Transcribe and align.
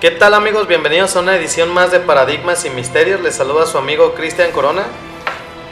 ¿Qué 0.00 0.12
tal 0.12 0.32
amigos? 0.34 0.68
Bienvenidos 0.68 1.16
a 1.16 1.18
una 1.18 1.34
edición 1.34 1.70
más 1.70 1.90
de 1.90 1.98
Paradigmas 1.98 2.64
y 2.64 2.70
Misterios. 2.70 3.20
Les 3.20 3.34
saluda 3.34 3.66
su 3.66 3.78
amigo 3.78 4.14
Cristian 4.14 4.52
Corona. 4.52 4.84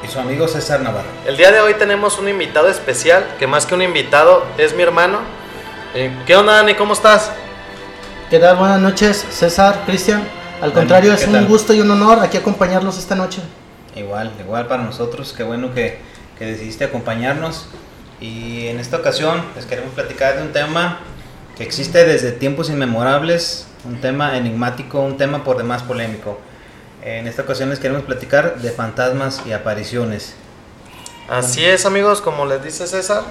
Y 0.05 0.09
su 0.09 0.19
amigo 0.19 0.49
César 0.49 0.81
Navarro. 0.81 1.07
El 1.25 1.37
día 1.37 1.53
de 1.53 1.61
hoy 1.61 1.75
tenemos 1.75 2.19
un 2.19 2.29
invitado 2.29 2.69
especial, 2.69 3.25
que 3.39 3.47
más 3.47 3.67
que 3.67 3.77
un 3.77 3.83
invitado 3.83 4.45
es 4.59 4.75
mi 4.75 4.83
hermano. 4.83 5.21
Eh, 5.95 6.11
¿Qué 6.27 6.35
onda 6.35 6.55
Dani? 6.55 6.75
¿Cómo 6.75 6.95
estás? 6.95 7.31
¿Qué 8.29 8.41
tal? 8.41 8.57
Buenas 8.57 8.81
noches, 8.81 9.25
César, 9.31 9.85
Cristian. 9.87 10.27
Al 10.61 10.73
contrario, 10.73 11.13
es 11.13 11.25
un 11.29 11.47
gusto 11.47 11.73
y 11.73 11.81
un 11.81 11.89
honor 11.93 12.19
aquí 12.19 12.37
acompañarlos 12.37 12.99
esta 12.99 13.15
noche. 13.15 13.41
Igual, 13.95 14.33
igual 14.41 14.67
para 14.67 14.83
nosotros. 14.83 15.35
Qué 15.37 15.45
bueno 15.45 15.73
que, 15.73 16.01
que 16.37 16.47
decidiste 16.47 16.83
acompañarnos. 16.83 17.69
Y 18.21 18.67
en 18.67 18.81
esta 18.81 18.97
ocasión 18.97 19.41
les 19.55 19.67
queremos 19.67 19.95
platicar 19.95 20.35
de 20.35 20.43
un 20.43 20.53
tema 20.53 20.99
que 21.57 21.63
existe 21.63 22.05
desde 22.05 22.33
tiempos 22.33 22.69
inmemorables, 22.71 23.69
un 23.87 24.01
tema 24.01 24.37
enigmático, 24.37 25.01
un 25.01 25.17
tema 25.17 25.45
por 25.45 25.57
demás 25.57 25.83
polémico. 25.83 26.39
En 27.03 27.29
esta 27.29 27.43
ocasión 27.43 27.71
les 27.71 27.79
queremos 27.79 28.03
platicar 28.03 28.57
de 28.57 28.71
fantasmas 28.71 29.43
y 29.47 29.53
apariciones. 29.53 30.35
Así 31.29 31.65
es 31.65 31.87
amigos, 31.87 32.21
como 32.21 32.47
les 32.47 32.63
dice 32.63 32.87
César, 32.87 33.23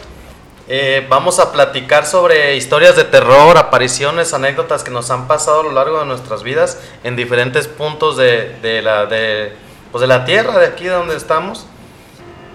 eh, 0.67 1.05
vamos 1.09 1.39
a 1.39 1.51
platicar 1.51 2.05
sobre 2.05 2.55
historias 2.55 2.95
de 2.95 3.03
terror, 3.03 3.57
apariciones, 3.57 4.33
anécdotas 4.33 4.83
que 4.83 4.91
nos 4.91 5.11
han 5.11 5.27
pasado 5.27 5.59
a 5.59 5.63
lo 5.63 5.71
largo 5.71 5.99
de 5.99 6.05
nuestras 6.05 6.41
vidas 6.41 6.79
en 7.03 7.15
diferentes 7.15 7.67
puntos 7.67 8.17
de, 8.17 8.57
de 8.61 8.81
la, 8.81 9.05
de, 9.05 9.53
pues 9.91 10.01
de 10.01 10.07
la 10.07 10.25
tierra, 10.25 10.57
de 10.57 10.67
aquí 10.67 10.85
donde 10.85 11.15
estamos. 11.15 11.67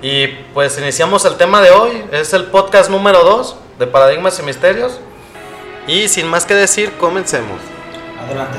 Y 0.03 0.29
pues 0.55 0.79
iniciamos 0.79 1.25
el 1.27 1.37
tema 1.37 1.61
de 1.61 1.71
hoy, 1.71 2.05
es 2.11 2.33
el 2.33 2.47
podcast 2.47 2.91
número 2.91 3.23
2 3.23 3.57
de 3.79 3.87
Paradigmas 3.87 4.39
y 4.39 4.43
Misterios. 4.43 4.99
Y 5.87 6.09
sin 6.09 6.27
más 6.27 6.45
que 6.47 6.55
decir, 6.55 6.93
comencemos. 6.99 7.61
Adelante. 8.30 8.59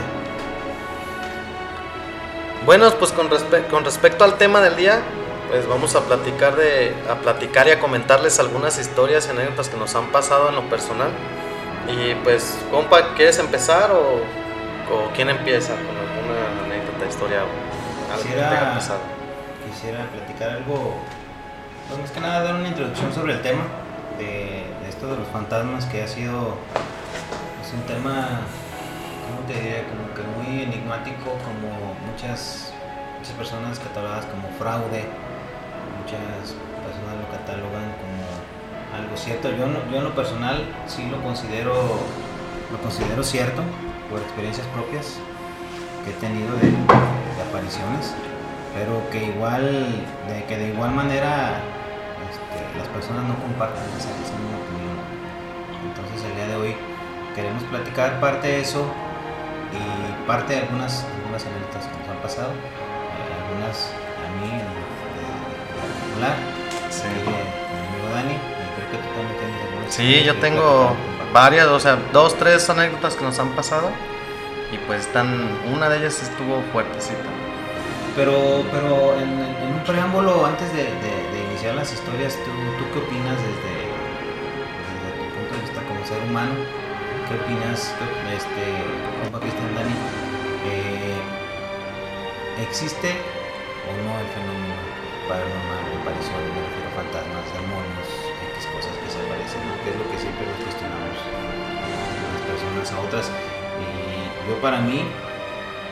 Bueno, 2.65 2.89
pues 2.99 3.11
con, 3.11 3.29
con 3.69 3.85
respecto 3.85 4.23
al 4.23 4.35
tema 4.35 4.61
del 4.61 4.75
día, 4.75 4.99
pues 5.49 5.67
vamos 5.67 5.95
a 5.95 6.01
platicar 6.01 6.55
de 6.55 6.93
a 7.09 7.15
platicar 7.15 7.67
y 7.67 7.71
a 7.71 7.79
comentarles 7.79 8.39
algunas 8.39 8.77
historias 8.77 9.27
y 9.27 9.31
anécdotas 9.31 9.69
que 9.69 9.77
nos 9.77 9.95
han 9.95 10.11
pasado 10.11 10.49
en 10.49 10.55
lo 10.55 10.69
personal. 10.69 11.09
Y 11.87 12.13
pues, 12.23 12.57
compa, 12.69 13.15
¿quieres 13.15 13.39
empezar 13.39 13.91
o, 13.91 14.17
o 14.93 15.09
quién 15.15 15.29
empieza 15.29 15.73
con 15.73 15.97
alguna 15.97 16.65
anécdota, 16.65 17.05
historia 17.09 17.41
quisiera, 18.15 18.79
quisiera 19.67 20.05
platicar 20.07 20.49
algo, 20.49 20.95
pues 21.87 22.01
más 22.01 22.11
que 22.11 22.19
nada 22.19 22.43
dar 22.43 22.55
una 22.55 22.67
introducción 22.67 23.13
sobre 23.13 23.33
el 23.33 23.41
tema 23.41 23.63
de, 24.17 24.65
de 24.81 24.89
esto 24.89 25.07
de 25.07 25.17
los 25.17 25.27
fantasmas 25.29 25.85
que 25.85 26.03
ha 26.03 26.07
sido 26.07 26.55
es 27.65 27.73
un 27.73 27.81
tema, 27.83 28.41
¿cómo 29.31 29.47
te 29.47 29.53
diría? 29.53 29.87
Como 29.87 30.11
que 30.11 30.23
muy 30.35 30.63
enigmático, 30.63 31.31
como 31.47 31.95
muchas, 32.11 32.73
muchas 33.17 33.35
personas 33.35 33.79
catalogadas 33.79 34.25
como 34.25 34.47
fraude, 34.59 35.07
muchas 36.03 36.51
personas 36.83 37.15
lo 37.15 37.27
catalogan 37.31 37.95
como 37.95 38.23
algo 38.91 39.15
cierto. 39.15 39.49
Yo, 39.51 39.67
yo 39.89 39.97
en 39.97 40.03
lo 40.03 40.15
personal 40.15 40.67
sí 40.87 41.07
lo 41.09 41.23
considero, 41.23 41.73
lo 42.71 42.77
considero 42.83 43.23
cierto 43.23 43.63
por 44.09 44.19
experiencias 44.19 44.67
propias 44.75 45.15
que 46.03 46.11
he 46.11 46.17
tenido 46.19 46.51
de, 46.57 46.75
apariciones, 47.47 48.13
pero 48.75 49.09
que 49.11 49.25
igual, 49.25 50.05
de 50.27 50.45
que 50.45 50.57
de 50.57 50.69
igual 50.69 50.91
manera 50.91 51.59
este, 52.29 52.77
las 52.77 52.87
personas 52.89 53.23
no 53.25 53.35
comparten 53.39 53.83
esa 53.97 54.11
misma 54.19 54.55
opinión. 54.59 54.97
Entonces 55.87 56.23
el 56.29 56.35
día 56.35 56.47
de 56.47 56.55
hoy 56.55 56.75
queremos 57.35 57.63
platicar 57.63 58.19
parte 58.19 58.47
de 58.47 58.61
eso 58.61 58.85
y 59.73 60.27
parte 60.27 60.53
de 60.53 60.61
algunas, 60.61 61.05
algunas 61.17 61.45
anécdotas 61.45 61.87
que 61.87 61.97
nos 61.99 62.09
han 62.09 62.21
pasado, 62.21 62.51
eh, 62.51 63.31
algunas 63.41 63.91
a 63.91 64.27
mí 64.39 64.51
en 64.51 64.91
particular, 65.81 66.35
sí. 66.89 67.07
mi 67.07 67.31
amigo 67.87 68.07
Dani, 68.13 68.37
creo 68.75 68.91
que 68.91 68.97
tú 68.97 69.07
también 69.15 69.37
tienes 69.39 69.61
algunas. 69.65 69.93
Sí, 69.93 70.23
yo 70.23 70.35
tengo 70.39 70.95
varias, 71.33 71.67
o 71.67 71.79
sea, 71.79 71.97
dos, 72.11 72.35
tres 72.37 72.69
anécdotas 72.69 73.15
que 73.15 73.23
nos 73.23 73.39
han 73.39 73.49
pasado 73.49 73.89
y 74.71 74.77
pues 74.87 75.01
están, 75.01 75.27
una 75.73 75.89
de 75.89 75.97
ellas 75.97 76.21
estuvo 76.21 76.61
fuertecita. 76.71 77.29
Pero, 78.15 78.65
pero 78.71 79.15
en, 79.17 79.39
en 79.39 79.73
un 79.73 79.83
preámbulo, 79.85 80.45
antes 80.45 80.71
de, 80.73 80.83
de, 80.83 81.13
de 81.31 81.43
iniciar 81.49 81.75
las 81.75 81.93
historias, 81.93 82.35
¿tú, 82.43 82.51
¿tú, 82.77 82.83
qué 82.93 82.99
opinas 82.99 83.37
desde, 83.39 83.73
desde 84.91 85.09
tu 85.17 85.35
punto 85.35 85.55
de 85.55 85.61
vista 85.61 85.81
como 85.87 86.05
ser 86.05 86.21
humano? 86.29 86.80
¿Qué 87.27 87.37
opinas, 87.37 87.93
este, 88.33 88.63
compa 89.21 89.39
Cristian 89.39 89.71
Dani? 89.75 89.95
Eh, 90.65 91.21
¿Existe 92.65 93.13
o 93.85 93.91
no 93.93 94.11
el 94.17 94.29
fenómeno 94.33 94.75
paranormal 95.29 95.81
de 95.85 95.95
apariciones, 96.01 96.49
me 96.49 96.61
refiero 96.65 96.87
a 96.89 96.97
fantasmas, 96.97 97.45
demonios, 97.53 98.09
X 98.57 98.65
cosas 98.73 98.93
que 98.97 99.07
se 99.09 99.19
aparecen? 99.21 99.61
¿no? 99.63 99.77
Que 99.85 99.89
es 99.93 99.97
lo 100.01 100.05
que 100.09 100.17
siempre 100.17 100.43
nos 100.49 100.59
cuestionamos 100.65 101.17
unas 101.21 102.43
personas 102.49 102.87
a 102.89 102.97
otras. 103.05 103.25
Y 103.29 103.89
yo 104.49 104.57
para 104.59 104.81
mí, 104.81 105.05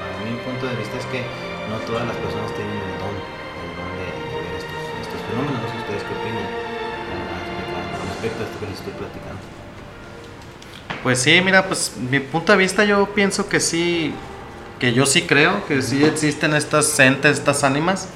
para 0.02 0.14
mi 0.26 0.34
punto 0.42 0.66
de 0.66 0.76
vista 0.82 0.98
es 0.98 1.08
que 1.14 1.22
no 1.70 1.78
todas 1.86 2.10
las 2.10 2.18
personas 2.18 2.50
tienen 2.58 2.74
el 2.74 2.96
don, 2.98 3.16
el 3.16 3.72
don 3.78 3.90
de, 4.02 4.08
ver 4.34 4.54
estos, 4.58 4.82
estos 5.06 5.20
fenómenos. 5.30 5.62
Ustedes 5.62 6.04
qué 6.04 6.14
opinan 6.18 6.50
con 7.98 8.06
respecto 8.18 8.40
a 8.42 8.46
esto 8.50 8.58
que 8.60 8.68
les 8.70 8.78
estoy 8.82 8.96
platicando. 8.98 9.69
Pues 11.04 11.22
sí, 11.22 11.40
mira, 11.44 11.66
pues 11.66 11.96
mi 11.98 12.20
punto 12.20 12.52
de 12.52 12.58
vista 12.58 12.84
yo 12.84 13.08
pienso 13.14 13.48
que 13.48 13.60
sí, 13.60 14.14
que 14.80 14.92
yo 14.94 15.06
sí 15.06 15.22
creo 15.22 15.66
que 15.66 15.82
sí 15.82 16.04
existen 16.04 16.54
estas 16.54 17.00
entes, 17.00 17.38
estas 17.38 17.64
ánimas 17.64 18.10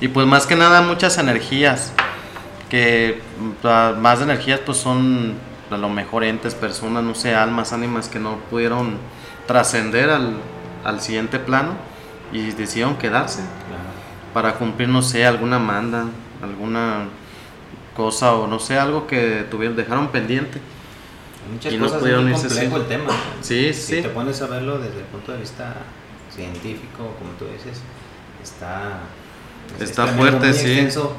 y 0.00 0.08
pues 0.08 0.26
más 0.26 0.46
que 0.46 0.54
nada 0.54 0.82
muchas 0.82 1.16
energías, 1.18 1.92
que 2.68 3.20
más 4.00 4.20
energías 4.20 4.60
pues 4.60 4.78
son 4.78 5.36
a 5.70 5.76
lo 5.76 5.88
mejor 5.88 6.24
entes, 6.24 6.54
personas, 6.54 7.02
no 7.02 7.14
sé, 7.14 7.34
almas, 7.34 7.72
ánimas 7.72 8.08
que 8.08 8.18
no 8.18 8.36
pudieron 8.50 8.98
trascender 9.46 10.10
al, 10.10 10.34
al, 10.84 11.00
siguiente 11.00 11.38
plano 11.38 11.72
y 12.32 12.50
decidieron 12.52 12.96
quedarse 12.96 13.40
Claro. 13.40 13.82
para 14.32 14.54
cumplir, 14.54 14.88
no 14.88 15.02
sé, 15.02 15.26
alguna 15.26 15.58
manda, 15.58 16.06
alguna 16.42 17.06
cosa 17.96 18.34
o 18.34 18.46
no 18.46 18.58
sé, 18.58 18.78
algo 18.78 19.06
que 19.06 19.44
tuvieron, 19.50 19.76
dejaron 19.76 20.08
pendiente. 20.08 20.60
Muchas 21.52 21.72
Y 21.72 21.76
no 21.78 21.84
cosas 21.86 22.00
pudieron 22.00 22.24
muy 22.24 22.32
irse 22.32 22.46
complejo 22.48 22.74
así. 22.76 22.82
el 22.82 22.88
tema. 22.88 23.10
Sí, 23.40 23.72
si 23.74 23.96
sí. 23.96 24.02
te 24.02 24.08
pones 24.10 24.40
a 24.42 24.46
verlo 24.46 24.78
desde 24.78 24.98
el 24.98 25.04
punto 25.06 25.32
de 25.32 25.38
vista 25.38 25.74
científico, 26.34 27.14
como 27.18 27.30
tú 27.38 27.46
dices, 27.46 27.80
está, 28.42 29.00
es- 29.76 29.90
Está 29.90 30.04
es 30.06 30.10
fuerte, 30.12 30.52
sí. 30.52 30.66
extenso. 30.72 31.12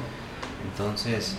Entonces, 0.70 1.34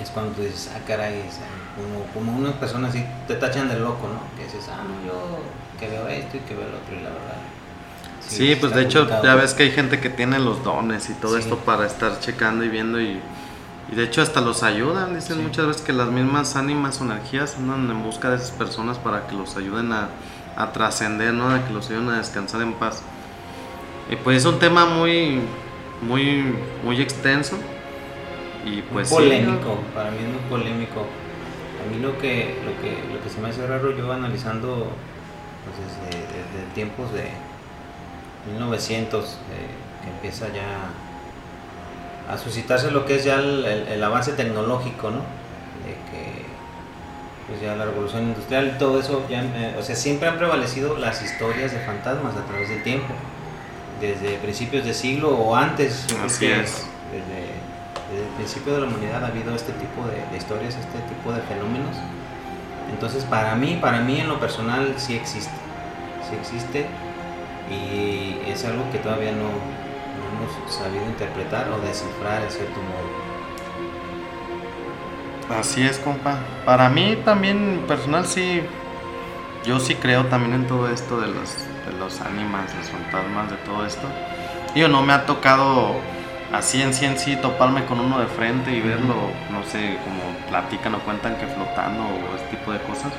es 0.00 0.10
cuando 0.10 0.32
tú 0.32 0.42
dices, 0.42 0.70
ah, 0.74 0.80
caray, 0.86 1.14
es 1.28 1.34
como, 1.76 2.04
como 2.12 2.38
unas 2.38 2.54
personas 2.54 2.90
así 2.90 3.04
te 3.26 3.34
tachan 3.34 3.68
de 3.68 3.78
loco, 3.78 4.06
¿no? 4.08 4.36
Que 4.36 4.44
dices, 4.44 4.68
ah, 4.70 4.82
no, 4.86 5.06
yo 5.06 5.38
que 5.80 5.88
veo 5.88 6.06
esto 6.08 6.36
y 6.36 6.40
que 6.40 6.54
veo 6.54 6.68
lo 6.68 6.76
otro, 6.78 6.94
y 6.94 7.02
la 7.02 7.10
verdad. 7.10 7.36
Sí, 8.20 8.56
pues 8.60 8.72
de 8.74 8.82
hecho 8.82 9.00
complicado. 9.00 9.24
ya 9.24 9.34
ves 9.34 9.52
que 9.54 9.64
hay 9.64 9.70
gente 9.72 9.98
que 10.00 10.08
tiene 10.08 10.38
los 10.38 10.62
dones 10.62 11.10
y 11.10 11.14
todo 11.14 11.34
Sí. 11.36 11.40
esto 11.42 11.56
para 11.58 11.86
estar 11.86 12.20
checando 12.20 12.64
y 12.64 12.68
viendo 12.68 13.00
y, 13.00 13.20
y 13.92 13.94
de 13.94 14.04
hecho 14.04 14.22
hasta 14.22 14.40
los 14.40 14.62
ayudan. 14.62 15.14
Dicen 15.14 15.36
Sí. 15.36 15.42
muchas 15.42 15.66
veces 15.66 15.82
que 15.82 15.92
las 15.92 16.08
mismas 16.08 16.56
ánimas 16.56 17.00
o 17.00 17.04
energías 17.04 17.56
andan 17.56 17.88
en 17.90 18.02
busca 18.02 18.30
de 18.30 18.36
esas 18.36 18.50
personas 18.52 18.98
para 18.98 19.26
que 19.26 19.34
los 19.36 19.56
ayuden 19.56 19.92
a, 19.92 20.08
a 20.56 20.72
trascender, 20.72 21.34
¿no? 21.34 21.50
A 21.50 21.64
que 21.64 21.72
los 21.72 21.90
ayuden 21.90 22.08
a 22.08 22.18
descansar 22.18 22.62
en 22.62 22.72
paz. 22.72 23.02
Y 24.10 24.16
pues 24.16 24.38
es 24.38 24.44
un 24.46 24.58
tema 24.58 24.86
muy, 24.86 25.40
muy, 26.00 26.54
muy 26.82 27.00
extenso 27.00 27.56
y 28.64 28.82
pues 28.82 29.10
muy 29.10 29.22
polémico, 29.24 29.78
para 29.94 30.10
mí 30.10 30.18
es 30.20 30.28
muy 30.28 30.50
polémico. 30.50 31.00
A 31.00 31.90
mí 31.90 32.00
lo 32.00 32.16
que, 32.18 32.56
lo 32.64 32.80
que, 32.80 33.12
lo 33.12 33.22
que 33.22 33.28
se 33.28 33.40
me 33.40 33.48
hace 33.48 33.66
raro, 33.66 33.90
yo 33.96 34.12
analizando 34.12 34.88
pues, 35.64 35.76
desde, 36.10 36.20
desde 36.26 36.72
tiempos 36.74 37.12
de 37.12 37.28
1900, 38.52 39.24
eh, 39.24 39.28
que 40.02 40.10
empieza 40.10 40.48
ya 40.48 40.90
a 42.30 42.38
suscitarse 42.38 42.90
lo 42.90 43.04
que 43.04 43.16
es 43.16 43.24
ya 43.24 43.36
el, 43.36 43.64
el- 43.64 43.88
el 43.88 44.04
avance 44.04 44.32
tecnológico, 44.32 45.10
¿no? 45.10 45.18
De 45.84 45.94
que 46.10 46.42
pues 47.48 47.60
ya 47.60 47.74
la 47.76 47.84
revolución 47.84 48.22
industrial 48.24 48.72
y 48.74 48.78
todo 48.78 49.00
eso, 49.00 49.24
ya, 49.28 49.42
eh, 49.42 49.76
o 49.78 49.82
sea, 49.82 49.96
siempre 49.96 50.28
han 50.28 50.38
prevalecido 50.38 50.96
las 50.96 51.22
historias 51.22 51.72
de 51.72 51.80
fantasmas 51.80 52.34
a 52.36 52.44
través 52.46 52.68
del 52.68 52.82
tiempo, 52.82 53.12
desde 54.00 54.36
principios 54.38 54.84
de 54.84 54.94
siglo 54.94 55.30
o 55.30 55.54
antes. 55.56 56.06
Así 56.24 56.46
es. 56.46 56.86
Desde, 57.12 57.42
desde 58.10 58.26
el 58.28 58.34
principio 58.36 58.74
de 58.74 58.80
la 58.82 58.86
humanidad 58.86 59.24
ha 59.24 59.26
habido 59.28 59.54
este 59.54 59.72
tipo 59.72 60.06
de, 60.06 60.24
de 60.30 60.36
historias, 60.38 60.76
este 60.76 60.98
tipo 61.14 61.32
de 61.32 61.42
fenómenos. 61.42 61.96
Entonces, 62.90 63.24
para 63.24 63.54
mí, 63.56 63.78
para 63.80 64.00
mí 64.00 64.20
en 64.20 64.28
lo 64.28 64.38
personal 64.38 64.94
sí 64.96 65.14
existe, 65.16 65.50
sí 66.28 66.36
existe 66.40 66.86
y 67.70 68.38
es 68.50 68.64
algo 68.64 68.90
que 68.92 68.98
todavía 68.98 69.32
no 69.32 69.48
hemos 70.32 70.72
sabido 70.72 71.04
interpretar 71.06 71.68
o 71.70 71.78
descifrar 71.80 72.42
en 72.42 72.50
cierto 72.50 72.80
modo. 72.80 73.32
Así 75.58 75.82
es, 75.82 75.98
compa. 75.98 76.38
Para 76.64 76.88
mí 76.88 77.16
también 77.24 77.84
personal 77.86 78.26
sí, 78.26 78.62
yo 79.64 79.80
sí 79.80 79.96
creo 79.96 80.26
también 80.26 80.54
en 80.54 80.66
todo 80.66 80.88
esto 80.90 81.20
de 81.20 81.28
los, 81.28 81.56
de 81.86 81.92
los 81.98 82.20
ánimas, 82.20 82.74
los 82.74 82.88
fantasmas, 82.88 83.50
de 83.50 83.56
todo 83.58 83.84
esto. 83.84 84.06
Yo 84.74 84.88
no 84.88 85.02
me 85.02 85.12
ha 85.12 85.26
tocado 85.26 85.96
así 86.52 86.80
en 86.80 86.94
sí 86.94 87.04
en 87.04 87.18
sí 87.18 87.36
toparme 87.36 87.84
con 87.84 88.00
uno 88.00 88.18
de 88.20 88.26
frente 88.26 88.72
y 88.72 88.80
verlo, 88.80 89.14
no 89.50 89.62
sé, 89.64 89.98
como 90.04 90.22
platican 90.48 90.94
o 90.94 90.98
cuentan 91.00 91.36
que 91.36 91.46
flotando 91.46 92.02
o 92.02 92.36
ese 92.36 92.46
tipo 92.56 92.72
de 92.72 92.80
cosas. 92.80 93.12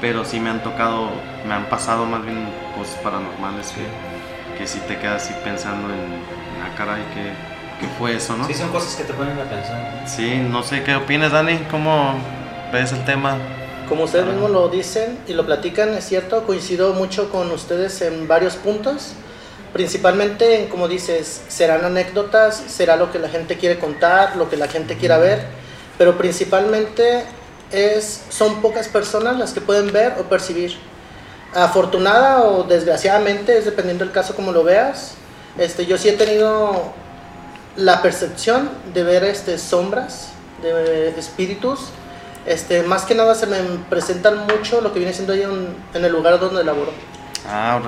Pero 0.00 0.24
sí 0.24 0.40
me 0.40 0.50
han 0.50 0.62
tocado, 0.62 1.10
me 1.46 1.54
han 1.54 1.66
pasado 1.66 2.04
más 2.04 2.24
bien 2.24 2.48
cosas 2.76 2.96
paranormales 2.96 3.70
que, 3.72 4.13
que 4.56 4.66
sí 4.66 4.80
te 4.86 4.98
quedas 4.98 5.24
así 5.24 5.34
pensando 5.44 5.92
en, 5.92 6.12
la 6.58 6.66
ah, 6.66 6.74
cara 6.76 6.98
y 6.98 7.14
que 7.14 7.54
¿Qué 7.80 7.88
fue 7.98 8.14
eso, 8.14 8.36
no? 8.36 8.46
Sí, 8.46 8.54
son 8.54 8.70
cosas 8.70 8.94
que 8.94 9.04
te 9.04 9.12
ponen 9.12 9.38
a 9.38 9.44
pensar. 9.44 10.04
Sí, 10.06 10.36
no 10.36 10.62
sé 10.62 10.82
qué 10.84 10.94
opinas, 10.94 11.32
Dani, 11.32 11.58
¿cómo 11.70 12.14
ves 12.72 12.92
el 12.92 13.04
tema? 13.04 13.36
Como 13.88 14.04
ustedes 14.04 14.26
mismos 14.26 14.50
lo 14.50 14.68
dicen 14.68 15.18
y 15.26 15.34
lo 15.34 15.44
platican, 15.44 15.90
es 15.90 16.04
cierto, 16.04 16.44
coincido 16.44 16.92
mucho 16.94 17.30
con 17.30 17.50
ustedes 17.50 18.00
en 18.02 18.28
varios 18.28 18.54
puntos. 18.54 19.12
Principalmente, 19.72 20.68
como 20.70 20.86
dices, 20.86 21.42
serán 21.48 21.84
anécdotas, 21.84 22.62
será 22.68 22.96
lo 22.96 23.10
que 23.10 23.18
la 23.18 23.28
gente 23.28 23.58
quiere 23.58 23.78
contar, 23.78 24.36
lo 24.36 24.48
que 24.48 24.56
la 24.56 24.68
gente 24.68 24.96
quiera 24.96 25.18
ver, 25.18 25.44
pero 25.98 26.16
principalmente 26.16 27.24
es, 27.72 28.24
son 28.28 28.62
pocas 28.62 28.86
personas 28.86 29.36
las 29.36 29.52
que 29.52 29.60
pueden 29.60 29.92
ver 29.92 30.14
o 30.20 30.22
percibir. 30.22 30.78
Afortunada 31.54 32.44
o 32.44 32.64
desgraciadamente, 32.64 33.56
es 33.56 33.64
dependiendo 33.64 34.04
del 34.04 34.12
caso 34.12 34.34
como 34.34 34.52
lo 34.52 34.64
veas. 34.64 35.14
Este, 35.58 35.86
yo 35.86 35.98
sí 35.98 36.08
he 36.08 36.12
tenido 36.12 36.92
la 37.76 38.02
percepción 38.02 38.70
de 38.92 39.04
ver 39.04 39.24
este, 39.24 39.58
sombras, 39.58 40.30
de 40.62 41.08
espíritus. 41.18 41.90
Este, 42.46 42.82
más 42.82 43.04
que 43.04 43.14
nada 43.14 43.34
se 43.34 43.46
me 43.46 43.58
presentan 43.88 44.46
mucho 44.46 44.80
lo 44.80 44.92
que 44.92 44.98
viene 44.98 45.14
siendo 45.14 45.32
ahí 45.32 45.42
en, 45.42 45.74
en 45.94 46.04
el 46.04 46.12
lugar 46.12 46.38
donde 46.38 46.62
laboro. 46.62 46.92
Ah, 47.48 47.80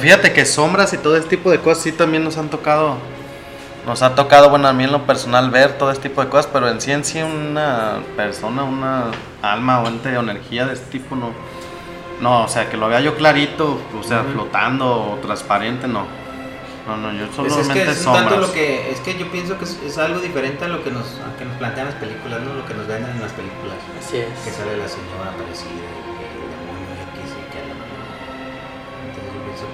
fíjate 0.00 0.32
que 0.32 0.46
sombras 0.46 0.92
y 0.92 0.98
todo 0.98 1.16
este 1.16 1.36
tipo 1.36 1.50
de 1.50 1.60
cosas 1.60 1.84
sí 1.84 1.92
también 1.92 2.24
nos 2.24 2.36
han 2.38 2.48
tocado. 2.48 2.96
Nos 3.86 4.02
ha 4.02 4.14
tocado, 4.14 4.50
bueno, 4.50 4.66
a 4.66 4.72
mí 4.72 4.84
en 4.84 4.90
lo 4.90 5.06
personal 5.06 5.50
ver 5.50 5.78
todo 5.78 5.92
este 5.92 6.08
tipo 6.08 6.20
de 6.22 6.28
cosas, 6.28 6.50
pero 6.52 6.68
en 6.68 6.80
sí 6.80 6.90
en 6.90 7.04
sí 7.04 7.22
una 7.22 8.00
persona, 8.16 8.64
una 8.64 9.04
alma 9.42 9.80
o 9.80 9.86
ente 9.86 10.16
o 10.16 10.20
energía 10.20 10.66
de 10.66 10.74
este 10.74 10.98
tipo 10.98 11.14
no. 11.14 11.30
No, 12.20 12.44
o 12.44 12.48
sea, 12.48 12.68
que 12.70 12.76
lo 12.76 12.88
vea 12.88 13.00
yo 13.00 13.14
clarito, 13.14 13.78
o 13.98 14.02
sea, 14.02 14.24
flotando 14.24 15.12
o 15.12 15.16
transparente, 15.16 15.86
no. 15.86 16.06
No, 16.86 16.96
no, 16.96 17.12
yo 17.12 17.26
solamente 17.34 17.82
es, 17.82 17.84
que 17.84 17.90
es 17.90 17.98
sombras. 17.98 18.38
lo 18.38 18.52
que, 18.52 18.92
es 18.92 19.00
que 19.00 19.18
yo 19.18 19.30
pienso 19.32 19.58
que 19.58 19.64
es, 19.64 19.98
algo 19.98 20.20
diferente 20.20 20.64
a 20.64 20.68
lo 20.68 20.84
que 20.84 20.92
nos, 20.92 21.06
a 21.20 21.36
que 21.36 21.44
nos 21.44 21.56
plantean 21.56 21.86
las 21.86 21.96
películas, 21.96 22.40
¿no? 22.42 22.54
Lo 22.54 22.64
que 22.64 22.74
nos 22.74 22.86
venden 22.86 23.10
en 23.10 23.22
las 23.22 23.32
películas. 23.32 23.76
Así 23.98 24.18
es. 24.18 24.28
Que 24.44 24.50
sale 24.50 24.76
la 24.76 24.86
señora 24.86 25.32
aparecida 25.34 26.06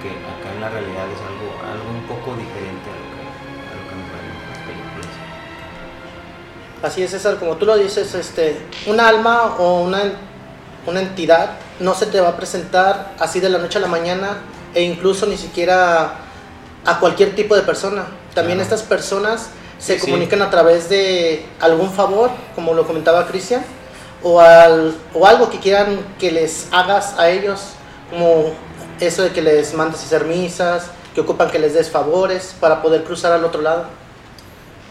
que 0.03 0.09
acá 0.09 0.53
en 0.53 0.61
la 0.61 0.69
realidad 0.69 1.07
es 1.07 1.21
algo, 1.23 1.47
algo 1.63 1.89
un 1.91 2.03
poco 2.03 2.35
diferente 2.35 2.87
a 2.91 2.97
lo 2.99 3.07
que, 3.15 3.23
a 3.23 3.75
lo 3.79 3.83
que 3.87 3.95
nos 3.95 4.07
ven 4.11 4.25
en 4.27 4.49
las 4.51 4.59
películas. 4.67 5.13
Así 6.83 7.03
es, 7.03 7.11
César, 7.11 7.39
como 7.39 7.55
tú 7.55 7.65
lo 7.65 7.77
dices, 7.77 8.13
este, 8.13 8.61
un 8.87 8.99
alma 8.99 9.55
o 9.57 9.83
una, 9.83 10.11
una 10.85 11.01
entidad 11.01 11.51
no 11.79 11.93
se 11.95 12.05
te 12.05 12.19
va 12.19 12.29
a 12.29 12.37
presentar 12.37 13.13
así 13.19 13.39
de 13.39 13.49
la 13.49 13.57
noche 13.57 13.77
a 13.77 13.81
la 13.81 13.87
mañana 13.87 14.37
e 14.73 14.81
incluso 14.81 15.25
ni 15.25 15.37
siquiera 15.37 16.15
a 16.85 16.99
cualquier 16.99 17.35
tipo 17.35 17.55
de 17.55 17.61
persona. 17.61 18.05
También 18.33 18.59
estas 18.59 18.81
personas 18.81 19.49
se 19.77 19.99
comunican 19.99 20.41
a 20.41 20.49
través 20.49 20.89
de 20.89 21.45
algún 21.59 21.91
favor, 21.91 22.31
como 22.55 22.73
lo 22.73 22.85
comentaba 22.85 23.27
Cristian, 23.27 23.63
o, 24.23 24.39
al, 24.39 24.95
o 25.13 25.27
algo 25.27 25.49
que 25.49 25.59
quieran 25.59 25.99
que 26.19 26.31
les 26.31 26.67
hagas 26.71 27.19
a 27.19 27.29
ellos, 27.29 27.61
como 28.09 28.53
eso 28.99 29.23
de 29.23 29.31
que 29.31 29.41
les 29.41 29.73
mandes 29.73 30.01
a 30.01 30.05
hacer 30.05 30.25
misas, 30.25 30.89
que 31.13 31.21
ocupan 31.21 31.49
que 31.51 31.59
les 31.59 31.73
des 31.73 31.89
favores 31.89 32.55
para 32.59 32.81
poder 32.81 33.03
cruzar 33.03 33.33
al 33.33 33.43
otro 33.43 33.61
lado. 33.61 33.85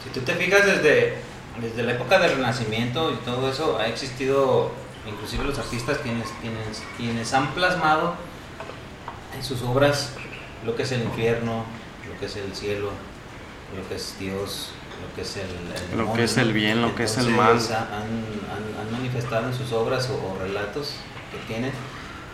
Si 0.04 0.10
tú 0.10 0.20
te 0.20 0.34
fijas 0.34 0.64
desde, 0.66 1.14
desde 1.60 1.82
la 1.82 1.92
época 1.92 2.18
del 2.18 2.32
Renacimiento 2.32 3.10
y 3.12 3.16
todo 3.24 3.50
eso, 3.50 3.78
ha 3.78 3.86
existido, 3.86 4.70
inclusive 5.06 5.44
los 5.44 5.58
artistas 5.58 5.98
quienes, 5.98 6.28
quienes, 6.40 6.82
quienes 6.96 7.32
han 7.34 7.52
plasmado 7.54 8.14
en 9.36 9.42
sus 9.42 9.62
obras 9.62 10.12
lo 10.64 10.76
que 10.76 10.82
es 10.82 10.92
el 10.92 11.02
infierno, 11.02 11.64
lo 12.08 12.18
que 12.18 12.26
es 12.26 12.36
el 12.36 12.54
cielo, 12.54 12.90
lo 13.76 13.88
que 13.88 13.96
es 13.96 14.16
Dios, 14.18 14.70
lo 15.00 15.14
que 15.14 15.22
es 15.22 15.36
el, 15.36 15.98
lo 15.98 16.12
que 16.12 16.24
es 16.24 16.36
el 16.36 16.52
bien, 16.52 16.82
lo 16.82 16.94
que 16.94 17.04
es 17.04 17.18
el 17.18 17.30
mal. 17.30 17.58
Han, 17.58 18.78
han, 18.80 18.92
manifestado 18.92 19.48
en 19.48 19.54
sus 19.54 19.72
obras 19.72 20.08
o 20.10 20.38
relatos 20.38 20.94
que 21.32 21.38
tienen 21.52 21.72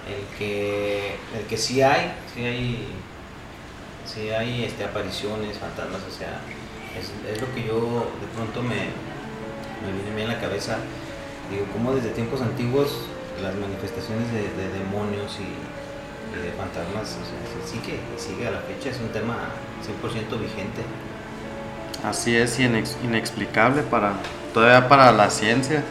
el 0.08 0.38
que, 0.38 1.16
el 1.36 1.44
que 1.48 1.56
sí 1.56 1.80
hay, 1.82 2.12
sí 2.34 2.44
hay, 2.44 2.88
sí 4.04 4.30
hay 4.30 4.64
este, 4.64 4.84
apariciones, 4.84 5.56
fantasmas, 5.58 6.02
o 6.02 6.10
sea, 6.10 6.40
es, 6.98 7.10
es 7.30 7.40
lo 7.40 7.54
que 7.54 7.66
yo 7.66 8.10
de 8.20 8.26
pronto 8.34 8.62
me, 8.62 8.88
me 9.84 9.92
viene 9.92 10.10
a 10.10 10.14
mí 10.14 10.22
en 10.22 10.28
la 10.28 10.40
cabeza, 10.40 10.78
digo, 11.50 11.66
como 11.72 11.94
desde 11.94 12.10
tiempos 12.10 12.40
antiguos 12.40 12.88
las 13.42 13.54
manifestaciones 13.54 14.26
de, 14.32 14.78
demonios 14.78 15.38
y, 15.38 15.48
de 16.28 16.52
fantasmas, 16.52 17.16
o 17.16 17.24
sea, 17.24 17.66
sigue, 17.66 17.98
sigue 18.16 18.46
a 18.46 18.50
la 18.50 18.60
fecha, 18.60 18.90
es 18.90 19.00
un 19.00 19.08
tema 19.08 19.36
100% 19.82 20.38
vigente. 20.38 20.82
Así 22.04 22.36
es, 22.36 22.58
y 22.60 22.64
inexplicable 22.64 23.82
para, 23.82 24.12
todavía 24.54 24.88
para 24.88 25.10
la 25.12 25.30
ciencia. 25.30 25.82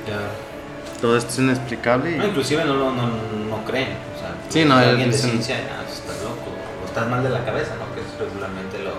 Todo 1.01 1.17
esto 1.17 1.29
es 1.31 1.39
inexplicable. 1.39 2.17
No, 2.17 2.27
inclusive 2.27 2.63
no, 2.65 2.75
no, 2.75 2.91
no, 2.91 3.65
creen. 3.65 3.89
O 4.15 4.19
sea, 4.19 4.35
sí, 4.49 4.65
no, 4.65 4.75
alguien 4.75 5.11
de 5.11 5.17
ciencia, 5.17 5.57
ah, 5.71 5.83
estás 5.91 6.21
loco, 6.23 6.51
o 6.81 6.87
estás 6.87 7.07
mal 7.09 7.23
de 7.23 7.29
la 7.29 7.43
cabeza, 7.43 7.75
¿no? 7.75 7.93
Que 7.93 8.01
es 8.01 8.19
regularmente 8.19 8.79
lo, 8.79 8.91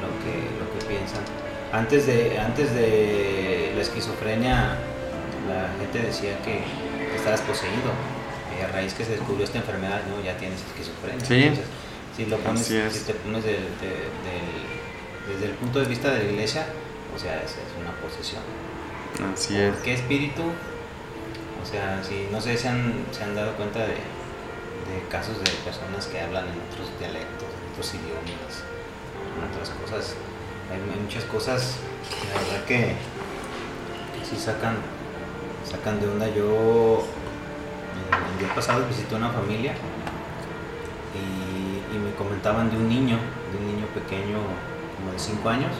lo, 0.00 0.08
que, 0.22 0.34
lo 0.58 0.78
que 0.78 0.86
piensan. 0.86 1.22
Antes 1.72 2.06
de, 2.06 2.38
antes 2.38 2.74
de 2.74 3.72
la 3.76 3.82
esquizofrenia, 3.82 4.78
la 5.52 5.68
gente 5.78 6.02
decía 6.02 6.38
que 6.42 6.64
estabas 7.16 7.40
poseído. 7.42 7.92
Y 8.58 8.62
a 8.62 8.68
raíz 8.68 8.94
que 8.94 9.04
se 9.04 9.12
descubrió 9.12 9.44
esta 9.44 9.58
enfermedad, 9.58 10.02
¿no? 10.08 10.22
ya 10.22 10.36
tienes 10.36 10.60
esquizofrenia. 10.60 11.24
Sí. 11.24 11.34
Entonces, 11.34 11.66
si 12.16 12.26
lo 12.26 12.38
pones, 12.38 12.66
si 12.66 13.04
te 13.06 13.14
pones 13.14 13.44
desde 13.44 15.46
el 15.46 15.52
punto 15.52 15.80
de 15.80 15.86
vista 15.86 16.10
de 16.10 16.24
la 16.24 16.30
iglesia, 16.30 16.66
o 17.14 17.18
sea, 17.18 17.36
es, 17.36 17.52
es 17.52 17.72
una 17.80 17.92
posesión. 18.00 18.42
Así 19.32 19.58
es. 19.58 19.76
¿Qué 19.76 19.94
espíritu 19.94 20.42
o 21.62 21.66
sea, 21.66 22.02
si 22.02 22.26
no 22.32 22.40
sé 22.40 22.56
si 22.56 22.66
han, 22.66 23.06
se 23.12 23.22
han 23.22 23.34
dado 23.34 23.54
cuenta 23.54 23.80
de, 23.80 23.96
casos 25.08 25.38
de 25.38 25.50
personas 25.64 26.06
que 26.06 26.20
hablan 26.20 26.44
en 26.44 26.60
otros 26.68 26.90
dialectos, 26.98 27.48
en 27.48 27.70
otros 27.70 27.94
idiomas, 27.94 28.66
en 29.38 29.44
otras 29.48 29.70
cosas. 29.70 30.16
Hay, 30.70 31.00
muchas 31.00 31.24
cosas, 31.24 31.76
la 32.28 32.40
verdad 32.40 32.64
que, 32.66 32.94
sí 34.28 34.36
sacan, 34.36 34.76
sacan 35.64 36.00
de 36.00 36.08
onda. 36.08 36.28
Yo 36.28 37.04
el 38.32 38.38
día 38.38 38.54
pasado 38.54 38.86
visité 38.86 39.14
una 39.14 39.30
familia 39.30 39.74
y, 41.14 41.94
y, 41.94 41.98
me 41.98 42.14
comentaban 42.14 42.70
de 42.70 42.76
un 42.76 42.88
niño, 42.88 43.16
de 43.52 43.58
un 43.58 43.66
niño 43.66 43.86
pequeño 43.94 44.38
como 44.96 45.12
de 45.12 45.18
5 45.18 45.48
años. 45.48 45.72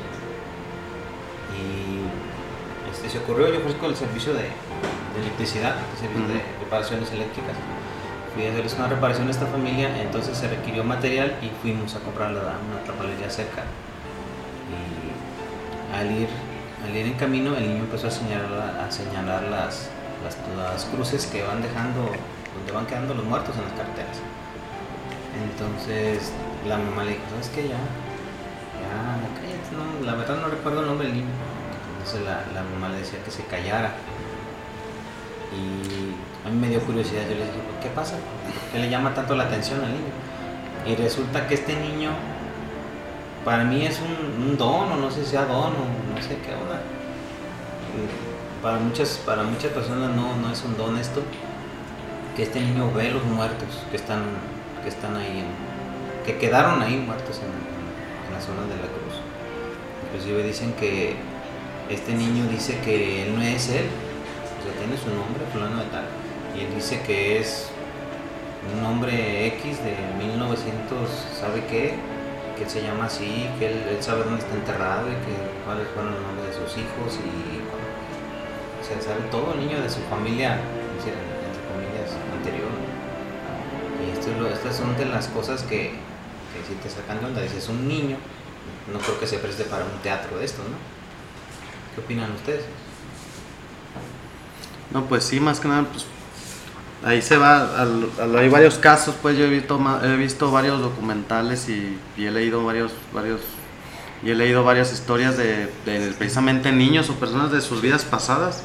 Y 1.53 2.91
este, 2.91 3.09
se 3.09 3.19
ocurrió, 3.19 3.49
yo 3.49 3.59
ofrezco 3.59 3.87
el 3.87 3.97
servicio 3.97 4.33
de, 4.35 4.43
de 4.43 5.21
electricidad, 5.21 5.77
de 5.77 6.43
reparaciones 6.61 7.11
eléctricas. 7.13 7.57
Fui 8.35 8.47
a 8.47 8.51
hacerles 8.51 8.75
una 8.75 8.89
reparación 8.89 9.29
a 9.29 9.31
esta 9.31 9.47
familia, 9.47 10.01
entonces 10.01 10.37
se 10.39 10.49
requirió 10.49 10.85
material 10.85 11.37
y 11.43 11.51
fuimos 11.61 11.95
a 11.95 12.01
comprar 12.01 12.31
una 12.31 12.85
tapalería 12.87 13.29
cerca. 13.29 13.63
Y 14.73 15.95
al 15.95 16.11
ir, 16.11 16.29
al 16.85 16.97
ir 16.97 17.07
en 17.07 17.15
camino, 17.15 17.57
el 17.57 17.69
niño 17.69 17.81
empezó 17.81 18.09
a 18.09 18.11
señalar, 18.11 18.81
a 18.81 18.91
señalar 18.91 19.45
las, 19.45 19.89
las, 20.57 20.85
cruces 20.87 21.27
que 21.27 21.43
van 21.43 21.63
dejando, 21.63 22.11
donde 22.55 22.73
van 22.73 22.87
quedando 22.87 23.15
los 23.15 23.25
muertos 23.25 23.55
en 23.57 23.65
las 23.65 23.73
carreteras. 23.73 24.19
Entonces 25.51 26.33
la 26.67 26.79
mamá 26.79 27.05
le 27.05 27.13
dijo, 27.13 27.23
¿sabes 27.31 27.49
qué? 27.55 27.63
Ya, 27.69 27.81
ya, 28.81 28.95
cállate, 29.39 30.05
la 30.05 30.15
verdad 30.15 30.41
no 30.41 30.49
recuerdo 30.49 30.81
el 30.81 30.87
nombre 30.87 31.07
del 31.07 31.17
niño. 31.17 31.33
Entonces 31.99 32.27
la, 32.27 32.45
la 32.53 32.63
mamá 32.63 32.89
le 32.89 32.99
decía 32.99 33.23
que 33.25 33.31
se 33.31 33.45
callara 33.45 33.93
y 35.53 36.47
a 36.47 36.51
mí 36.51 36.59
me 36.59 36.69
dio 36.69 36.81
curiosidad, 36.81 37.23
yo 37.23 37.35
le 37.35 37.45
dije, 37.45 37.61
¿qué 37.83 37.89
pasa? 37.91 38.17
¿Qué 38.73 38.79
le 38.79 38.89
llama 38.89 39.15
tanto 39.15 39.37
la 39.37 39.45
atención 39.45 39.81
al 39.81 39.93
niño? 39.93 40.13
Y 40.87 40.97
resulta 40.97 41.47
que 41.47 41.55
este 41.55 41.77
niño, 41.77 42.11
para 43.45 43.65
mí 43.65 43.85
es 43.85 44.01
un, 44.01 44.57
don, 44.57 44.93
o 44.93 44.97
no 44.97 45.11
sé 45.11 45.25
si 45.25 45.31
sea 45.33 45.45
don, 45.45 45.73
o 45.73 46.15
no 46.15 46.23
sé 46.23 46.39
qué 46.45 46.55
onda. 46.55 46.81
Para 48.63 48.79
muchas, 48.79 49.21
para 49.27 49.43
muchas 49.43 49.73
personas 49.73 50.15
no, 50.15 50.37
no 50.37 50.53
es 50.53 50.63
un 50.65 50.77
don 50.77 50.97
esto, 50.97 51.23
que 52.37 52.45
este 52.45 52.61
niño 52.61 52.91
ve 52.93 53.11
los 53.11 53.25
muertos 53.25 53.69
que 53.91 53.97
están, 53.97 54.23
que 54.83 54.89
están 54.89 55.17
ahí, 55.17 55.45
que 56.25 56.39
quedaron 56.39 56.81
ahí 56.81 56.97
muertos 56.97 57.39
en, 57.39 58.27
en 58.27 58.33
la 58.33 58.41
zona 58.41 58.63
de 58.63 58.77
la 58.77 58.89
cruz. 58.89 59.21
Inclusive 60.07 60.43
dicen 60.45 60.73
que 60.75 61.17
este 61.91 62.15
niño 62.15 62.47
dice 62.47 62.79
que 62.85 63.25
él 63.25 63.35
no 63.35 63.43
es 63.43 63.69
él, 63.69 63.87
tiene 64.79 64.97
su 64.97 65.11
nombre, 65.11 65.45
fulano 65.53 65.83
de 65.83 65.91
tal, 65.91 66.05
y 66.57 66.61
él 66.61 66.75
dice 66.75 67.03
que 67.03 67.39
es 67.39 67.69
un 68.77 68.85
hombre 68.85 69.47
X 69.59 69.79
de 69.83 69.95
1900, 70.25 71.09
¿sabe 71.39 71.65
qué? 71.69 71.95
Que 72.57 72.69
se 72.69 72.83
llama 72.83 73.07
así, 73.07 73.49
que 73.59 73.67
él, 73.67 73.97
sabe 74.01 74.25
dónde 74.25 74.41
está 74.41 74.55
enterrado 74.55 75.09
y 75.09 75.15
que 75.25 75.35
cuáles 75.65 75.89
fueron 75.89 76.13
los 76.13 76.23
nombres 76.23 76.49
de 76.49 76.55
sus 76.55 76.79
hijos 76.79 77.19
y 77.19 77.59
o 78.79 78.85
sea, 78.85 79.01
sabe 79.01 79.23
todo 79.31 79.55
el 79.55 79.61
niño 79.61 79.81
de 79.81 79.89
su 79.89 80.01
familia, 80.11 80.59
entre 80.59 81.63
comillas, 81.71 82.11
anterior. 82.37 82.71
Y 84.03 84.19
esto 84.19 84.49
estas 84.49 84.77
son 84.77 84.97
de 84.97 85.07
las 85.07 85.29
cosas 85.29 85.63
que, 85.63 85.91
que 85.91 86.61
si 86.69 86.75
te 86.83 86.91
sacan 86.91 87.21
de 87.21 87.27
onda, 87.27 87.43
dices, 87.43 87.69
un 87.69 87.89
niño, 87.89 88.17
no 88.93 88.99
creo 88.99 89.19
que 89.19 89.27
se 89.27 89.39
preste 89.39 89.65
para 89.65 89.85
un 89.85 89.99
teatro 90.03 90.39
de 90.39 90.45
esto, 90.45 90.63
¿no? 90.63 90.77
¿Qué 91.95 92.01
opinan 92.01 92.33
ustedes? 92.33 92.65
No, 94.93 95.07
pues 95.07 95.25
sí, 95.25 95.41
más 95.41 95.61
que 95.61 95.69
nada, 95.69 95.85
pues 95.85 96.07
ahí 97.05 97.23
se 97.23 97.37
va, 97.37 97.69
hay 98.37 98.49
varios 98.49 98.79
casos, 98.79 99.15
pues 99.21 99.37
yo 99.37 99.45
he 99.45 99.51
visto, 99.51 99.81
he 100.05 100.17
visto 100.17 100.51
varios 100.51 100.81
documentales 100.81 101.69
y, 101.69 101.99
he 102.17 102.31
leído 102.31 102.65
varios, 102.65 102.93
varios, 103.13 103.41
y 104.23 104.31
he 104.31 104.35
leído 104.35 104.65
varias 104.65 104.93
historias 104.93 105.37
de, 105.37 105.69
precisamente 106.19 106.73
niños 106.73 107.11
o 107.11 107.15
personas 107.15 107.51
de 107.53 107.61
sus 107.61 107.81
vidas 107.83 108.05
pasadas. 108.05 108.63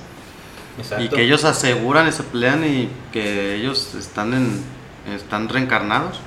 Y 0.99 1.09
que 1.09 1.23
ellos 1.23 1.43
aseguran 1.43 2.07
y 2.07 2.11
se 2.11 2.21
pelean 2.21 2.63
y 2.63 2.89
que 3.11 3.55
ellos 3.55 3.95
están 3.95 4.35
en, 4.35 4.63
están 5.11 5.49
reencarnados 5.49 6.19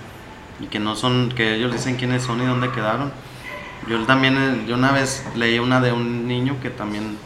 y 0.58 0.66
que 0.66 0.80
no 0.80 0.96
son, 0.96 1.28
que 1.28 1.54
ellos 1.54 1.72
dicen 1.72 1.94
quiénes 1.94 2.24
son 2.24 2.42
y 2.42 2.46
dónde 2.46 2.70
quedaron. 2.72 3.12
Yo 3.88 4.04
también, 4.06 4.66
yo 4.66 4.74
una 4.74 4.90
vez 4.90 5.24
leí 5.36 5.60
una 5.60 5.80
de 5.80 5.92
un 5.92 6.26
niño 6.26 6.56
que 6.60 6.68
también, 6.68 7.16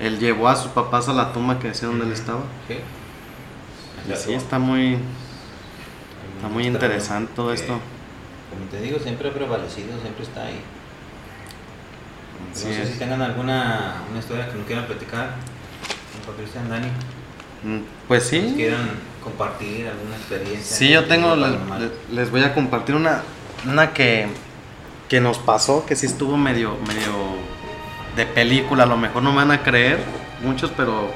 él 0.00 0.18
llevó 0.18 0.48
a 0.48 0.56
sus 0.56 0.70
papás 0.72 1.10
a 1.10 1.12
la 1.12 1.34
tumba 1.34 1.58
que 1.58 1.68
decía 1.68 1.88
donde 1.88 2.06
él 2.06 2.12
estaba. 2.12 2.40
Sí, 4.16 4.34
está 4.34 4.58
muy, 4.58 4.98
está 6.36 6.48
muy 6.48 6.66
interesante 6.66 7.32
todo 7.34 7.52
esto. 7.52 7.78
Como 8.50 8.66
te 8.70 8.80
digo, 8.80 8.98
siempre 8.98 9.28
ha 9.28 9.32
prevalecido, 9.32 9.98
siempre 10.00 10.24
está 10.24 10.44
ahí. 10.46 10.60
No 12.50 12.56
sé 12.56 12.86
si 12.86 12.98
tengan 12.98 13.22
alguna 13.22 14.02
una 14.10 14.18
historia 14.18 14.48
que 14.48 14.58
no 14.58 14.64
quieran 14.64 14.86
platicar, 14.86 15.36
Cristian, 16.36 16.68
Dani. 16.68 16.88
Mm, 17.64 17.84
pues 18.08 18.24
sí. 18.24 18.52
quieran 18.56 18.90
compartir 19.22 19.86
alguna 19.88 20.16
experiencia. 20.16 20.76
Sí, 20.76 20.88
yo 20.90 21.04
tengo, 21.04 21.36
les, 22.10 22.30
voy 22.30 22.42
a 22.42 22.54
compartir 22.54 22.94
una, 22.94 23.22
una 23.66 23.92
que, 23.92 24.26
que 25.08 25.20
nos 25.20 25.38
pasó, 25.38 25.86
que 25.86 25.96
sí 25.96 26.06
estuvo 26.06 26.36
medio, 26.36 26.76
medio 26.86 27.12
de 28.16 28.26
película, 28.26 28.84
a 28.84 28.86
lo 28.86 28.96
mejor 28.96 29.22
no 29.22 29.30
me 29.30 29.36
van 29.36 29.52
a 29.52 29.62
creer 29.62 30.00
muchos, 30.42 30.72
pero 30.76 31.10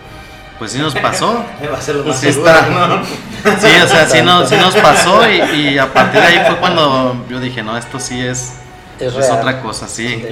pues 0.58 0.72
sí 0.72 0.78
nos 0.78 0.94
pasó. 0.94 1.44
sí, 2.14 2.28
está, 2.28 2.64
sí, 3.60 3.66
o 3.82 3.88
sea, 3.88 4.06
sí, 4.08 4.22
nos 4.22 4.76
pasó 4.76 5.22
y, 5.28 5.78
a 5.78 5.92
partir 5.92 6.20
de 6.20 6.26
ahí 6.26 6.42
fue 6.46 6.56
cuando 6.56 7.24
yo 7.28 7.40
dije, 7.40 7.62
no, 7.62 7.76
esto 7.76 8.00
sí 8.00 8.20
es, 8.20 8.54
es, 8.98 9.30
otra 9.30 9.60
cosa, 9.60 9.88
sí. 9.88 10.24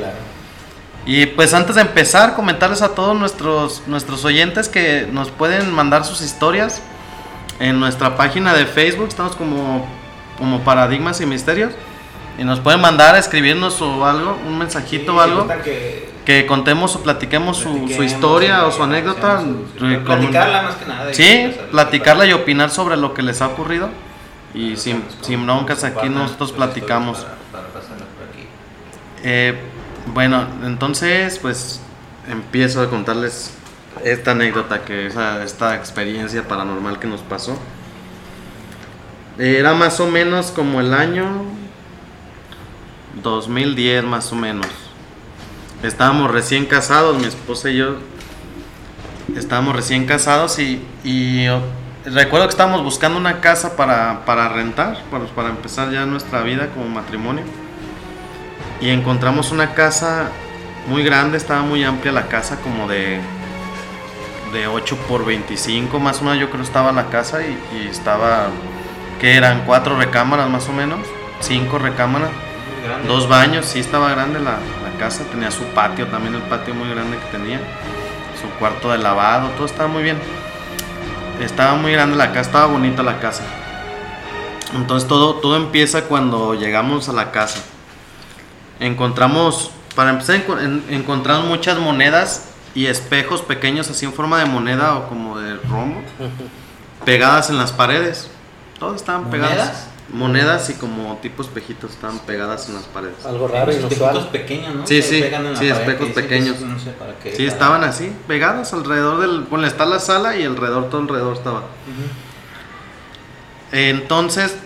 Y 1.07 1.27
pues 1.27 1.53
antes 1.53 1.77
de 1.77 1.83
empezar, 1.83 2.35
comentarles 2.35 2.81
a 2.81 2.95
todos 2.95 3.17
nuestros, 3.17 3.83
nuestros 3.87 4.25
oyentes 4.25 4.69
que 4.69 5.07
nos 5.11 5.31
pueden 5.31 5.71
mandar 5.73 6.05
sus 6.05 6.23
historias 6.23 6.81
en 7.61 7.79
nuestra 7.79 8.17
página 8.17 8.55
de 8.55 8.65
Facebook, 8.65 9.09
estamos 9.09 9.37
como, 9.37 9.87
como 10.39 10.61
Paradigmas 10.61 11.21
y 11.21 11.27
Misterios. 11.27 11.73
Y 12.39 12.45
nos 12.45 12.59
pueden 12.59 12.81
mandar, 12.81 13.15
escribirnos 13.17 13.81
o 13.81 14.05
algo, 14.05 14.37
un 14.47 14.59
mensajito 14.59 15.17
o 15.17 15.21
algo. 15.21 15.47
que 15.63 16.14
contemos 16.47 16.97
o 16.97 17.03
platiquemos 17.03 17.59
su, 17.59 17.89
su 17.89 18.03
historia 18.03 18.67
o 18.67 18.73
su 18.73 18.83
anécdota. 18.83 19.43
platicarla 20.05 20.63
más 20.63 20.75
que 20.77 20.87
nada. 20.87 21.15
Sí, 21.15 21.55
platicarla 21.71 22.27
y 22.27 22.33
opinar 22.33 22.71
sobre 22.71 22.97
lo 22.97 23.15
que 23.15 23.23
les 23.23 23.43
ha 23.43 23.49
ocurrido. 23.49 23.91
Y 24.55 24.77
sin, 24.77 25.05
sin 25.21 25.45
broncas 25.45 25.85
aquí 25.85 26.09
nosotros 26.09 26.53
platicamos. 26.53 27.27
Eh, 29.23 29.59
bueno, 30.07 30.47
entonces 30.65 31.39
pues 31.39 31.81
empiezo 32.29 32.83
a 32.83 32.91
contarles 32.91 33.53
esta 34.05 34.33
anécdota, 34.33 34.85
que 34.85 35.07
es 35.07 35.17
esta 35.17 35.75
experiencia 35.75 36.47
paranormal 36.47 36.99
que 36.99 37.07
nos 37.07 37.21
pasó. 37.23 37.59
Era 39.39 39.75
más 39.75 39.99
o 40.01 40.07
menos 40.07 40.51
como 40.51 40.81
el 40.81 40.95
año 40.95 41.45
2010 43.23 44.05
más 44.05 44.33
o 44.33 44.37
menos. 44.37 44.84
Estábamos 45.85 46.31
recién 46.31 46.65
casados, 46.65 47.19
mi 47.19 47.27
esposa 47.27 47.69
y 47.69 47.77
yo. 47.77 47.97
Estábamos 49.37 49.77
recién 49.77 50.07
casados 50.07 50.59
y, 50.59 50.81
recuerdo 52.07 52.47
que 52.47 52.53
estábamos 52.53 52.83
buscando 52.83 53.19
una 53.19 53.43
casa 53.43 53.77
para, 53.77 54.25
para 54.25 54.49
rentar, 54.49 54.97
para, 55.11 55.27
para 55.27 55.51
empezar 55.51 55.91
ya 55.91 56.07
nuestra 56.07 56.41
vida 56.41 56.71
como 56.71 56.89
matrimonio. 56.89 57.45
Y 58.81 58.89
encontramos 58.89 59.53
una 59.53 59.75
casa 59.75 60.31
muy 60.89 61.05
grande, 61.05 61.37
estaba 61.37 61.61
muy 61.61 61.85
amplia 61.85 62.13
la 62.13 62.29
casa, 62.29 62.57
como 62.63 62.89
de, 62.89 63.21
de 64.55 64.67
8 64.67 64.97
por 65.07 65.27
25 65.27 66.01
más 66.01 66.23
o 66.23 66.25
menos 66.25 66.41
yo 66.41 66.49
creo 66.49 66.63
estaba 66.63 66.93
la 66.93 67.11
casa 67.11 67.43
y, 67.43 67.59
y 67.77 67.89
estaba, 67.89 68.47
que 69.21 69.37
eran 69.37 69.65
cuatro 69.67 69.99
recámaras 69.99 70.49
más 70.49 70.67
o 70.67 70.73
menos, 70.73 71.01
cinco 71.41 71.79
recámaras, 71.79 72.31
dos 73.07 73.29
baños, 73.29 73.67
sí 73.67 73.81
estaba 73.81 74.11
grande 74.11 74.41
la, 74.41 74.59
casa, 74.99 75.25
tenía 75.25 75.51
su 75.51 75.65
patio, 75.65 76.07
también 76.07 76.37
el 76.37 76.43
patio 76.43 76.73
muy 76.73 76.89
grande 76.89 77.19
que 77.19 77.37
tenía, 77.37 77.59
su 78.41 78.49
cuarto 78.59 78.93
de 78.93 78.99
lavado, 78.99 79.49
todo 79.51 79.67
estaba 79.67 79.89
muy 79.89 80.03
bien. 80.03 80.19
Estaba 81.41 81.75
muy 81.75 81.93
grande 81.93 82.17
la 82.17 82.29
casa, 82.29 82.43
estaba 82.43 82.67
bonita 82.67 83.03
la 83.03 83.19
casa. 83.19 83.43
Entonces 84.73 85.09
todo, 85.09 85.35
todo 85.37 85.57
empieza 85.57 86.05
cuando 86.05 86.55
llegamos 86.55 87.09
a 87.09 87.13
la 87.13 87.33
casa. 87.33 87.61
Encontramos, 88.79 89.73
para 89.97 90.11
empezar, 90.11 90.43
encontramos 90.91 91.47
muchas 91.47 91.79
monedas 91.79 92.51
y 92.75 92.87
espejos 92.87 93.43
pequeños 93.43 93.91
así 93.91 94.05
en 94.05 94.13
forma 94.13 94.39
de 94.39 94.47
moneda 94.47 94.97
o 94.97 95.09
como 95.09 95.39
de 95.41 95.57
romo, 95.57 96.03
pegadas 97.05 97.51
en 97.51 97.59
las 97.59 97.73
paredes. 97.73 98.31
Todos 98.79 98.97
estaban 98.97 99.29
pegadas 99.31 99.89
monedas 100.13 100.69
y 100.71 100.75
como 100.75 101.17
tipos 101.19 101.47
espejitos 101.47 101.93
estaban 101.93 102.19
pegadas 102.21 102.69
en 102.69 102.75
las 102.75 102.85
paredes. 102.85 103.25
Algo 103.25 103.49
raro 103.49 103.73
y 103.73 103.77
inusual. 103.77 104.29
pequeños, 104.29 104.75
¿no? 104.75 104.87
Sí, 104.87 105.03
sí, 105.03 105.25
sí, 105.59 105.69
espejos 105.69 106.09
pequeños. 106.11 106.57
sí, 107.35 107.47
estaban 107.47 107.85
así, 107.85 108.13
pegados 108.27 108.73
alrededor 108.73 109.21
del... 109.21 109.41
Bueno, 109.43 109.67
está 109.67 109.87
la 109.87 109.99
sala 109.99 110.37
y 110.37 110.45
alrededor, 110.45 110.91
todo 110.91 111.01
alrededor 111.01 111.37
estaba. 111.37 111.63
Entonces, 113.73 114.57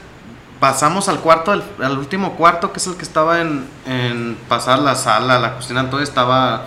pasamos 0.61 1.09
al 1.09 1.21
cuarto, 1.21 1.53
al, 1.53 1.99
último 1.99 2.37
cuarto, 2.37 2.73
que 2.73 2.79
es 2.79 2.87
el 2.87 2.97
que 2.97 3.05
estaba 3.05 3.41
en, 3.41 3.69
en 3.87 4.37
pasar 4.49 4.81
la 4.81 4.97
sala, 4.97 5.39
la 5.39 5.55
cocina, 5.55 5.81
entonces 5.81 6.09
estaba 6.09 6.67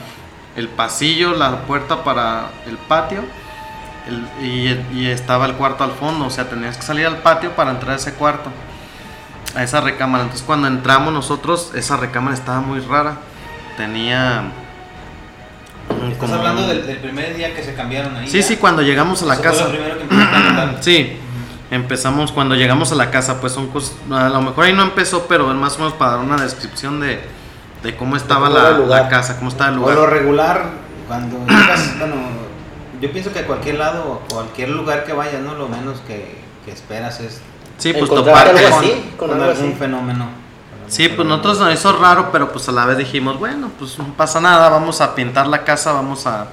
el 0.55 0.67
pasillo, 0.67 1.35
la 1.35 1.61
puerta 1.63 2.03
para 2.03 2.49
el 2.67 2.77
patio 2.77 3.21
y, 4.41 5.07
estaba 5.07 5.45
el 5.45 5.53
cuarto 5.53 5.83
al 5.83 5.91
fondo, 5.91 6.25
o 6.25 6.29
sea, 6.29 6.49
tenías 6.49 6.77
que 6.77 6.83
salir 6.83 7.05
al 7.05 7.17
patio 7.17 7.51
para 7.51 7.71
entrar 7.71 7.93
a 7.93 7.95
ese 7.95 8.13
cuarto, 8.13 8.49
a 9.55 9.63
esa 9.63 9.81
recámara. 9.81 10.23
Entonces 10.23 10.45
cuando 10.45 10.67
entramos 10.67 11.13
nosotros, 11.13 11.71
esa 11.75 11.97
recámara 11.97 12.35
estaba 12.35 12.61
muy 12.61 12.79
rara, 12.79 13.17
tenía... 13.77 14.43
¿Estás 16.11 16.31
hablando 16.31 16.67
del, 16.67 16.97
primer 16.97 17.35
día 17.35 17.53
que 17.53 17.63
se 17.63 17.73
cambiaron 17.75 18.15
ahí? 18.15 18.27
Sí, 18.27 18.41
sí, 18.41 18.57
cuando 18.57 18.81
llegamos 18.81 19.21
a 19.23 19.25
la 19.25 19.41
casa. 19.41 19.67
sí, 20.79 21.19
empezamos 21.69 22.31
cuando 22.31 22.55
llegamos 22.55 22.91
a 22.91 22.95
la 22.95 23.11
casa, 23.11 23.41
pues 23.41 23.53
son 23.53 23.67
cosas, 23.67 23.95
a 24.09 24.29
lo 24.29 24.41
mejor 24.41 24.65
ahí 24.65 24.73
no 24.73 24.83
empezó, 24.83 25.25
pero 25.27 25.47
más 25.53 25.75
o 25.75 25.79
menos 25.79 25.93
para 25.93 26.11
dar 26.11 26.19
una 26.19 26.37
descripción 26.37 26.99
de, 26.99 27.21
de 27.83 27.95
cómo 27.95 28.15
estaba 28.15 28.49
la, 28.49 28.77
la, 28.77 29.09
casa, 29.09 29.37
cómo 29.37 29.49
estaba 29.49 29.69
el 29.69 29.77
lugar. 29.77 29.95
lo 29.95 30.05
regular, 30.05 30.65
cuando 31.07 31.39
llegas, 31.47 31.95
bueno, 31.99 32.15
yo 33.01 33.11
pienso 33.11 33.33
que 33.33 33.39
a 33.39 33.47
cualquier 33.47 33.79
lado, 33.79 34.21
cualquier 34.29 34.69
lugar 34.69 35.03
que 35.03 35.13
vayas, 35.13 35.41
¿no? 35.41 35.55
Lo 35.55 35.67
menos 35.67 35.99
que, 36.07 36.39
esperas 36.67 37.19
es 37.19 37.41
sí, 37.79 37.91
pues 37.91 38.09
toparte 38.09 38.61
con, 39.17 39.41
algún 39.41 39.75
fenómeno. 39.75 40.29
Sí, 40.87 41.09
pues 41.09 41.27
nosotros 41.27 41.59
nos 41.59 41.73
hizo 41.73 41.97
raro, 41.97 42.31
pero 42.31 42.51
pues 42.51 42.69
a 42.69 42.71
la 42.71 42.85
vez 42.85 42.97
dijimos, 42.97 43.39
bueno, 43.39 43.71
pues 43.79 43.97
no 43.97 44.13
pasa 44.13 44.39
nada, 44.39 44.69
vamos 44.69 45.01
a 45.01 45.15
pintar 45.15 45.47
la 45.47 45.63
casa, 45.63 45.91
vamos 45.91 46.27
a, 46.27 46.47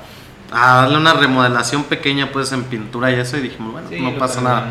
darle 0.50 0.96
una 0.96 1.12
remodelación 1.12 1.84
pequeña 1.84 2.30
pues 2.32 2.52
en 2.52 2.64
pintura 2.64 3.10
y 3.10 3.16
eso 3.16 3.36
y 3.36 3.40
dijimos, 3.40 3.72
bueno, 3.72 4.10
no 4.10 4.18
pasa 4.18 4.40
nada. 4.40 4.70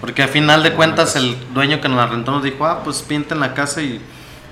Porque 0.00 0.22
al 0.22 0.30
final 0.30 0.62
de 0.62 0.72
cuentas 0.72 1.14
el 1.16 1.36
dueño 1.52 1.82
que 1.82 1.88
nos 1.88 1.98
la 1.98 2.06
rentó 2.06 2.32
nos 2.32 2.42
dijo, 2.42 2.64
ah, 2.64 2.80
pues 2.82 3.02
pinten 3.02 3.38
la 3.38 3.52
casa 3.52 3.82
y 3.82 4.00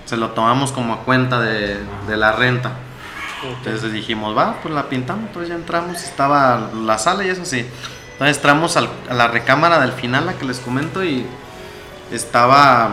se 0.05 0.19
lo 0.19 0.31
tomamos 0.31 0.73
como 0.73 0.93
a 0.93 0.99
cuenta 0.99 1.41
de, 1.41 1.79
de 2.07 2.17
la 2.17 2.33
renta. 2.33 2.73
Entonces 3.49 3.93
dijimos, 3.93 4.37
va, 4.37 4.57
pues 4.63 4.75
la 4.75 4.89
pintamos, 4.89 5.27
entonces 5.27 5.49
ya 5.49 5.55
entramos, 5.55 6.03
estaba 6.03 6.71
la 6.75 6.99
sala 6.99 7.25
y 7.25 7.29
eso 7.29 7.45
sí. 7.45 7.67
Entonces 8.13 8.37
entramos 8.37 8.77
a 8.77 8.89
la 9.13 9.29
recámara 9.29 9.79
del 9.81 9.93
final, 9.93 10.27
la 10.27 10.35
que 10.35 10.45
les 10.45 10.59
comento, 10.59 11.05
y 11.05 11.27
estaba 12.11 12.91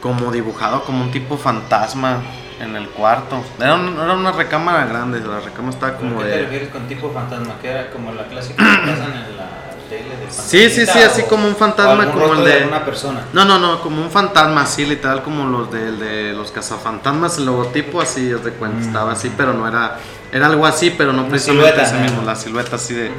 como 0.00 0.30
dibujado 0.30 0.84
como 0.84 1.02
un 1.02 1.10
tipo 1.10 1.36
fantasma 1.38 2.22
en 2.60 2.76
el 2.76 2.88
cuarto. 2.90 3.42
Era, 3.58 3.74
una 3.74 4.32
recámara 4.32 4.84
grande, 4.86 5.20
la 5.20 5.40
recámara 5.40 5.74
estaba 5.74 5.96
como 5.96 6.18
¿Qué 6.18 6.24
de... 6.24 6.32
te 6.32 6.42
refieres 6.42 6.68
con 6.68 6.86
tipo 6.86 7.10
fantasma? 7.10 7.54
Que 7.60 7.68
era 7.68 7.90
como 7.90 8.12
la 8.12 8.26
clásica 8.26 8.62
que 8.62 8.90
pasan 8.90 9.12
en 9.12 9.36
las 9.36 9.73
tele, 9.88 10.14
Sí, 10.30 10.68
sí, 10.70 10.86
sí, 10.86 10.98
así 11.00 11.22
o- 11.22 11.26
como 11.28 11.46
un 11.46 11.56
fantasma, 11.56 12.10
como 12.10 12.34
el 12.34 12.44
de- 12.44 12.52
alguna 12.62 12.84
persona. 12.84 13.20
No, 13.32 13.44
no, 13.44 13.58
no, 13.58 13.80
como 13.80 14.00
un 14.02 14.10
fantasma 14.10 14.62
así, 14.62 14.84
literal, 14.86 15.22
como 15.22 15.46
los 15.46 15.70
de, 15.70 15.92
de 15.92 16.32
los 16.32 16.50
cazafantasmas, 16.50 17.38
el 17.38 17.46
logotipo 17.46 18.00
así, 18.00 18.26
de 18.26 18.50
cuenta, 18.52 18.78
Mm. 18.78 18.86
estaba 18.86 19.12
así, 19.12 19.32
pero 19.36 19.52
no 19.52 19.66
era, 19.68 19.98
era 20.32 20.46
algo 20.46 20.66
así, 20.66 20.90
pero 20.90 21.12
no 21.12 21.22
Una 21.22 21.30
precisamente 21.30 21.70
silueta, 21.72 21.82
ese 21.88 21.98
mismo, 22.02 22.22
la 22.22 22.34
silueta 22.36 22.76
así 22.76 22.94
de... 22.94 23.10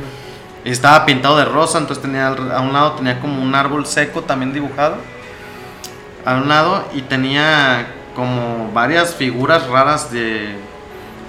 Y 0.63 0.71
estaba 0.71 1.05
pintado 1.05 1.37
de 1.37 1.45
rosa, 1.45 1.77
entonces 1.77 2.01
tenía 2.01 2.27
a 2.27 2.59
un 2.61 2.73
lado 2.73 2.93
tenía 2.93 3.19
como 3.19 3.41
un 3.41 3.53
árbol 3.53 3.85
seco 3.85 4.21
también 4.23 4.51
dibujado, 4.51 4.95
a 6.25 6.33
un 6.35 6.47
lado, 6.49 6.83
y 6.93 7.01
tenía 7.03 7.87
como 8.15 8.71
varias 8.73 9.13
figuras 9.13 9.67
raras 9.67 10.11
de 10.11 10.55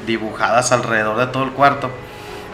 dibujadas 0.07 0.73
alrededor 0.73 1.19
de 1.19 1.26
todo 1.26 1.43
el 1.45 1.50
cuarto. 1.50 1.90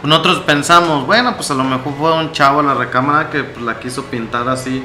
Nosotros 0.03 0.41
pensamos, 0.41 1.07
bueno, 1.07 1.37
pues 1.37 1.51
a 1.51 1.55
lo 1.55 1.63
mejor 1.65 1.93
fue 1.99 2.13
un 2.13 2.33
chavo 2.33 2.61
a 2.61 2.63
la 2.65 2.75
recámara 2.75 3.31
que 3.31 3.45
pues, 3.45 3.65
la 3.65 3.79
quiso 3.79 4.05
pintar 4.07 4.49
así. 4.49 4.83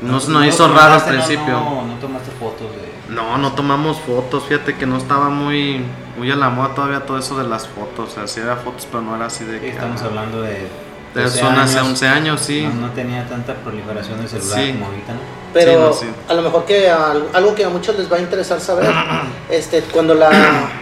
No, 0.00 0.18
se 0.20 0.30
nos 0.30 0.42
lo 0.42 0.48
hizo 0.48 0.68
raro 0.68 0.94
al 0.94 1.00
tomaste, 1.04 1.10
no, 1.12 1.24
principio. 1.24 1.54
No, 1.54 1.82
no 1.86 1.94
tomaste 2.00 2.30
fotos 2.38 2.70
de. 2.72 3.12
No, 3.14 3.36
no 3.38 3.52
tomamos 3.52 3.98
fotos, 4.00 4.44
fíjate 4.44 4.76
que 4.76 4.86
no 4.86 4.96
estaba 4.96 5.28
muy, 5.28 5.82
muy 6.16 6.30
a 6.30 6.36
la 6.36 6.50
moda 6.50 6.74
todavía 6.74 7.00
todo 7.04 7.18
eso 7.18 7.36
de 7.36 7.48
las 7.48 7.66
fotos. 7.66 8.10
O 8.10 8.14
sea, 8.14 8.26
sí 8.26 8.40
había 8.40 8.56
fotos, 8.56 8.86
pero 8.90 9.02
no 9.02 9.16
era 9.16 9.26
así 9.26 9.44
de 9.44 9.58
Sí, 9.58 9.64
que. 9.64 9.70
estamos 9.70 10.00
ah, 10.02 10.06
hablando 10.06 10.40
de. 10.42 10.68
de 11.14 11.22
12 11.24 11.38
son 11.40 11.58
hace 11.58 11.78
años. 11.78 11.88
11 11.90 12.08
años, 12.08 12.40
sí. 12.40 12.62
No, 12.72 12.86
no 12.86 12.92
tenía 12.92 13.26
tanta 13.28 13.54
proliferación 13.54 14.20
de 14.22 14.28
celular 14.28 14.58
Sí. 14.58 14.72
como 14.72 14.86
ahorita, 14.86 15.12
¿no? 15.14 15.18
Pero 15.52 15.72
Sí, 15.72 16.06
no, 16.06 16.12
sí. 16.12 16.16
a 16.28 16.34
lo 16.34 16.42
mejor 16.42 16.64
que 16.64 16.88
al- 16.90 17.28
algo 17.34 17.54
que 17.54 17.64
a 17.64 17.68
muchos 17.70 17.98
les 17.98 18.10
va 18.12 18.16
a 18.18 18.20
interesar 18.20 18.60
saber, 18.60 18.90
este, 19.50 19.80
cuando 19.82 20.14
la 20.14 20.30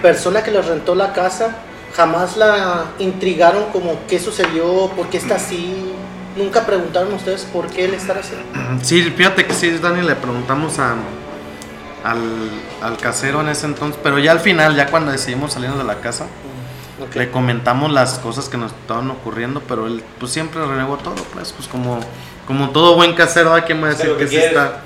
persona 0.02 0.42
que 0.42 0.50
les 0.50 0.66
rentó 0.66 0.94
la 0.94 1.12
casa 1.12 1.56
jamás 1.96 2.36
la 2.36 2.84
intrigaron 2.98 3.64
como 3.72 3.98
qué 4.08 4.18
sucedió, 4.18 4.90
por 4.94 5.08
qué 5.08 5.16
está 5.16 5.36
así, 5.36 5.92
nunca 6.36 6.66
preguntaron 6.66 7.12
ustedes 7.14 7.44
por 7.44 7.66
qué 7.68 7.86
él 7.86 7.94
estar 7.94 8.18
así. 8.18 8.34
Sí, 8.82 9.02
fíjate 9.16 9.46
que 9.46 9.54
sí, 9.54 9.70
Dani, 9.78 10.02
le 10.06 10.14
preguntamos 10.14 10.78
a, 10.78 10.94
al, 12.04 12.20
al 12.82 12.96
casero 12.98 13.40
en 13.40 13.48
ese 13.48 13.66
entonces, 13.66 13.98
pero 14.02 14.18
ya 14.18 14.32
al 14.32 14.40
final, 14.40 14.76
ya 14.76 14.86
cuando 14.90 15.10
decidimos 15.12 15.54
salirnos 15.54 15.78
de 15.78 15.84
la 15.84 16.00
casa, 16.00 16.26
Ok. 16.98 17.14
le 17.16 17.30
comentamos 17.30 17.90
las 17.92 18.18
cosas 18.20 18.48
que 18.48 18.56
nos 18.56 18.72
estaban 18.72 19.10
ocurriendo, 19.10 19.60
pero 19.68 19.86
él 19.86 20.02
pues 20.18 20.32
siempre 20.32 20.64
renegó 20.64 20.96
todo, 20.96 21.14
pues, 21.34 21.52
pues 21.52 21.68
como, 21.68 22.00
como 22.46 22.70
todo 22.70 22.94
buen 22.94 23.14
casero, 23.14 23.52
¿a 23.54 23.62
quién 23.62 23.82
va 23.82 23.88
a 23.88 23.90
decir 23.90 24.12
que, 24.12 24.24
que 24.24 24.28
sí 24.28 24.36
está? 24.36 24.80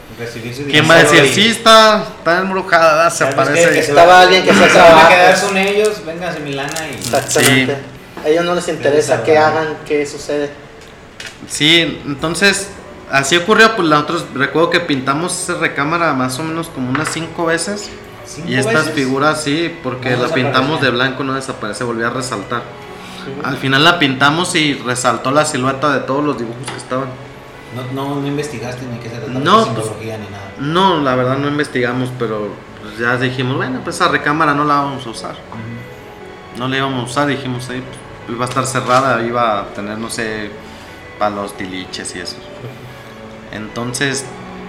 ¿Quién 0.70 0.88
va 0.90 0.94
a 0.94 0.98
decir, 0.98 1.24
y- 1.24 1.28
sí 1.32 1.46
está, 1.48 2.04
está 2.18 2.40
embrujada, 2.40 3.08
se 3.10 3.18
¿Sabes 3.18 3.34
qué? 3.34 3.36
parece? 3.42 3.70
Que 3.72 3.78
Estaba 3.80 4.06
va- 4.14 4.20
alguien 4.22 4.44
que 4.44 4.52
se 4.54 4.78
van 4.78 5.06
a 5.06 5.08
quedar 5.08 5.40
con 5.40 5.56
ellos, 5.56 6.04
véngase 6.04 6.40
mi 6.40 6.52
lana 6.52 6.74
y. 6.90 6.94
Exactamente. 6.96 7.76
A 8.24 8.28
ellos 8.28 8.44
no 8.44 8.54
les 8.54 8.68
interesa 8.68 9.22
qué 9.22 9.38
hagan, 9.38 9.78
qué 9.86 10.04
sucede. 10.04 10.50
Sí, 11.48 12.00
entonces 12.06 12.68
así 13.10 13.36
ocurrió, 13.36 13.74
pues 13.76 13.88
nosotros 13.88 14.26
recuerdo 14.34 14.70
que 14.70 14.80
pintamos 14.80 15.32
esa 15.42 15.54
recámara 15.58 16.12
más 16.12 16.38
o 16.38 16.42
menos 16.44 16.68
como 16.68 16.90
unas 16.90 17.08
cinco 17.08 17.46
veces. 17.46 17.88
¿Cinco 18.26 18.48
Y 18.48 18.56
estas 18.56 18.74
veces? 18.86 18.94
figuras 18.94 19.42
sí, 19.42 19.74
porque 19.82 20.10
No 20.10 20.26
la 20.26 20.34
pintamos 20.34 20.80
de 20.82 20.90
blanco, 20.90 21.24
no 21.24 21.34
desaparece, 21.34 21.82
volvió 21.84 22.06
a 22.08 22.10
resaltar. 22.10 22.62
Al 23.42 23.56
final 23.56 23.84
la 23.84 23.98
pintamos 23.98 24.54
y 24.54 24.74
resaltó 24.74 25.30
la 25.30 25.44
silueta 25.44 25.92
de 25.92 26.00
todos 26.00 26.22
los 26.24 26.38
dibujos 26.38 26.70
que 26.70 26.76
estaban. 26.76 27.08
No, 27.74 27.82
no, 27.92 28.20
no 28.20 28.26
investigaste 28.26 28.84
ni 28.86 28.98
qué 28.98 29.08
se 29.08 29.16
trataba 29.16 29.38
No, 29.38 29.58
de 29.60 29.64
pues- 29.66 29.84
simbología 29.84 30.18
ni 30.18 30.26
nada. 30.28 30.50
No, 30.58 31.00
la 31.00 31.14
verdad 31.14 31.38
no 31.38 31.48
investigamos, 31.48 32.10
pero 32.18 32.48
pues, 32.82 32.98
ya 32.98 33.16
dijimos, 33.16 33.56
bueno, 33.56 33.80
pues 33.84 33.96
esa 33.96 34.08
recámara 34.08 34.54
no 34.54 34.64
la 34.64 34.74
vamos 34.76 35.06
a 35.06 35.10
usar. 35.10 35.34
No 36.56 36.66
la 36.68 36.76
íbamos 36.76 37.02
a 37.02 37.04
usar, 37.10 37.26
dijimos 37.28 37.68
ahí, 37.70 37.80
pues, 38.26 38.34
iba 38.36 38.44
a 38.44 38.48
estar 38.48 38.66
cerrada, 38.66 39.22
iba 39.22 39.60
a 39.60 39.64
tener, 39.68 39.98
no 39.98 40.10
sé, 40.10 40.50
para 41.18 41.34
los 41.36 41.56
tiliches 41.56 42.14
y 42.16 42.20
eso. 42.20 42.36
Entonces, 43.52 44.24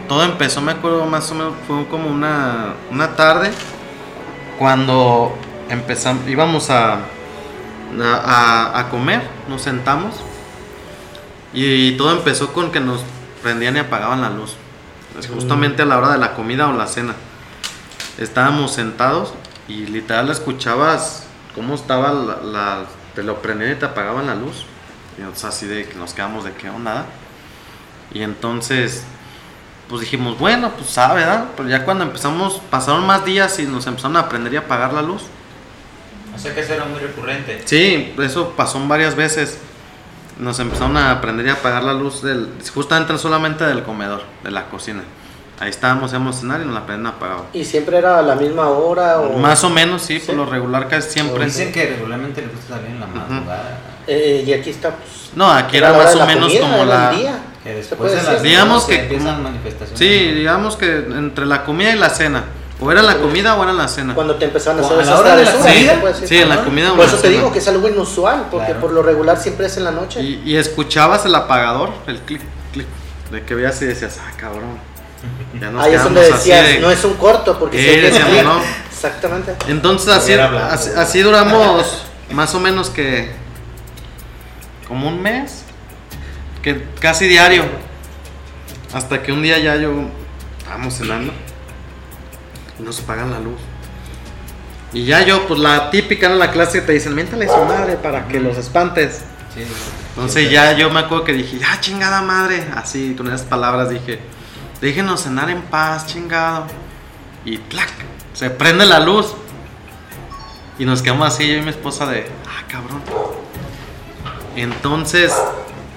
todo 0.08 0.24
empezó, 0.24 0.62
me 0.62 0.74
acuerdo 0.74 1.06
más 1.06 1.32
o 1.32 1.36
menos, 1.36 1.54
fue 1.68 1.86
como 1.88 2.08
una, 2.10 2.74
una 2.92 3.16
tarde 3.16 3.52
cuando 4.60 5.34
empezamos, 5.70 6.28
íbamos 6.28 6.70
a- 6.70 7.00
a 8.74 8.88
comer, 8.90 9.22
nos 9.50 9.62
sentamos 9.64 10.16
y 11.54 11.92
todo 11.98 12.12
empezó 12.12 12.54
con 12.54 12.72
que 12.72 12.80
nos 12.80 13.02
prendían 13.44 13.76
y 13.76 13.80
apagaban 13.80 14.22
la 14.22 14.30
luz. 14.30 14.56
Es 15.20 15.28
justamente 15.28 15.82
a 15.82 15.86
la 15.86 15.98
hora 15.98 16.12
de 16.14 16.18
la 16.18 16.34
comida 16.34 16.68
o 16.70 16.74
la 16.74 16.88
cena. 16.88 17.16
Estábamos 18.18 18.74
sentados 18.74 19.34
y 19.68 19.86
literal 19.88 20.30
escuchabas 20.30 21.24
cómo 21.56 21.76
estaba 21.76 22.12
la, 22.14 22.38
la- 22.42 22.86
te 23.16 23.24
lo 23.24 23.42
prendían 23.42 23.74
y 23.74 23.76
te 23.76 23.86
apagaban 23.86 24.28
la 24.28 24.36
luz. 24.36 24.66
Y 25.18 25.22
nosotros 25.22 25.46
así 25.46 25.66
de 25.66 25.86
que 25.88 25.96
nos 25.96 26.14
quedamos 26.14 26.46
de 26.46 26.54
qué 26.54 26.70
onda. 26.70 27.06
Y 28.14 28.22
entonces, 28.24 29.04
pues 29.90 30.02
dijimos, 30.02 30.38
bueno, 30.40 30.72
pues 30.78 30.90
sabe, 30.90 31.20
¿verdad? 31.22 31.48
Pero 31.58 31.68
ya 31.68 31.84
cuando 31.84 32.04
empezamos, 32.06 32.62
pasaron 32.70 33.06
más 33.06 33.26
días 33.26 33.60
y 33.60 33.64
nos 33.64 33.86
empezaron 33.88 34.16
a 34.18 34.30
prender 34.30 34.54
y 34.54 34.58
apagar 34.58 34.94
la 34.94 35.02
luz. 35.02 35.24
O 36.34 36.40
sea 36.40 36.54
que 36.56 36.62
eso 36.62 36.74
era 36.74 36.86
muy 36.86 37.00
recurrente. 37.00 37.62
Sí, 37.66 38.14
eso 38.20 38.52
pasó 38.56 38.80
varias 38.88 39.16
veces. 39.16 39.58
Nos 40.42 40.60
empezaron 40.60 40.98
a 40.98 41.22
prender 41.22 41.46
y 41.46 41.50
apagar 41.50 41.84
la 41.84 41.94
luz 41.94 42.22
del, 42.24 42.50
justamente 42.74 43.18
solamente 43.18 43.64
del 43.64 43.84
comedor, 43.84 44.24
de 44.44 44.52
la 44.52 44.66
cocina. 44.66 45.04
Ahí 45.60 45.70
estábamos, 45.70 46.10
íbamos 46.12 46.36
a 46.38 46.40
cenar 46.40 46.62
y 46.62 46.66
nos 46.66 46.74
la 46.74 46.86
prenden 46.88 47.06
apagado. 47.06 47.46
¿Y 47.54 47.64
siempre 47.64 47.98
era 48.00 48.18
a 48.18 48.22
la 48.24 48.34
misma 48.36 48.68
hora? 48.70 49.20
O, 49.20 49.38
Más 49.38 49.64
o 49.64 49.70
menos, 49.70 50.02
sí, 50.02 50.20
Sí. 50.20 50.26
por 50.26 50.36
lo 50.36 50.46
regular 50.48 50.88
casi 50.88 51.12
siempre. 51.12 51.46
Dicen 51.46 51.72
que 51.72 51.86
regularmente 51.86 52.42
les 52.42 52.52
gusta 52.56 52.76
salir 52.76 52.90
en 52.90 53.00
la 53.00 53.06
madrugada. 53.06 53.78
Eh, 54.08 54.44
y 54.48 54.52
aquí 54.54 54.72
está, 54.72 54.90
pues. 54.90 55.30
No, 55.36 55.50
aquí 55.52 55.78
era 55.78 55.94
más 55.94 56.16
o 56.16 56.26
menos 56.26 56.48
comida, 56.52 56.62
como 56.62 56.86
la... 56.86 57.12
día. 57.12 57.40
Que 57.64 57.70
¿Se 57.70 57.76
después 57.76 58.12
de 58.12 58.24
las? 58.24 58.42
Digamos 58.42 58.82
12 58.88 58.88
que 58.96 59.02
empiezan 59.04 59.36
como- 59.36 59.44
manifestaciones. 59.50 60.00
Sí, 60.00 60.32
digamos 60.34 60.76
que 60.76 60.96
entre 60.96 61.46
la 61.46 61.64
comida 61.64 61.92
y 61.96 62.00
la 62.00 62.10
cena. 62.10 62.44
O 62.84 62.92
era 62.92 63.04
la 63.04 63.18
comida 63.18 63.54
o 63.56 63.64
era 63.64 63.74
la 63.74 63.88
cena. 63.88 64.16
Cuando 64.16 64.36
te 64.36 64.46
empezaron 64.46 64.80
a 64.80 64.84
¿A 64.84 64.86
hacer 64.88 65.02
esas 65.02 65.20
hora 65.20 65.36
de 65.36 65.46
la 65.46 65.52
travesuras, 65.52 65.76
comida? 65.76 65.94
se 65.94 66.00
puede 66.00 66.14
decir. 66.14 66.28
Sí, 66.28 66.38
en 66.42 66.50
la 66.50 66.64
comida 66.64 66.92
o 66.94 66.96
Por 66.96 67.06
eso 67.06 67.16
te 67.18 67.22
cena. 67.22 67.34
digo 67.36 67.52
que 67.54 67.60
es 67.60 67.68
algo 67.68 67.88
inusual, 67.88 68.48
porque 68.50 68.66
Claro. 68.68 68.82
por 68.82 68.92
lo 68.94 69.04
regular 69.04 69.38
siempre 69.38 69.68
es 69.68 69.78
en 69.78 69.84
la 69.84 69.92
noche. 69.92 70.20
Y, 70.22 70.42
y 70.46 70.58
escuchabas 70.58 71.24
el 71.26 71.36
apagador, 71.36 71.92
el 72.08 72.20
clic, 72.22 72.42
clic, 72.74 72.88
de 73.32 73.44
que 73.44 73.54
veías 73.56 73.80
y 73.84 73.86
decías, 73.86 74.20
ah, 74.20 74.32
cabrón. 74.36 74.80
Ya 75.60 75.70
nos 75.70 75.86
Ahí 75.86 75.94
es 75.94 76.04
donde 76.04 76.22
decías, 76.22 76.68
de- 76.68 76.80
no 76.80 76.90
es 76.90 77.04
un 77.06 77.14
corto, 77.14 77.60
porque 77.60 77.78
que 77.78 78.02
decíamos, 78.02 78.44
no. 78.44 78.62
Exactamente. 78.92 79.54
Entonces 79.68 80.08
así, 80.10 80.34
así, 80.34 80.90
así 80.98 81.22
duramos 81.22 82.04
más 82.32 82.56
o 82.56 82.60
menos 82.60 82.90
que 82.90 83.32
como 84.88 85.08
un 85.08 85.22
mes, 85.22 85.64
que 86.64 86.84
casi 87.00 87.28
diario, 87.28 87.64
hasta 88.94 89.22
que 89.22 89.32
un 89.32 89.44
día 89.44 89.60
ya 89.60 89.76
yo 89.76 89.92
estábamos 90.58 90.96
cenando 90.96 91.32
y 92.82 92.84
nos 92.84 93.00
apagan 93.02 93.32
la 93.32 93.40
luz. 93.40 93.60
Y 94.94 95.06
ya 95.06 95.24
yo, 95.24 95.48
pues 95.48 95.60
la 95.60 95.90
típica 95.90 96.28
en 96.28 96.40
la 96.40 96.52
clase 96.52 96.82
te 96.82 96.92
dicen, 96.92 97.16
miéntale 97.16 97.46
a 97.46 97.54
su 97.54 97.64
madre 97.66 97.96
para 97.96 98.28
que 98.28 98.40
los 98.40 98.58
espantes. 98.58 99.22
Sí. 99.54 99.64
Entonces 100.16 100.52
ya 100.52 100.74
yo 100.74 100.90
me 100.90 101.00
acuerdo 101.00 101.24
que 101.24 101.34
dije, 101.34 101.60
ya 101.60 101.80
chingada 101.80 102.22
madre, 102.22 102.68
así 102.76 103.16
con 103.16 103.28
esas 103.28 103.44
palabras 103.44 103.90
dije, 103.90 104.20
déjenos 104.82 105.24
cenar 105.24 105.50
en 105.50 105.62
paz, 105.62 106.08
chingado. 106.08 106.66
Y 107.46 107.58
¡plac! 107.58 107.90
se 108.34 108.50
prende 108.50 108.86
la 108.86 109.00
luz. 109.00 109.34
Y 110.80 110.86
nos 110.86 111.02
quedamos 111.02 111.28
así, 111.28 111.48
yo 111.48 111.58
y 111.58 111.62
mi 111.62 111.70
esposa 111.70 112.06
de, 112.08 112.28
ah, 112.48 112.64
cabrón. 112.68 113.02
Entonces, 114.56 115.32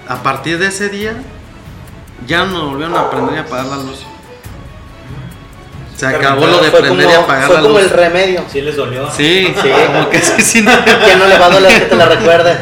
a 0.07 0.21
partir 0.21 0.59
de 0.59 0.67
ese 0.67 0.89
día, 0.89 1.15
ya 2.27 2.45
nos 2.45 2.69
volvieron 2.69 2.95
a 2.95 3.09
prender 3.09 3.35
y 3.35 3.39
apagar 3.39 3.65
la 3.65 3.77
luz. 3.77 4.05
Se 5.95 6.05
acabó 6.07 6.45
lo 6.45 6.59
de 6.59 6.69
Fue 6.71 6.81
prender 6.81 7.05
como, 7.07 7.17
y 7.19 7.23
apagar 7.23 7.45
fue 7.47 7.55
la 7.55 7.61
como 7.61 7.73
luz. 7.75 7.83
el 7.83 7.89
remedio. 7.89 8.43
Sí 8.51 8.61
les 8.61 8.75
dolió. 8.75 9.09
Sí, 9.11 9.53
Sí. 9.61 9.69
como 9.87 10.09
que 10.09 10.19
sí, 10.19 10.41
sí. 10.41 10.61
no. 10.61 10.71
Que 10.85 11.15
no 11.15 11.25
le 11.27 11.37
va 11.39 11.45
a 11.45 11.49
doler 11.49 11.73
que 11.73 11.85
te 11.85 11.95
la 11.95 12.05
recuerde. 12.05 12.57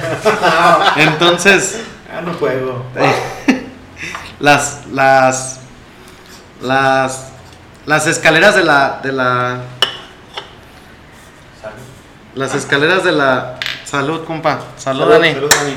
Entonces, 0.97 1.79
Ah, 2.15 2.21
no 2.21 2.33
juego. 2.35 2.85
las 4.39 4.81
las 4.93 5.59
las 6.61 7.25
las 7.87 8.07
escaleras 8.07 8.55
de 8.55 8.63
la 8.63 8.99
de 9.01 9.11
la 9.11 9.57
las 12.35 12.53
escaleras 12.55 13.03
de 13.03 13.11
la 13.13 13.57
salud 13.85 14.23
compa 14.25 14.59
salud, 14.77 15.01
Salud, 15.01 15.11
Dani 15.13 15.33
Salud, 15.33 15.49
Dani. 15.51 15.75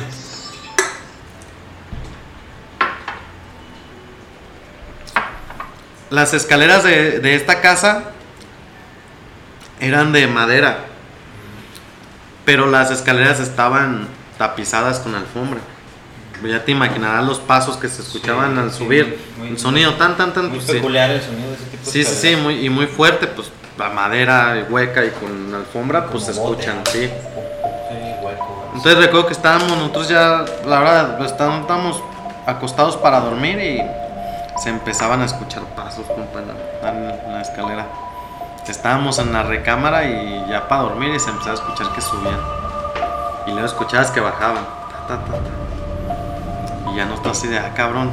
Las 6.11 6.35
escaleras 6.35 6.85
de, 6.85 7.19
de 7.21 7.35
esta 7.35 7.61
casa 7.61 8.05
eran 9.81 10.13
de 10.13 10.27
madera 10.27 10.79
pero 12.45 12.67
las 12.67 12.91
escaleras 12.91 13.41
estaban 13.41 14.07
tapizadas 14.39 15.01
con 15.01 15.15
alfombra 15.15 15.61
ya 16.45 16.65
te 16.65 16.71
imaginarás 16.73 17.25
los 17.25 17.39
pasos 17.41 17.77
que 17.77 17.89
se 17.89 18.03
escuchaban 18.03 18.53
Sí, 18.55 18.61
al 18.61 18.71
sí, 18.71 18.79
subir 18.79 19.19
muy- 19.39 19.49
el 19.49 19.59
sonido 19.59 19.95
tan 19.95 20.17
tan 20.17 20.33
tan 20.33 20.49
Muy 20.49 20.57
pues, 20.59 20.67
sí. 20.67 20.73
peculiar 20.75 21.11
el 21.11 21.21
sonido 21.23 21.49
de 21.49 21.55
ese 21.55 21.65
tipo 21.65 21.85
de 21.85 21.91
Sí, 21.91 22.05
sí, 22.05 22.15
sí, 22.15 22.37
muy, 22.37 22.65
y 22.65 22.71
muy 22.71 22.87
fuerte, 22.87 23.27
pues 23.27 23.49
la 23.79 23.89
madera 23.91 24.65
hueca 24.71 25.05
y 25.05 25.11
con 25.11 25.55
alfombra, 25.55 26.07
pues 26.07 26.25
se 26.25 26.33
bote, 26.33 26.63
escuchan, 26.63 26.83
¿no? 26.85 26.91
sí. 26.91 27.01
Sí, 27.09 28.25
hueco. 28.25 28.71
Entonces 28.75 28.99
recuerdo 29.05 29.27
que 29.27 29.33
estábamos 29.33 29.71
nosotros 29.77 30.09
ya, 30.09 30.45
la 30.67 30.79
verdad, 30.79 31.25
estábamos 31.25 32.03
acostados 32.47 32.97
para 32.97 33.21
dormir 33.21 33.59
y 33.59 33.83
se 34.59 34.71
empezaban 34.71 35.21
a 35.23 35.25
escuchar 35.27 35.63
pasos, 35.75 36.07
compa, 36.07 36.41
en 36.41 36.49
la, 36.49 37.15
en 37.25 37.33
la 37.33 37.43
escalera. 37.43 37.87
Estábamos 38.67 39.19
en 39.19 39.33
la 39.33 39.43
recámara 39.45 40.05
y 40.05 40.45
ya 40.49 40.67
para 40.67 40.83
dormir 40.83 41.15
y 41.15 41.21
se 41.21 41.31
empezaba 41.31 41.53
a 41.53 41.55
escuchar 41.55 41.93
que 41.93 42.01
subían. 42.01 42.41
Y 43.47 43.51
luego 43.53 43.67
escuchabas 43.67 44.11
que 44.11 44.21
bajaban. 44.21 44.65
Ta, 45.07 45.07
ta, 45.07 45.25
ta, 45.25 45.33
ta. 45.33 46.91
Y 46.91 46.97
ya 46.97 47.05
no 47.05 47.15
está 47.15 47.31
así 47.31 47.47
de, 47.47 47.59
ah, 47.59 47.73
cabrón. 47.75 48.11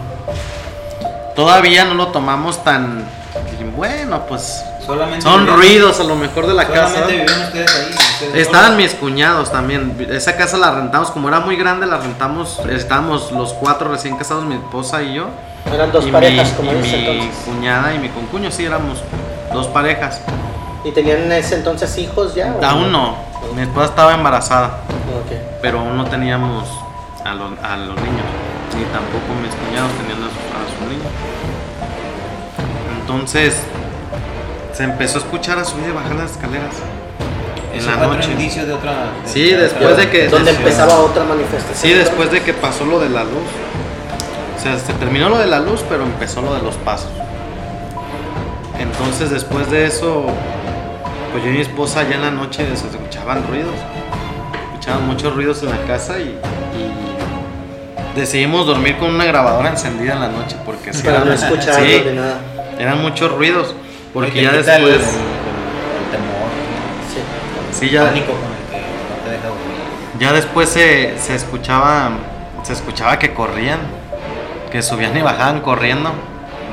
Todavía 1.35 1.85
no 1.85 1.95
lo 1.95 2.09
tomamos 2.09 2.63
tan... 2.63 3.05
Bueno, 3.75 4.21
pues 4.27 4.63
Solamente 4.85 5.23
son 5.23 5.47
ruidos 5.47 5.99
a 5.99 6.03
lo 6.03 6.15
mejor 6.15 6.45
de 6.45 6.53
la 6.53 6.67
casa. 6.67 6.93
Solamente 6.93 7.17
vivían 7.17 7.41
ustedes 7.47 7.75
ahí. 7.75 7.91
ustedes 7.91 8.35
Estaban 8.35 8.73
solos. 8.73 8.83
mis 8.83 8.93
cuñados 8.93 9.51
también. 9.51 10.07
Esa 10.11 10.35
casa 10.35 10.57
la 10.57 10.71
rentamos, 10.71 11.09
como 11.09 11.29
era 11.29 11.39
muy 11.39 11.55
grande, 11.55 11.87
la 11.87 11.97
rentamos. 11.97 12.59
Estábamos 12.69 13.31
los 13.31 13.53
cuatro 13.53 13.89
recién 13.89 14.17
casados, 14.17 14.43
mi 14.45 14.55
esposa 14.55 15.01
y 15.01 15.15
yo. 15.15 15.29
Eran 15.71 15.91
dos 15.91 16.05
y 16.07 16.11
parejas, 16.11 16.49
mi, 16.51 16.55
como 16.57 16.71
y 16.71 16.75
dice 16.81 16.97
mi 16.97 17.07
entonces. 17.07 17.43
cuñada 17.45 17.93
y 17.93 17.99
mi 17.99 18.09
concuño, 18.09 18.51
sí, 18.51 18.65
éramos 18.65 18.99
dos 19.53 19.67
parejas. 19.67 20.21
¿Y 20.83 20.91
tenían 20.91 21.19
en 21.23 21.31
ese 21.31 21.55
entonces 21.55 21.97
hijos 21.97 22.35
ya? 22.35 22.53
o 22.59 22.63
Aún 22.65 22.91
no. 22.91 23.15
Mi 23.55 23.61
esposa 23.61 23.85
estaba 23.87 24.13
embarazada, 24.13 24.67
Ok. 24.67 25.31
pero 25.61 25.79
aún 25.79 25.95
no 25.97 26.05
teníamos 26.05 26.67
a, 27.23 27.33
los- 27.33 27.59
a 27.63 27.77
los 27.77 27.95
niños. 27.95 28.25
Ni 28.77 28.83
tampoco 28.85 29.33
mis 29.41 29.53
cuñados 29.55 29.91
tenían 30.01 30.19
a 30.23 30.27
sus, 30.27 30.37
a 30.37 30.77
sus 30.77 30.87
niños. 30.89 31.07
Entonces, 33.01 33.55
se 34.73 34.83
empezó 34.83 35.19
a 35.19 35.21
escuchar 35.21 35.59
a 35.59 35.65
subir 35.65 35.89
y 35.89 35.91
bajar 35.91 36.15
las 36.15 36.31
escaleras. 36.31 36.73
En 37.73 37.79
Eso 37.79 37.89
la 37.89 37.97
fue 37.97 38.05
otro 38.07 38.17
noche. 38.19 38.31
indicio 38.31 38.65
de 38.65 38.73
otra. 38.73 38.91
de 38.91 39.29
Sí, 39.29 39.49
después 39.51 39.97
de 39.97 40.09
que- 40.09 40.27
Donde 40.29 40.51
empezaba 40.51 40.95
otra 40.99 41.23
manifestación. 41.23 41.77
Sí, 41.77 41.93
después 41.93 42.31
de 42.31 42.41
que 42.41 42.53
pasó 42.53 42.85
lo 42.85 42.99
de 42.99 43.09
la 43.09 43.23
luz. 43.23 43.47
O 44.63 44.65
sea, 44.65 44.79
se 44.79 44.93
terminó 44.93 45.27
lo 45.27 45.37
de 45.39 45.47
la 45.47 45.59
luz, 45.59 45.83
pero 45.89 46.03
empezó 46.03 46.41
lo 46.41 46.53
de 46.55 46.61
los 46.61 46.75
pasos. 46.75 47.09
Entonces, 48.79 49.29
después 49.29 49.69
de 49.69 49.85
eso, 49.87 50.25
pues 51.33 51.43
yo 51.43 51.49
y 51.49 51.53
mi 51.53 51.59
esposa 51.61 52.03
ya 52.03 52.15
en 52.15 52.21
la 52.21 52.31
noche 52.31 52.65
se 52.77 52.87
escuchaban 52.87 53.45
ruidos. 53.47 53.73
Escuchaban 54.71 55.05
muchos 55.05 55.35
ruidos 55.35 55.61
en 55.63 55.69
la 55.71 55.81
casa 55.85 56.17
y, 56.19 56.23
y 56.77 58.17
decidimos 58.17 58.65
dormir 58.65 58.97
con 58.97 59.09
una 59.13 59.25
grabadora 59.25 59.69
encendida 59.69 60.13
en 60.13 60.19
la 60.21 60.27
noche 60.29 60.55
porque 60.65 60.93
sí 60.93 61.03
Para 61.03 61.25
no 61.25 61.33
escuchar 61.33 61.75
sí, 61.81 61.99
de 61.99 62.13
nada. 62.13 62.39
eran 62.79 63.01
muchos 63.01 63.33
ruidos. 63.33 63.75
Porque 64.13 64.43
ya 64.43 64.51
el- 64.51 64.63
después, 64.65 64.79
El, 64.79 64.91
el 64.93 66.11
temor. 66.11 66.49
Sí. 67.11 67.79
sí, 67.79 67.85
El 67.87 67.91
ya, 67.91 68.05
pánico 68.05 68.27
con 68.27 68.37
el 68.43 68.71
que 68.71 68.87
no 68.87 69.23
te 69.25 69.29
deja 69.29 69.47
dormir. 69.47 70.19
Ya 70.19 70.31
después 70.31 70.69
se, 70.69 71.17
se 71.19 71.35
escuchaba 71.35 72.11
se 72.63 72.71
escuchaba 72.71 73.19
que 73.19 73.33
corrían, 73.33 73.79
que 74.73 74.81
subían 74.81 75.15
y 75.15 75.21
bajaban 75.21 75.61
corriendo. 75.61 76.09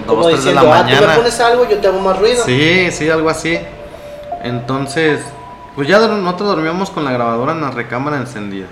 Como 0.07 0.23
Dos, 0.23 0.33
tres 0.33 0.45
de 0.47 0.55
la 0.55 0.63
diciendo, 0.63 0.75
ah, 0.75 0.87
tú 0.89 1.07
me 1.07 1.17
pones 1.17 1.41
algo, 1.41 1.69
yo 1.69 1.79
te 1.79 1.87
hago 1.87 2.01
más 2.01 2.19
ruido. 2.19 2.43
Sí, 2.47 2.91
sí, 2.91 3.11
algo 3.11 3.29
así. 3.29 3.59
Entonces, 4.43 5.21
pues 5.77 5.87
ya 5.87 5.99
nosotros 5.99 6.49
dormíamos 6.49 6.89
con 6.91 7.05
la 7.05 7.13
grabadora 7.13 7.53
en 7.53 7.61
la 7.61 7.71
recámara 7.71 8.17
encendida. 8.17 8.69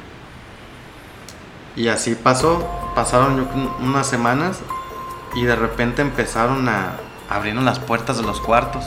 Y 1.76 1.88
así 1.88 2.14
pasó, 2.14 2.66
pasaron 2.94 3.46
unas 3.80 4.06
semanas 4.06 4.60
y 5.34 5.44
de 5.44 5.54
repente 5.54 6.00
empezaron 6.00 6.66
a 6.66 6.92
abrieron 7.28 7.66
las 7.66 7.78
puertas 7.78 8.16
de 8.16 8.22
los 8.22 8.40
cuartos. 8.40 8.82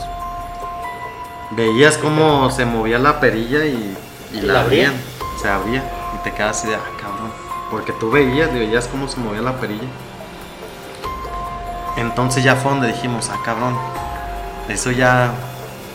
Veías 1.52 1.98
cómo 1.98 2.50
se 2.50 2.66
movía 2.66 2.98
la 2.98 3.20
perilla 3.20 3.64
y, 3.64 3.96
y 4.32 4.38
¿Y 4.38 4.40
la 4.40 4.62
abrían? 4.62 4.94
Se 5.40 5.48
abría 5.48 5.84
y 6.16 6.24
te 6.24 6.32
quedas 6.32 6.58
así 6.58 6.66
de, 6.66 6.74
ah, 6.74 6.80
cabrón. 7.00 7.30
Porque 7.70 7.92
tú 7.92 8.10
veías, 8.10 8.52
veías 8.52 8.88
cómo 8.88 9.06
se 9.06 9.20
movía 9.20 9.40
la 9.40 9.60
perilla. 9.60 9.88
Entonces 11.96 12.42
ya 12.44 12.56
fue 12.56 12.72
donde 12.72 12.88
dijimos, 12.88 13.30
ah, 13.32 13.38
cabrón. 13.44 13.76
Eso 14.68 14.90
ya. 14.90 15.30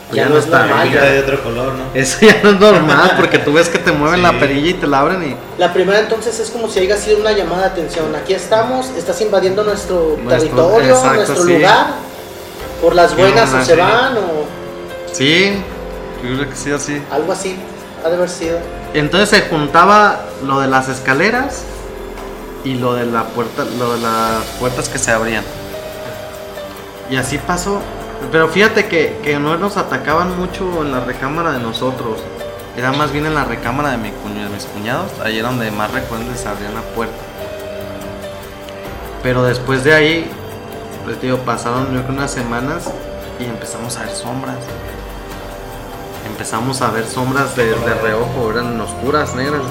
pues 0.08 0.16
Ya 0.16 0.28
no 0.28 0.38
es 0.38 0.46
normal, 0.46 0.92
ya. 0.92 1.02
de 1.02 1.20
otro 1.20 1.42
color, 1.42 1.72
¿no? 1.74 1.84
Eso 1.94 2.18
ya 2.20 2.36
no 2.42 2.50
es 2.50 2.60
normal 2.60 3.12
porque 3.16 3.38
tú 3.38 3.52
ves 3.52 3.68
que 3.68 3.78
te 3.78 3.90
mueven 3.92 4.22
la 4.22 4.38
perilla 4.38 4.70
y 4.70 4.74
te 4.74 4.86
la 4.86 5.00
abren 5.00 5.22
y. 5.22 5.36
La 5.60 5.72
primera 5.72 5.98
entonces 6.00 6.38
es 6.38 6.50
como 6.50 6.68
si 6.68 6.80
haya 6.80 6.96
sido 6.96 7.18
una 7.18 7.32
llamada 7.32 7.62
de 7.62 7.68
atención. 7.68 8.14
Aquí 8.14 8.34
estamos, 8.34 8.90
estás 8.90 9.20
invadiendo 9.20 9.64
nuestro, 9.64 10.16
Nuestro- 10.22 10.28
territorio, 10.28 10.90
exacto, 10.94 11.14
nuestro 11.16 11.44
sí. 11.44 11.52
lugar. 11.54 11.86
Por 12.82 12.94
las 12.94 13.16
buenas 13.16 13.52
o 13.52 13.64
se 13.64 13.74
sí. 13.74 13.80
van 13.80 14.16
o 14.18 14.44
Sí, 15.12 15.52
yo 16.22 16.36
creo 16.36 16.48
que 16.50 16.54
sí, 16.56 16.70
así. 16.70 17.02
algo 17.10 17.32
así. 17.32 17.58
Ha 18.04 18.08
de 18.08 18.14
haber 18.14 18.28
sido. 18.28 18.58
Entonces 18.94 19.30
se 19.30 19.48
juntaba 19.48 20.20
lo 20.46 20.60
de 20.60 20.68
las 20.68 20.88
escaleras 20.88 21.64
y 22.64 22.74
lo 22.74 22.94
de 22.94 23.06
la 23.06 23.24
puerta, 23.24 23.64
lo 23.78 23.94
de 23.94 24.00
las 24.00 24.44
puertas 24.60 24.88
que 24.88 24.98
se 24.98 25.10
abrían. 25.10 25.42
Y 27.10 27.16
así 27.16 27.38
pasó. 27.38 27.80
Pero 28.32 28.48
fíjate 28.48 28.86
que, 28.88 29.20
que 29.22 29.38
no 29.38 29.56
nos 29.56 29.76
atacaban 29.76 30.36
mucho 30.38 30.82
en 30.82 30.92
la 30.92 31.00
recámara 31.00 31.52
de 31.52 31.60
nosotros. 31.60 32.18
Era 32.76 32.92
más 32.92 33.12
bien 33.12 33.26
en 33.26 33.34
la 33.34 33.44
recámara 33.44 33.90
de, 33.90 33.96
mi 33.98 34.08
cuño- 34.10 34.44
de 34.44 34.48
mis 34.50 34.64
cuñados. 34.66 35.10
Ahí 35.24 35.38
era 35.38 35.48
donde 35.48 35.70
más 35.70 35.90
recuerdo 35.92 36.24
se 36.36 36.48
abrían 36.48 36.74
la 36.74 36.82
puerta. 36.82 37.14
Pero 39.22 39.42
después 39.44 39.84
de 39.84 39.94
ahí, 39.94 40.30
pues 41.04 41.20
digo, 41.20 41.38
pasaron 41.38 41.92
yo 41.94 42.02
creo 42.02 42.14
unas 42.16 42.30
semanas 42.30 42.90
y 43.40 43.44
empezamos 43.44 43.96
a 43.96 44.00
ver 44.04 44.10
sombras. 44.14 44.56
Empezamos 46.26 46.82
a 46.82 46.90
ver 46.90 47.06
sombras 47.06 47.56
de, 47.56 47.66
de 47.66 47.94
reojo, 48.02 48.50
eran 48.52 48.80
oscuras, 48.80 49.34
negras. 49.34 49.62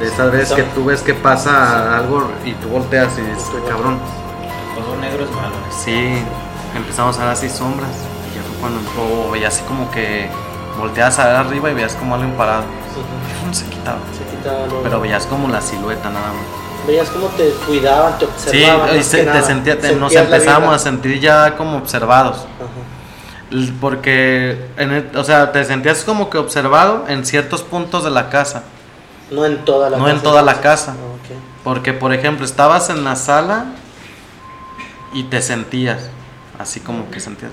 De 0.00 0.06
esas 0.06 0.30
veces 0.30 0.52
que 0.54 0.62
tú 0.62 0.84
ves 0.84 1.02
que 1.02 1.14
pasa 1.14 1.96
algo 1.96 2.30
y 2.44 2.52
tú 2.54 2.68
volteas 2.68 3.18
y 3.18 3.22
dices, 3.22 3.46
"Ay, 3.52 3.68
cabrón. 3.68 3.98
El 4.76 4.84
color 4.84 4.98
negro 4.98 5.24
es 5.24 5.30
malo. 5.32 5.54
Sí, 5.84 6.22
empezamos 6.74 7.16
a 7.18 7.22
ver 7.24 7.32
así 7.32 7.48
sombras. 7.48 7.90
Y 8.32 8.36
ya 8.36 8.42
fue 8.42 8.56
cuando 8.60 8.80
o 9.26 9.30
veías 9.30 9.54
así 9.54 9.62
como 9.64 9.90
que 9.90 10.28
volteabas 10.78 11.18
a 11.18 11.26
ver 11.26 11.36
arriba 11.36 11.70
y 11.70 11.74
veías 11.74 11.94
como 11.94 12.14
alguien 12.14 12.32
parado. 12.36 12.64
Se 13.52 13.64
quitaba. 13.66 13.98
Se 14.16 14.36
quitaba 14.36 14.66
lo- 14.66 14.82
Pero 14.82 15.00
veías 15.00 15.26
como 15.26 15.48
la 15.48 15.60
silueta 15.60 16.10
nada 16.10 16.28
más. 16.28 16.86
Veías 16.86 17.08
cómo 17.10 17.26
te 17.28 17.50
cuidaban, 17.66 18.18
te 18.18 18.24
Sí, 18.26 18.30
observaban. 18.64 18.94
y 18.94 18.96
más 18.98 19.06
se- 19.06 19.24
te 19.24 19.42
sentía, 19.42 19.78
te- 19.78 19.94
nos 19.96 20.14
empezábamos 20.14 20.74
a 20.74 20.78
sentir 20.78 21.20
ya 21.20 21.56
como 21.56 21.76
observados. 21.78 22.46
Porque, 23.80 24.66
en 24.76 24.92
el- 24.92 25.16
o 25.16 25.24
sea, 25.24 25.52
te 25.52 25.64
sentías 25.64 26.04
como 26.04 26.28
que 26.28 26.38
observado 26.38 27.04
en 27.08 27.24
ciertos 27.24 27.62
puntos 27.62 28.04
de 28.04 28.10
la 28.10 28.28
casa. 28.28 28.62
No 29.30 29.44
en 29.46 29.64
toda 29.64 29.88
la 29.90 29.96
No 29.96 30.04
casa. 30.04 30.16
en 30.16 30.22
toda 30.22 30.42
la 30.42 30.60
casa. 30.60 30.94
Ah. 30.98 31.34
Porque, 31.64 31.92
por 31.92 32.12
ejemplo, 32.14 32.44
estabas 32.44 32.88
en 32.90 33.04
la 33.04 33.16
sala 33.16 33.66
y 35.12 35.24
te 35.24 35.40
sentías, 35.42 36.10
así 36.58 36.80
como 36.80 37.10
que 37.10 37.20
sentías. 37.20 37.52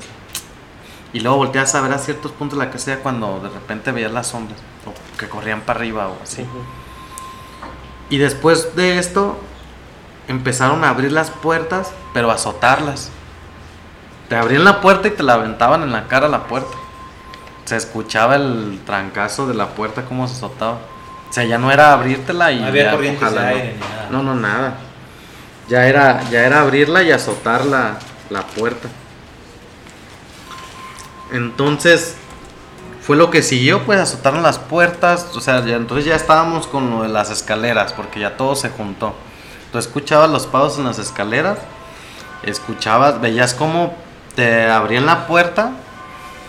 Y 1.13 1.21
luego 1.21 1.37
volteas 1.37 1.73
a 1.75 1.81
ver 1.81 1.93
a 1.93 1.97
ciertos 1.97 2.31
puntos 2.33 2.59
de 2.59 2.65
la 2.65 2.71
casa 2.71 2.95
ya 2.95 2.99
cuando 3.01 3.39
de 3.39 3.49
repente 3.49 3.91
veías 3.91 4.11
las 4.11 4.27
sombras, 4.27 4.59
o 4.85 5.17
que 5.17 5.29
corrían 5.29 5.61
para 5.61 5.79
arriba 5.79 6.09
o 6.09 6.17
así. 6.21 6.45
Y 8.09 8.17
después 8.17 8.75
de 8.75 8.99
esto, 8.99 9.39
empezaron 10.27 10.83
a 10.83 10.89
abrir 10.89 11.11
las 11.11 11.31
puertas, 11.31 11.91
pero 12.13 12.31
a 12.31 12.35
azotarlas. 12.35 13.11
Te 14.29 14.35
abrían 14.35 14.63
la 14.63 14.81
puerta 14.81 15.07
y 15.07 15.11
te 15.11 15.23
la 15.23 15.35
aventaban 15.35 15.83
en 15.83 15.91
la 15.91 16.07
cara 16.07 16.27
la 16.27 16.47
puerta. 16.47 16.75
Se 17.65 17.77
escuchaba 17.77 18.35
el 18.35 18.81
trancazo 18.85 19.47
de 19.47 19.53
la 19.53 19.69
puerta, 19.69 20.03
como 20.05 20.27
se 20.27 20.35
azotaba. 20.35 20.79
O 21.29 21.33
sea, 21.33 21.43
ya 21.45 21.57
no 21.57 21.71
era 21.71 21.93
abrírtela 21.93 22.51
y 22.51 22.59
No 22.59 22.67
había 22.67 22.91
corrientes 22.91 23.31
de 23.31 23.39
aire 23.39 23.73
ni 23.73 23.79
nada. 23.79 24.07
No, 24.11 24.23
no, 24.23 24.35
nada. 24.35 24.77
Ya 25.67 25.87
era, 25.87 26.23
ya 26.29 26.45
era 26.45 26.61
abrirla 26.61 27.01
y 27.03 27.11
azotar 27.11 27.65
la, 28.29 28.45
puerta. 28.47 28.87
Entonces, 31.31 32.15
fue 33.01 33.15
lo 33.17 33.29
que 33.31 33.41
siguió, 33.41 33.83
pues 33.83 33.99
azotaron 33.99 34.43
las 34.43 34.59
puertas. 34.59 35.27
O 35.35 35.41
sea, 35.41 35.63
ya- 35.65 35.75
entonces 35.75 36.05
ya 36.05 36.15
estábamos 36.15 36.67
con 36.67 36.89
lo 36.89 37.03
de 37.03 37.09
las 37.09 37.29
escaleras, 37.29 37.93
porque 37.93 38.19
ya 38.19 38.37
todo 38.37 38.55
se 38.55 38.69
juntó. 38.69 39.15
Tú 39.71 39.77
escuchabas 39.77 40.29
los 40.29 40.47
pasos 40.47 40.77
en 40.79 40.85
las 40.85 40.99
escaleras, 40.99 41.57
escuchabas, 42.43 43.19
veías 43.21 43.53
cómo 43.53 43.95
te 44.35 44.69
abrían 44.69 45.05
la 45.05 45.27
puerta 45.27 45.71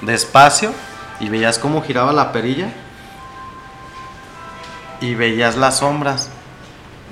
despacio 0.03 0.73
y 1.21 1.29
veías 1.29 1.59
cómo 1.59 1.83
giraba 1.83 2.13
la 2.13 2.33
perilla 2.33 2.69
y 5.01 5.15
veías 5.15 5.57
las 5.57 5.79
sombras 5.79 6.31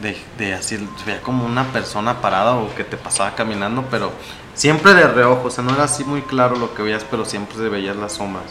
de, 0.02 0.16
de 0.38 0.54
así, 0.54 0.76
se 0.76 1.04
veía 1.04 1.22
como 1.22 1.46
una 1.46 1.64
persona 1.72 2.20
parada 2.20 2.56
o 2.56 2.74
que 2.74 2.84
te 2.84 2.96
pasaba 2.96 3.34
caminando, 3.34 3.84
pero 3.90 4.12
siempre 4.54 4.94
de 4.94 5.06
reojo, 5.06 5.48
o 5.48 5.50
sea, 5.50 5.64
no 5.64 5.74
era 5.74 5.84
así 5.84 6.04
muy 6.04 6.22
claro 6.22 6.56
lo 6.56 6.74
que 6.74 6.82
veías, 6.82 7.04
pero 7.10 7.24
siempre 7.24 7.56
se 7.56 7.68
veías 7.68 7.96
las 7.96 8.14
sombras. 8.14 8.44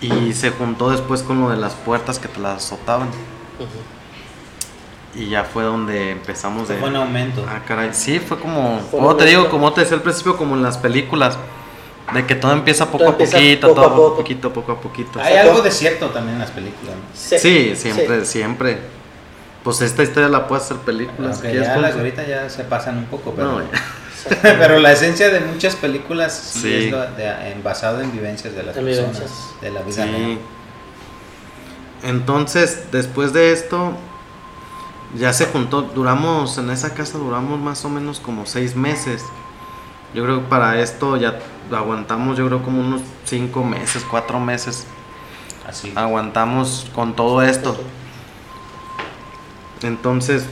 Y 0.00 0.32
se 0.34 0.50
juntó 0.50 0.90
después 0.90 1.22
con 1.22 1.40
lo 1.40 1.48
de 1.50 1.56
las 1.56 1.74
puertas 1.74 2.18
que 2.18 2.28
te 2.28 2.38
las 2.40 2.64
azotaban. 2.64 3.08
Y 5.14 5.30
ya 5.30 5.44
fue 5.44 5.64
donde 5.64 6.10
empezamos 6.10 6.68
de... 6.68 6.76
Fue 6.76 6.90
un 6.90 6.96
aumento. 6.96 7.44
Ah, 7.48 7.62
caray, 7.66 7.90
sí, 7.94 8.20
fue 8.20 8.38
como, 8.38 8.80
como 8.90 9.16
te 9.16 9.24
digo, 9.24 9.38
momento. 9.40 9.56
como 9.56 9.72
te 9.72 9.80
decía 9.80 9.96
al 9.96 10.02
principio, 10.02 10.36
como 10.36 10.54
en 10.54 10.62
las 10.62 10.76
películas, 10.76 11.38
De 12.12 12.26
que 12.26 12.34
todo 12.34 12.52
empieza 12.52 12.84
poco 12.86 12.98
Todo 12.98 13.08
a 13.14 13.18
poquito, 13.18 13.68
poco 13.68 13.80
a 13.80 13.84
todo 13.84 13.96
poco. 13.96 14.16
poquito, 14.16 14.52
poco 14.52 14.72
a 14.72 14.80
poquito. 14.80 15.20
Hay 15.20 15.36
algo 15.38 15.62
de 15.62 15.70
cierto 15.70 16.10
también 16.10 16.34
en 16.34 16.40
las 16.40 16.50
películas. 16.50 16.94
¿no? 16.94 17.38
Sí, 17.38 17.74
siempre, 17.74 18.24
siempre. 18.26 18.78
Pues 19.66 19.80
esta 19.82 20.04
historia 20.04 20.28
la 20.28 20.46
puede 20.46 20.62
hacer 20.62 20.76
películas. 20.76 21.32
Aunque 21.34 21.50
¿quieres 21.50 21.66
ya 21.66 21.76
las 21.78 21.96
ahorita 21.96 22.24
ya 22.24 22.48
se 22.48 22.62
pasan 22.62 22.98
un 22.98 23.06
poco, 23.06 23.32
pero, 23.34 23.58
No, 23.58 23.64
pero 24.42 24.78
la 24.78 24.92
esencia 24.92 25.28
de 25.28 25.40
muchas 25.40 25.74
películas 25.74 26.32
sí, 26.32 26.60
Sí. 26.60 26.74
es 26.86 26.92
lo 26.92 27.00
de- 27.10 27.50
en- 27.50 27.64
basado 27.64 28.00
en 28.00 28.12
vivencias 28.12 28.54
de 28.54 28.62
las 28.62 28.76
personas, 28.76 28.96
vivencias. 29.14 29.30
de 29.60 29.70
la 29.72 29.82
vida. 29.82 30.04
Sí. 30.04 30.38
Entonces, 32.04 32.84
después 32.92 33.32
de 33.32 33.52
esto, 33.52 33.92
ya 35.18 35.32
se 35.32 35.46
juntó, 35.46 35.82
duramos, 35.82 36.58
en 36.58 36.70
esa 36.70 36.94
casa 36.94 37.18
duramos 37.18 37.58
más 37.58 37.84
o 37.84 37.88
menos 37.88 38.20
como 38.20 38.46
seis 38.46 38.76
meses. 38.76 39.24
Yo 40.14 40.22
creo 40.24 40.42
que 40.42 40.46
para 40.48 40.80
esto 40.80 41.16
ya 41.16 41.38
aguantamos, 41.72 42.38
yo 42.38 42.46
creo 42.46 42.62
como 42.62 42.80
unos 42.80 43.00
cinco 43.24 43.64
meses, 43.64 44.04
cuatro 44.08 44.38
meses. 44.38 44.86
Así. 45.68 45.92
Aguantamos 45.96 46.86
con 46.94 47.16
todo 47.16 47.42
esto. 47.42 47.76
Entonces, 49.82 50.44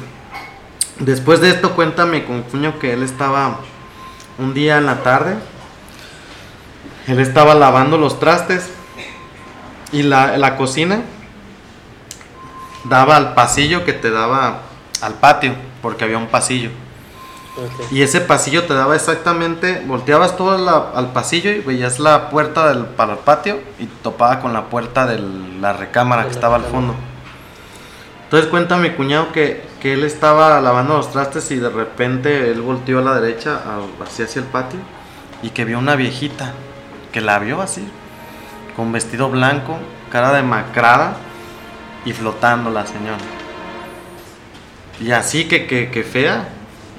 después 0.99 1.41
de 1.41 1.51
esto, 1.51 1.75
cuéntame 1.75 2.25
con 2.25 2.43
cuño 2.43 2.79
que 2.79 2.93
él 2.93 3.03
estaba 3.03 3.59
un 4.39 4.55
día 4.55 4.79
en 4.79 4.87
la 4.87 5.03
tarde. 5.03 5.37
Él 7.07 7.21
estaba 7.21 7.55
lavando 7.55 7.99
los 7.99 8.19
trastes 8.19 8.71
y 9.93 10.03
la, 10.03 10.37
la 10.39 10.57
cocina 10.57 11.03
daba 12.85 13.17
al 13.17 13.35
pasillo 13.35 13.85
que 13.85 13.93
te 13.93 14.11
daba 14.11 14.61
al 15.01 15.15
patio, 15.15 15.55
porque 15.83 16.05
había 16.05 16.19
un 16.19 16.29
pasillo. 16.29 16.71
Y 17.93 18.03
ese 18.03 18.21
pasillo 18.21 18.65
te 18.65 18.75
daba 18.75 18.97
exactamente, 18.97 19.83
volteabas 19.87 20.37
todo 20.37 20.59
la- 20.59 20.91
al 20.95 21.13
pasillo 21.13 21.51
y 21.53 21.61
veías 21.61 22.01
la 22.01 22.29
puerta 22.31 22.69
del, 22.69 22.85
para 22.87 23.13
el 23.13 23.19
patio 23.19 23.61
y 23.79 23.87
topaba 23.87 24.41
con 24.41 24.53
la 24.53 24.65
puerta 24.65 25.07
de 25.07 25.19
la 25.61 25.73
recámara 25.73 26.23
De 26.23 26.29
que 26.29 26.35
la 26.35 26.39
estaba 26.39 26.57
al 26.57 26.65
fondo. 26.65 26.95
Entonces 28.35 28.51
cuenta 28.51 28.79
mi 28.79 28.91
cuñado 28.91 29.31
que, 29.31 29.63
que 29.81 29.93
él 29.93 30.03
estaba 30.03 30.61
lavando 30.61 30.97
los 30.97 31.13
trastes 31.13 31.53
y 31.53 31.57
de 31.57 31.71
repente 31.71 32.51
él 32.51 32.63
volteó 32.63 32.99
a 32.99 33.03
la 33.03 33.21
derecha, 33.21 33.61
hacia, 34.03 34.25
hacia 34.25 34.43
el 34.43 34.49
patio, 34.49 34.81
y 35.41 35.51
que 35.51 35.65
vio 35.65 35.79
una 35.79 35.95
viejita, 35.95 36.53
que 37.13 37.21
la 37.21 37.39
vio 37.39 37.63
así, 37.63 37.87
con 38.75 38.91
vestido 38.91 39.31
blanco, 39.31 39.79
cara 40.11 40.33
demacrada 40.33 41.15
y 42.05 42.13
flotando 42.13 42.71
la 42.71 42.85
señora. 42.89 43.19
Y 45.01 45.13
así 45.13 45.47
que, 45.47 45.69
que, 45.69 45.93
que 45.93 46.03
fea, 46.03 46.49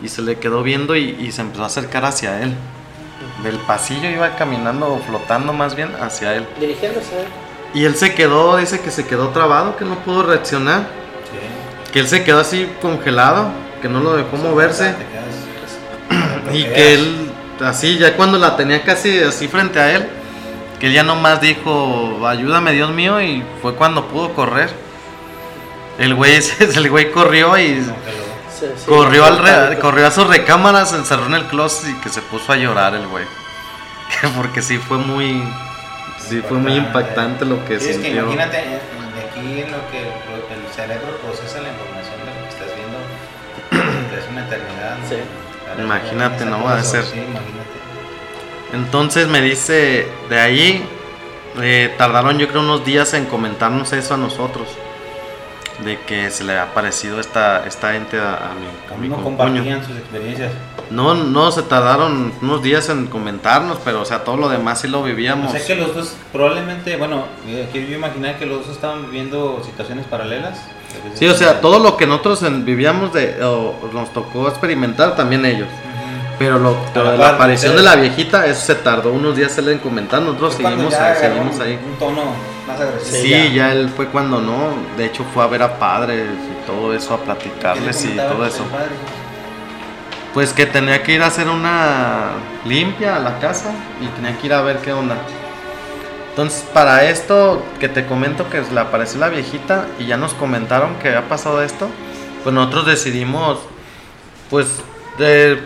y 0.02 0.08
se 0.08 0.22
le 0.22 0.40
quedó 0.40 0.64
viendo 0.64 0.96
y, 0.96 1.18
y 1.20 1.34
se 1.34 1.42
empezó 1.42 1.64
a 1.64 1.66
acercar 1.66 2.06
hacia 2.06 2.42
él. 2.44 2.56
Del 3.44 3.58
pasillo 3.58 4.10
iba 4.10 4.38
caminando 4.38 4.88
o 4.88 5.00
flotando 5.00 5.52
más 5.52 5.76
bien 5.76 5.92
hacia 6.00 6.34
él. 6.34 6.48
Dirigiéndose 6.62 7.14
a 7.14 7.20
él. 7.20 7.28
Y 7.74 7.84
él 7.84 7.96
se 7.98 8.16
quedó, 8.16 8.56
dice 8.56 8.80
que 8.80 8.90
se 8.90 9.06
quedó 9.06 9.32
trabado, 9.32 9.76
que 9.76 9.84
no 9.84 9.96
pudo 9.96 10.24
reaccionar. 10.24 11.04
Que 11.96 12.02
él 12.02 12.10
se 12.10 12.26
quedó 12.26 12.42
así 12.42 12.70
congelado, 12.82 13.48
que 13.82 13.88
no 13.88 14.02
lo 14.02 14.18
dejó 14.18 14.36
moverse. 14.36 14.94
Y 16.52 16.64
que 16.66 16.94
él, 16.94 17.32
así, 17.64 17.98
ya 17.98 18.18
cuando 18.18 18.38
la 18.38 18.58
tenía 18.58 18.84
casi 18.84 19.20
así 19.24 19.48
frente 19.48 19.80
a 19.80 19.96
él, 19.96 20.06
que 20.80 20.88
él 20.88 20.94
ya 20.94 21.04
nomás 21.04 21.40
dijo, 21.40 22.20
ayúdame 22.28 22.74
Dios 22.74 22.92
mío, 22.92 23.22
y 23.22 23.44
fue 23.62 23.76
cuando 23.76 24.10
pudo 24.10 24.34
correr. 24.34 24.70
El 25.98 26.16
güey, 26.16 26.38
el 26.60 26.90
güey 26.90 27.12
corrió 27.12 27.58
y 27.58 27.76
Congeló. 27.78 27.96
Sí, 28.60 28.66
sí, 28.78 28.86
corrió, 28.86 29.26
al 29.26 29.38
re- 29.40 29.80
corrió 29.80 30.08
a 30.08 30.12
su 30.12 30.26
recámara, 30.26 30.86
se 30.86 30.98
encerró 30.98 31.28
en 31.28 31.36
el 31.36 31.46
closet 31.46 31.90
y 31.92 31.94
que 32.02 32.10
se 32.10 32.22
puso 32.22 32.52
a 32.52 32.58
llorar 32.58 32.94
el 32.94 33.08
güey. 33.08 33.24
Que 34.22 34.28
Porque 34.30 34.62
sí 34.62 34.78
fue 34.78 34.98
muy, 34.98 35.42
sí 36.20 36.42
fue 36.48 36.58
muy 36.58 36.74
impactante 36.74 37.46
lo 37.46 37.64
que 37.66 37.80
Sí, 37.80 37.90
es 37.92 37.98
que 37.98 38.04
sintió. 38.04 38.24
imagínate, 38.24 38.58
eh, 38.60 38.80
de 39.16 39.22
aquí 39.24 39.62
en 39.62 39.72
lo 39.72 39.78
que 39.90 40.02
lo- 40.04 40.56
el 40.56 40.74
cerebro 40.74 41.18
procesa 41.24 41.62
la 41.62 41.70
Sí. 45.10 45.82
Imagínate, 45.82 46.46
¿no? 46.46 46.68
Ha 46.68 46.78
de 46.78 46.84
ser. 46.84 47.04
Sí. 47.04 47.20
Entonces 48.74 49.28
me 49.28 49.42
dice, 49.42 50.08
de 50.30 50.40
ahí 50.40 50.88
eh, 51.62 51.94
tardaron 51.98 52.38
yo 52.38 52.48
creo 52.48 52.62
unos 52.62 52.84
días 52.84 53.14
en 53.14 53.26
comentarnos 53.26 53.94
eso 53.94 54.16
a 54.16 54.18
nosotros. 54.18 54.68
De 55.84 56.00
que 56.02 56.32
se 56.32 56.44
le 56.46 56.54
había 56.54 56.72
aparecido 56.72 57.20
esta, 57.20 57.66
esta 57.68 57.96
ente 57.96 58.18
a, 58.18 58.52
a 58.52 58.54
mi, 58.56 58.66
a 58.96 58.98
mi 58.98 59.10
¿Cómo 59.10 59.24
concuño. 59.24 59.38
compartían 59.48 59.86
sus 59.86 59.98
experiencias? 59.98 60.52
No, 60.90 61.16
no, 61.16 61.52
se 61.52 61.64
tardaron 61.64 62.32
unos 62.42 62.62
días 62.64 62.88
en 62.90 63.08
comentarnos, 63.08 63.80
pero 63.84 64.02
o 64.02 64.06
sea, 64.06 64.24
todo 64.24 64.38
lo 64.38 64.48
demás 64.48 64.80
sí 64.82 64.88
lo 64.88 65.02
O 65.02 65.04
vivíamos. 65.04 65.52
sea 65.52 65.66
que 65.66 65.76
los 65.76 65.94
dos 65.94 66.16
probablemente, 66.32 66.96
bueno, 66.96 67.26
eh, 67.48 67.68
quiero 67.72 67.88
yo 67.90 67.98
imaginar 67.98 68.38
que 68.38 68.46
los 68.46 68.66
dos 68.66 68.76
estaban 68.76 69.06
viviendo 69.06 69.62
situaciones 69.66 70.06
paralelas. 70.06 70.60
Sí, 71.16 71.28
o 71.28 71.34
sea, 71.34 71.60
todo 71.60 71.80
lo 71.80 71.98
que 71.98 72.08
nosotros 72.08 72.42
vivíamos 72.64 73.12
de, 73.12 73.44
o 73.44 73.76
nos 73.92 74.14
tocó 74.14 74.48
experimentar 74.48 75.16
también 75.18 75.46
ellos. 75.46 75.68
Pero 76.38 76.60
lo, 76.60 76.76
de 76.94 77.18
la 77.18 77.30
aparición 77.30 77.74
de 77.76 77.82
ustedes. 77.82 77.96
la 77.96 78.02
viejita, 78.02 78.46
eso 78.46 78.62
se 78.66 78.76
tardó 78.76 79.12
unos 79.14 79.36
días 79.38 79.58
él 79.58 79.70
en 79.70 79.80
comentar. 79.80 80.22
Nosotros 80.22 80.56
seguimos, 80.56 80.92
ya 80.92 81.08
ahí, 81.12 81.18
seguimos 81.20 81.56
un- 81.56 81.62
ahí. 81.62 81.80
Un 81.92 81.98
tono 81.98 82.24
más 82.68 82.80
agresivo. 82.82 83.16
Sí, 83.22 83.34
Sí, 83.34 83.54
ya. 83.54 83.72
él 83.72 83.90
fue 83.96 84.08
cuando 84.08 84.42
no. 84.42 84.74
De 84.98 85.06
hecho, 85.06 85.24
fue 85.34 85.44
a 85.44 85.48
ver 85.48 85.64
a 85.64 85.80
padres 85.80 86.28
y 86.28 86.66
todo 86.68 86.94
eso, 86.94 87.14
a 87.14 87.18
¿Qué 87.18 87.26
le 87.28 87.34
platicarles 87.34 88.04
y 88.06 88.10
todo 88.18 88.46
eso. 88.46 88.64
Pues 90.34 90.52
que 90.52 90.66
tenía 90.66 91.02
que 91.04 91.14
ir 91.14 91.22
a 91.24 91.28
hacer 91.28 91.48
una 91.48 92.32
limpia 92.66 93.16
a 93.16 93.20
la 93.20 93.40
casa 93.40 93.72
y 94.02 94.08
tenía 94.08 94.38
que 94.38 94.48
ir 94.48 94.54
a 94.54 94.62
ver 94.62 94.80
qué 94.80 94.92
onda. 94.92 95.16
Entonces, 96.32 96.66
para 96.74 97.06
esto 97.06 97.64
que 97.80 97.88
te 97.88 98.06
comento 98.06 98.50
que 98.50 98.62
le 98.74 98.80
apareció 98.82 99.22
la 99.22 99.30
viejita 99.30 99.86
y 99.98 100.08
ya 100.08 100.18
nos 100.18 100.34
comentaron 100.34 100.96
que 100.96 101.08
había 101.08 101.30
pasado 101.30 101.64
esto, 101.64 101.88
pues 102.44 102.54
nosotros 102.54 102.86
decidimos, 102.88 103.60
pues, 104.50 104.68
de 105.18 105.64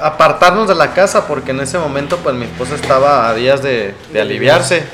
apartarnos 0.00 0.68
de 0.68 0.74
la 0.74 0.92
casa 0.92 1.26
porque 1.26 1.52
en 1.52 1.60
ese 1.60 1.78
momento, 1.78 2.16
pues, 2.18 2.34
mi 2.36 2.44
esposa 2.44 2.74
estaba 2.74 3.28
a 3.28 3.34
días 3.34 3.62
de, 3.62 3.94
de 4.12 4.20
aliviarse. 4.20 4.84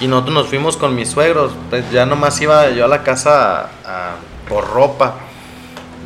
Y 0.00 0.08
nosotros 0.08 0.34
nos 0.34 0.48
fuimos 0.48 0.76
con 0.76 0.94
mis 0.96 1.10
suegros. 1.10 1.52
Pues 1.70 1.90
ya 1.92 2.04
nomás 2.06 2.40
iba 2.40 2.68
yo 2.70 2.84
a 2.84 2.88
la 2.88 3.02
casa 3.04 3.68
por 4.48 4.68
ropa. 4.70 5.14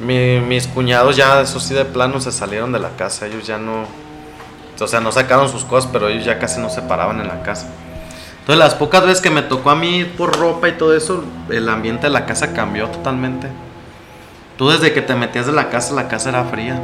Mi- 0.03 0.41
mis 0.41 0.67
cuñados 0.67 1.17
ya, 1.17 1.41
eso 1.41 1.59
sí, 1.61 1.73
de 1.73 1.85
plano 1.87 2.21
se 2.21 2.31
salieron 2.31 2.73
de 2.73 2.79
la 2.79 2.91
casa. 2.91 3.27
Ellos 3.27 3.47
ya 3.47 3.57
no. 3.59 3.87
O 4.79 4.87
sea, 4.87 5.01
no 5.01 5.11
sacaron 5.13 5.49
sus 5.49 5.65
cosas, 5.65 5.89
pero 5.91 6.09
ellos 6.09 6.25
ya 6.27 6.39
casi 6.39 6.61
no 6.61 6.69
se 6.69 6.83
paraban 6.83 7.21
en 7.21 7.29
la 7.29 7.43
casa. 7.43 7.67
Entonces, 8.41 8.59
las 8.59 8.75
pocas 8.75 9.03
veces 9.03 9.23
que 9.23 9.31
me 9.31 9.41
tocó 9.43 9.71
a 9.71 9.75
mí 9.75 10.05
por 10.05 10.37
ropa 10.39 10.69
y 10.69 10.73
todo 10.73 10.95
eso, 10.95 11.25
el 11.49 11.67
ambiente 11.69 12.07
de 12.09 12.13
la 12.13 12.27
casa 12.27 12.53
cambió 12.53 12.87
totalmente. 12.89 13.49
Tú, 14.59 14.69
desde 14.69 14.93
que 14.93 15.01
te 15.01 15.15
metías 15.15 15.47
de 15.47 15.53
la 15.53 15.71
casa, 15.71 15.95
la 15.95 16.09
casa 16.09 16.29
era 16.29 16.45
fría. 16.45 16.79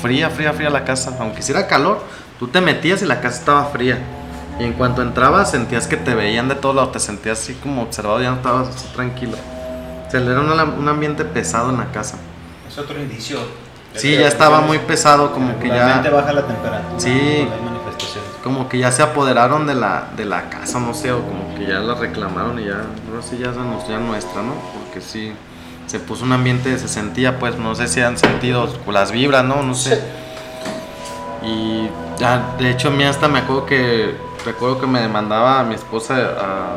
Fría, 0.00 0.30
fría, 0.30 0.52
fría 0.52 0.70
la 0.70 0.84
casa. 0.84 1.16
Aunque 1.20 1.40
hiciera 1.40 1.66
calor, 1.66 2.02
tú 2.38 2.48
te 2.48 2.60
metías 2.60 3.02
y 3.02 3.06
la 3.06 3.20
casa 3.20 3.38
estaba 3.38 3.64
fría. 3.66 3.98
Y 4.58 4.64
en 4.64 4.72
cuanto 4.72 5.02
entrabas, 5.02 5.50
sentías 5.50 5.86
que 5.86 5.96
te 5.96 6.14
veían 6.14 6.48
de 6.48 6.54
todos 6.54 6.74
lados, 6.74 6.92
te 6.92 6.98
sentías 7.00 7.40
así 7.40 7.54
como 7.54 7.82
observado, 7.82 8.20
ya 8.20 8.30
no 8.30 8.36
estabas 8.36 8.68
así 8.68 8.88
tranquilo. 8.94 9.36
O 10.06 10.10
sea, 10.10 10.20
era 10.20 10.40
un, 10.40 10.50
un 10.50 10.88
ambiente 10.88 11.24
pesado 11.24 11.70
en 11.70 11.78
la 11.78 11.92
casa. 11.92 12.16
Es 12.68 12.76
otro 12.78 12.98
indicio. 12.98 13.38
Sí, 13.94 14.16
ya 14.16 14.28
estaba 14.28 14.60
muy 14.60 14.78
pesado, 14.78 15.32
como 15.32 15.58
que 15.58 15.68
ya, 15.68 16.02
baja 16.12 16.32
la 16.32 16.46
temperatura. 16.46 16.98
Sí. 16.98 17.48
como 18.44 18.68
que 18.68 18.78
ya 18.78 18.92
se 18.92 19.02
apoderaron 19.02 19.66
de 19.66 19.74
la, 19.74 20.08
de 20.16 20.24
la 20.24 20.48
casa, 20.50 20.78
no 20.78 20.94
sé, 20.94 21.10
o 21.12 21.20
como 21.20 21.54
que 21.56 21.66
ya 21.66 21.80
la 21.80 21.94
reclamaron 21.94 22.58
y 22.60 22.66
ya, 22.66 22.84
ahora 23.08 23.22
sí 23.22 23.38
ya 23.38 23.50
es 23.50 23.56
nuestra, 23.56 24.42
¿no? 24.42 24.54
Porque 24.78 25.00
sí, 25.00 25.32
se 25.88 25.98
puso 25.98 26.24
un 26.24 26.32
ambiente, 26.32 26.78
se 26.78 26.86
sentía, 26.86 27.38
pues, 27.38 27.56
no 27.56 27.74
sé 27.74 27.88
si 27.88 28.00
han 28.00 28.18
sentido 28.18 28.68
las 28.86 29.10
vibras, 29.10 29.44
¿no? 29.44 29.62
No 29.62 29.74
sé. 29.74 30.00
Y 31.42 31.88
ya, 32.18 32.54
de 32.58 32.70
hecho, 32.70 32.88
a 32.88 32.90
mí 32.90 33.04
hasta 33.04 33.26
me 33.26 33.40
acuerdo 33.40 33.64
que, 33.64 34.14
recuerdo 34.44 34.80
que 34.80 34.86
me 34.86 35.00
demandaba 35.00 35.60
a 35.60 35.64
mi 35.64 35.74
esposa 35.74 36.14
a, 36.38 36.76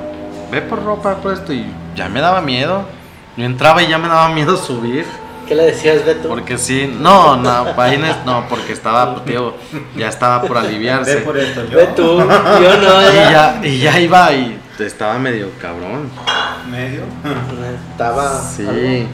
ve 0.49 0.61
por 0.61 0.83
ropa, 0.83 1.17
por 1.17 1.33
esto, 1.33 1.51
y 1.51 1.65
ya 1.95 2.07
me 2.07 2.21
daba 2.21 2.41
miedo. 2.41 2.85
Yo 3.35 3.45
entraba 3.45 3.83
y 3.83 3.87
ya 3.87 3.97
me 3.97 4.07
daba 4.07 4.29
miedo 4.29 4.55
subir. 4.55 5.05
¿Qué 5.45 5.55
le 5.55 5.63
decías, 5.63 6.05
Beto? 6.05 6.29
Porque 6.29 6.57
sí, 6.57 6.89
no, 6.99 7.35
no, 7.35 7.73
ahí 7.77 8.01
no, 8.25 8.45
porque 8.47 8.71
estaba, 8.71 9.13
pues, 9.13 9.25
tío, 9.25 9.55
ya 9.97 10.07
estaba 10.07 10.41
por 10.41 10.57
aliviarse. 10.57 11.15
Ve 11.15 11.21
por 11.21 11.37
esto, 11.37 11.65
yo. 11.65 11.77
Ve 11.77 11.87
tú, 11.95 12.03
yo 12.03 12.77
no. 12.77 13.11
Y 13.11 13.15
ya, 13.15 13.59
y 13.61 13.79
ya 13.79 13.99
iba 13.99 14.31
y 14.31 14.57
estaba 14.79 15.17
medio 15.19 15.49
cabrón. 15.59 16.09
Medio. 16.69 17.01
Estaba. 17.91 18.41
Sí. 18.41 19.07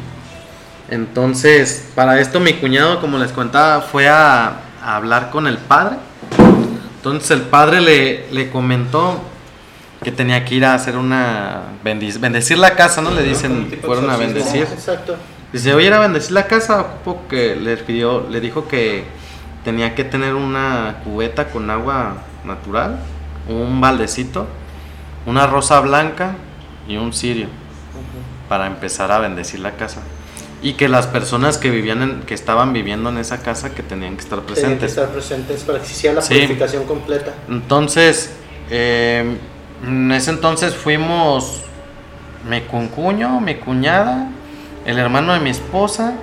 Entonces, 0.90 1.90
para 1.96 2.20
esto 2.20 2.40
mi 2.40 2.54
cuñado, 2.54 3.02
como 3.02 3.18
les 3.18 3.32
contaba, 3.32 3.82
fue 3.82 4.08
a, 4.08 4.54
a 4.84 4.96
hablar 4.96 5.30
con 5.30 5.48
el 5.48 5.58
padre. 5.58 5.98
Entonces 6.98 7.32
el 7.32 7.42
padre 7.42 7.82
le, 7.82 8.32
le 8.32 8.50
comentó 8.50 9.22
que 10.04 10.12
tenía 10.12 10.46
que 10.46 10.56
ir 10.56 10.66
a 10.66 10.74
hacer 10.74 10.98
una 10.98 11.62
bendic- 11.84 12.20
bendecir 12.20 12.58
la 12.58 12.76
casa, 12.76 13.02
¿no? 13.02 13.12
Le 13.12 13.24
dicen, 13.24 13.80
fueron 13.84 14.10
a 14.10 14.18
bendecir. 14.18 14.64
Exacto. 14.64 15.16
Dice, 15.52 15.74
voy 15.74 15.84
a 15.86 15.88
ir 15.88 15.94
a 15.94 16.00
bendecir 16.00 16.32
la 16.32 16.48
casa, 16.48 16.82
ocupo 16.82 17.28
que 17.30 17.56
le 17.56 17.78
pidió, 17.78 18.28
le 18.30 18.40
dijo 18.42 18.68
que, 18.68 19.06
tenía 19.64 19.96
que 19.96 20.06
tener 20.06 20.34
una 20.34 20.96
cubeta 21.04 21.50
con 21.50 21.70
agua 21.70 22.14
natural, 22.46 23.00
un 23.50 23.82
baldecito, 23.82 24.48
una 25.26 25.46
rosa 25.46 25.82
blanca 25.82 26.36
y 26.88 26.98
un 26.98 27.14
cirio 27.14 27.48
para 28.50 28.68
empezar 28.68 29.12
a 29.12 29.20
bendecir 29.20 29.60
la 29.60 29.72
casa. 29.72 30.02
Y 30.62 30.74
que 30.74 30.88
las 30.90 31.06
personas 31.06 31.58
que 31.58 31.70
vivían 31.70 32.02
en, 32.02 32.22
que 32.22 32.34
estaban 32.34 32.74
viviendo 32.74 33.10
en 33.10 33.18
esa 33.18 33.42
casa 33.44 33.76
que 33.76 33.84
tenían 33.84 34.16
que 34.16 34.22
estar 34.24 34.40
Tenían 34.40 34.56
que 34.56 34.62
presentes. 34.62 34.90
estar 34.90 35.10
presentes 35.10 35.64
para 35.64 35.80
que 35.80 35.86
se 35.86 35.92
hiciera 35.94 36.16
la 36.16 36.22
Sí. 36.22 36.34
purificación 36.34 36.86
completa. 36.86 37.34
Entonces, 37.48 38.32
eh, 38.72 39.38
en 39.86 40.12
ese 40.12 40.32
entonces 40.32 40.74
fuimos 40.74 41.62
mi 42.50 42.62
cuncuño, 42.62 43.40
mi 43.40 43.56
cuñada, 43.56 44.30
el 44.86 44.98
hermano 44.98 45.34
de 45.34 45.40
mi 45.42 45.52
esposa. 45.52 46.14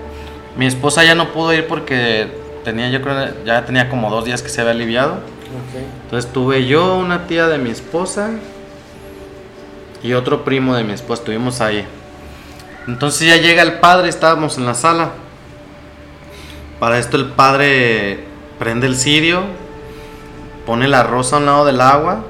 Mi 0.56 0.66
esposa 0.66 1.04
ya 1.04 1.14
no 1.14 1.32
pudo 1.32 1.52
ir 1.52 1.66
porque 1.68 2.28
tenía, 2.64 2.88
yo 2.90 3.02
creo, 3.02 3.44
ya 3.44 3.64
tenía 3.64 3.88
como 3.88 4.10
dos 4.10 4.24
días 4.24 4.42
que 4.42 4.48
se 4.48 4.60
había 4.62 4.72
aliviado. 4.72 5.14
Ok. 5.14 5.80
Entonces 6.04 6.32
tuve 6.32 6.66
yo, 6.66 6.96
una 6.96 7.26
tía 7.26 7.46
de 7.46 7.58
mi 7.58 7.70
esposa 7.70 8.30
y 10.04 10.12
otro 10.12 10.44
primo 10.44 10.76
de 10.76 10.84
mi 10.84 10.92
esposa, 10.92 11.22
estuvimos 11.22 11.62
ahí. 11.62 11.84
Entonces 12.86 13.26
ya 13.26 13.38
llega 13.38 13.62
el 13.62 13.80
padre, 13.80 14.10
estábamos 14.10 14.58
en 14.58 14.66
la 14.66 14.74
sala. 14.74 15.12
Para 16.78 16.98
esto 16.98 17.16
el 17.16 17.24
padre 17.30 18.22
prende 18.58 18.86
el 18.86 18.96
cirio, 18.96 19.40
pone 20.66 20.88
la 20.88 21.04
rosa 21.04 21.36
a 21.36 21.38
un 21.38 21.46
lado 21.46 21.64
del 21.64 21.80
agua 21.80 22.22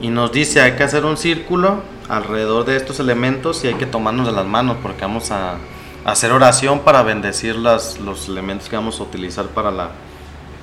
y 0.00 0.08
nos 0.08 0.30
dice 0.30 0.60
hay 0.60 0.76
que 0.76 0.84
hacer 0.84 1.04
un 1.04 1.16
círculo 1.16 1.82
alrededor 2.08 2.64
de 2.64 2.76
estos 2.76 3.00
elementos 3.00 3.64
y 3.64 3.66
hay 3.66 3.74
que 3.74 3.86
tomarnos 3.86 4.24
de 4.24 4.32
las 4.32 4.46
manos 4.46 4.76
porque 4.80 5.02
vamos 5.02 5.32
a 5.32 5.56
hacer 6.04 6.30
oración 6.30 6.80
para 6.80 7.02
bendecir 7.02 7.56
las, 7.56 7.98
los 7.98 8.28
elementos 8.28 8.68
que 8.68 8.76
vamos 8.76 9.00
a 9.00 9.02
utilizar 9.02 9.46
para 9.46 9.72
la, 9.72 9.88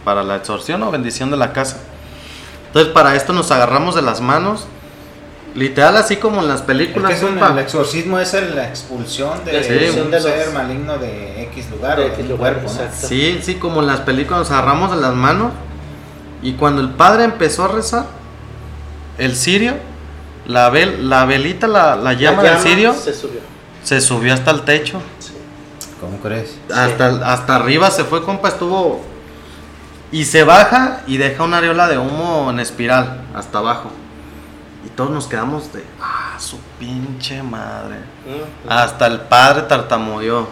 para 0.05 0.23
la 0.23 0.37
exorción 0.37 0.81
o 0.83 0.91
bendición 0.91 1.29
de 1.31 1.35
la 1.35 1.51
casa. 1.51 1.81
Entonces 2.67 2.93
para 2.93 3.13
esto 3.15 3.33
nos 3.33 3.51
agarramos 3.51 3.93
de 3.93 4.01
las 4.01 4.21
manos, 4.21 4.67
literal 5.55 5.95
así 5.97 6.17
como 6.17 6.41
en 6.41 6.47
las 6.49 6.59
Es 6.61 6.65
películas. 6.65 7.09
que 7.11 7.17
es 7.17 7.23
un- 7.23 7.29
compa. 7.31 7.51
el 7.53 7.59
exorcismo 7.59 8.19
es 8.19 8.33
el- 8.33 8.55
la 8.55 8.67
expulsión 8.67 9.43
de, 9.45 9.53
La 9.53 9.59
expulsión 9.59 10.05
un 10.05 10.11
de 10.11 10.17
los- 10.19 10.23
ser 10.29 10.53
maligno 10.53 10.97
de 10.97 11.43
X 11.43 11.69
lugar 11.71 11.97
De 11.97 12.03
o 12.03 12.07
de 12.09 12.13
X 12.13 12.29
lugar, 12.29 12.53
cuerpo, 12.59 12.71
¿no? 12.73 13.07
Sí, 13.07 13.39
sí, 13.41 13.55
como 13.55 13.81
en 13.81 13.87
las 13.87 14.01
películas 14.01 14.39
nos 14.41 14.51
agarramos 14.51 14.91
de 14.91 14.97
las 15.01 15.13
manos 15.13 15.51
y 16.41 16.53
cuando 16.53 16.81
el 16.81 16.89
padre 16.89 17.23
empezó 17.23 17.65
a 17.65 17.67
rezar, 17.69 18.05
el 19.17 19.35
cirio, 19.35 19.75
la, 20.45 20.69
vel, 20.69 21.09
la 21.09 21.25
velita, 21.25 21.67
la, 21.67 21.95
la 21.95 22.13
llama 22.13 22.43
La 22.43 22.51
del 22.55 22.59
cirio, 22.59 22.93
se 22.93 23.13
subió. 23.13 23.39
se 23.83 24.01
subió 24.01 24.33
hasta 24.33 24.51
el 24.51 24.61
techo. 24.63 25.01
Sí. 25.19 25.31
¿Cómo 26.01 26.19
crees? 26.19 26.57
Hasta, 26.73 27.31
hasta 27.33 27.55
arriba 27.55 27.89
se 27.91 28.03
fue, 28.03 28.23
compa, 28.23 28.49
estuvo... 28.49 29.01
Y 30.11 30.25
se 30.25 30.43
baja 30.43 31.01
y 31.07 31.17
deja 31.17 31.43
una 31.43 31.57
areola 31.57 31.87
de 31.87 31.97
humo 31.97 32.49
en 32.51 32.59
espiral, 32.59 33.21
hasta 33.33 33.57
abajo. 33.57 33.89
Todos 34.95 35.09
nos 35.11 35.27
quedamos 35.27 35.71
de... 35.73 35.83
Ah, 36.01 36.35
su 36.39 36.57
pinche 36.79 37.43
madre. 37.43 37.97
Mm. 38.25 38.69
Hasta 38.71 39.07
el 39.07 39.19
padre 39.21 39.63
tartamudeó. 39.63 40.47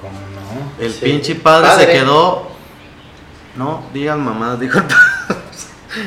¿Cómo 0.00 0.18
no? 0.18 0.84
El 0.84 0.92
Sí. 0.92 1.00
pinche 1.04 1.34
padre, 1.36 1.68
Padre. 1.68 1.86
se 1.86 1.92
quedó... 1.92 2.48
No, 3.56 3.84
digan 3.92 4.20
mamá, 4.24 4.56
dijo 4.56 4.78
el 4.78 4.84
padre. 4.84 5.44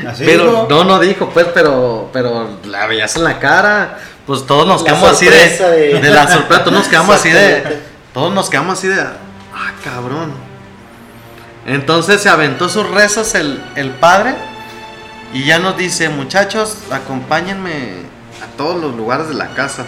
¿Así 0.10 0.26
Pero 0.26 0.44
dijo? 0.44 0.68
no, 0.70 0.84
no 0.84 1.00
dijo, 1.00 1.30
pues, 1.30 1.48
pero, 1.54 2.10
pero 2.12 2.60
la 2.66 2.86
veías 2.88 3.16
en 3.16 3.24
la 3.24 3.40
cara. 3.40 3.98
Pues 4.26 4.46
todos 4.46 4.68
nos 4.68 4.82
La 4.82 4.90
quedamos 4.92 5.12
así 5.12 5.26
de, 5.28 5.50
de- 5.58 6.02
de 6.02 6.10
la 6.10 6.28
sorpresa. 6.28 6.64
Todos 6.66 6.78
nos 6.78 6.88
quedamos 6.90 7.16
así 7.16 7.30
de. 7.30 7.82
Todos 8.14 8.34
nos 8.34 8.50
quedamos 8.50 8.78
así 8.78 8.90
de. 8.90 9.00
Ah, 9.00 9.72
cabrón. 9.82 10.34
Entonces 11.66 12.22
se 12.22 12.28
aventó 12.30 12.68
sus 12.68 12.90
rezos 12.90 13.34
el, 13.36 13.64
el 13.76 13.92
padre. 13.92 14.36
Y 15.34 15.44
ya 15.46 15.60
nos 15.60 15.78
dice, 15.78 16.10
muchachos, 16.10 16.78
acompáñenme 16.92 17.72
a 18.42 18.58
todos 18.58 18.82
los 18.82 18.96
lugares 18.96 19.28
de 19.30 19.34
la 19.36 19.48
casa. 19.50 19.84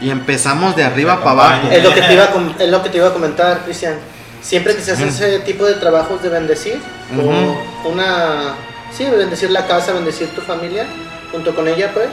Y 0.00 0.10
empezamos 0.10 0.76
de 0.76 0.84
arriba 0.84 1.18
para 1.18 1.30
abajo. 1.30 1.68
Es 1.70 1.82
lo 1.82 1.92
que 1.94 2.02
te 2.02 2.12
iba 2.14 2.24
a, 2.24 2.30
com- 2.30 2.54
es 2.58 2.68
lo 2.68 2.82
que 2.82 2.90
te 2.90 2.98
iba 2.98 3.08
a 3.08 3.12
comentar, 3.12 3.60
Cristian. 3.64 3.94
Siempre 4.42 4.76
que 4.76 4.82
se 4.82 4.92
hace 4.92 5.08
ese 5.08 5.38
tipo 5.40 5.64
de 5.64 5.74
trabajos 5.74 6.22
de 6.22 6.28
bendecir, 6.28 6.80
Ujú. 7.16 7.28
o 7.84 7.88
una. 7.88 8.54
Sí, 8.96 9.04
bendecir 9.04 9.50
la 9.50 9.66
casa, 9.66 9.92
bendecir 9.92 10.28
tu 10.28 10.40
familia, 10.42 10.86
junto 11.32 11.54
con 11.54 11.66
ella, 11.66 11.90
pues. 11.92 12.10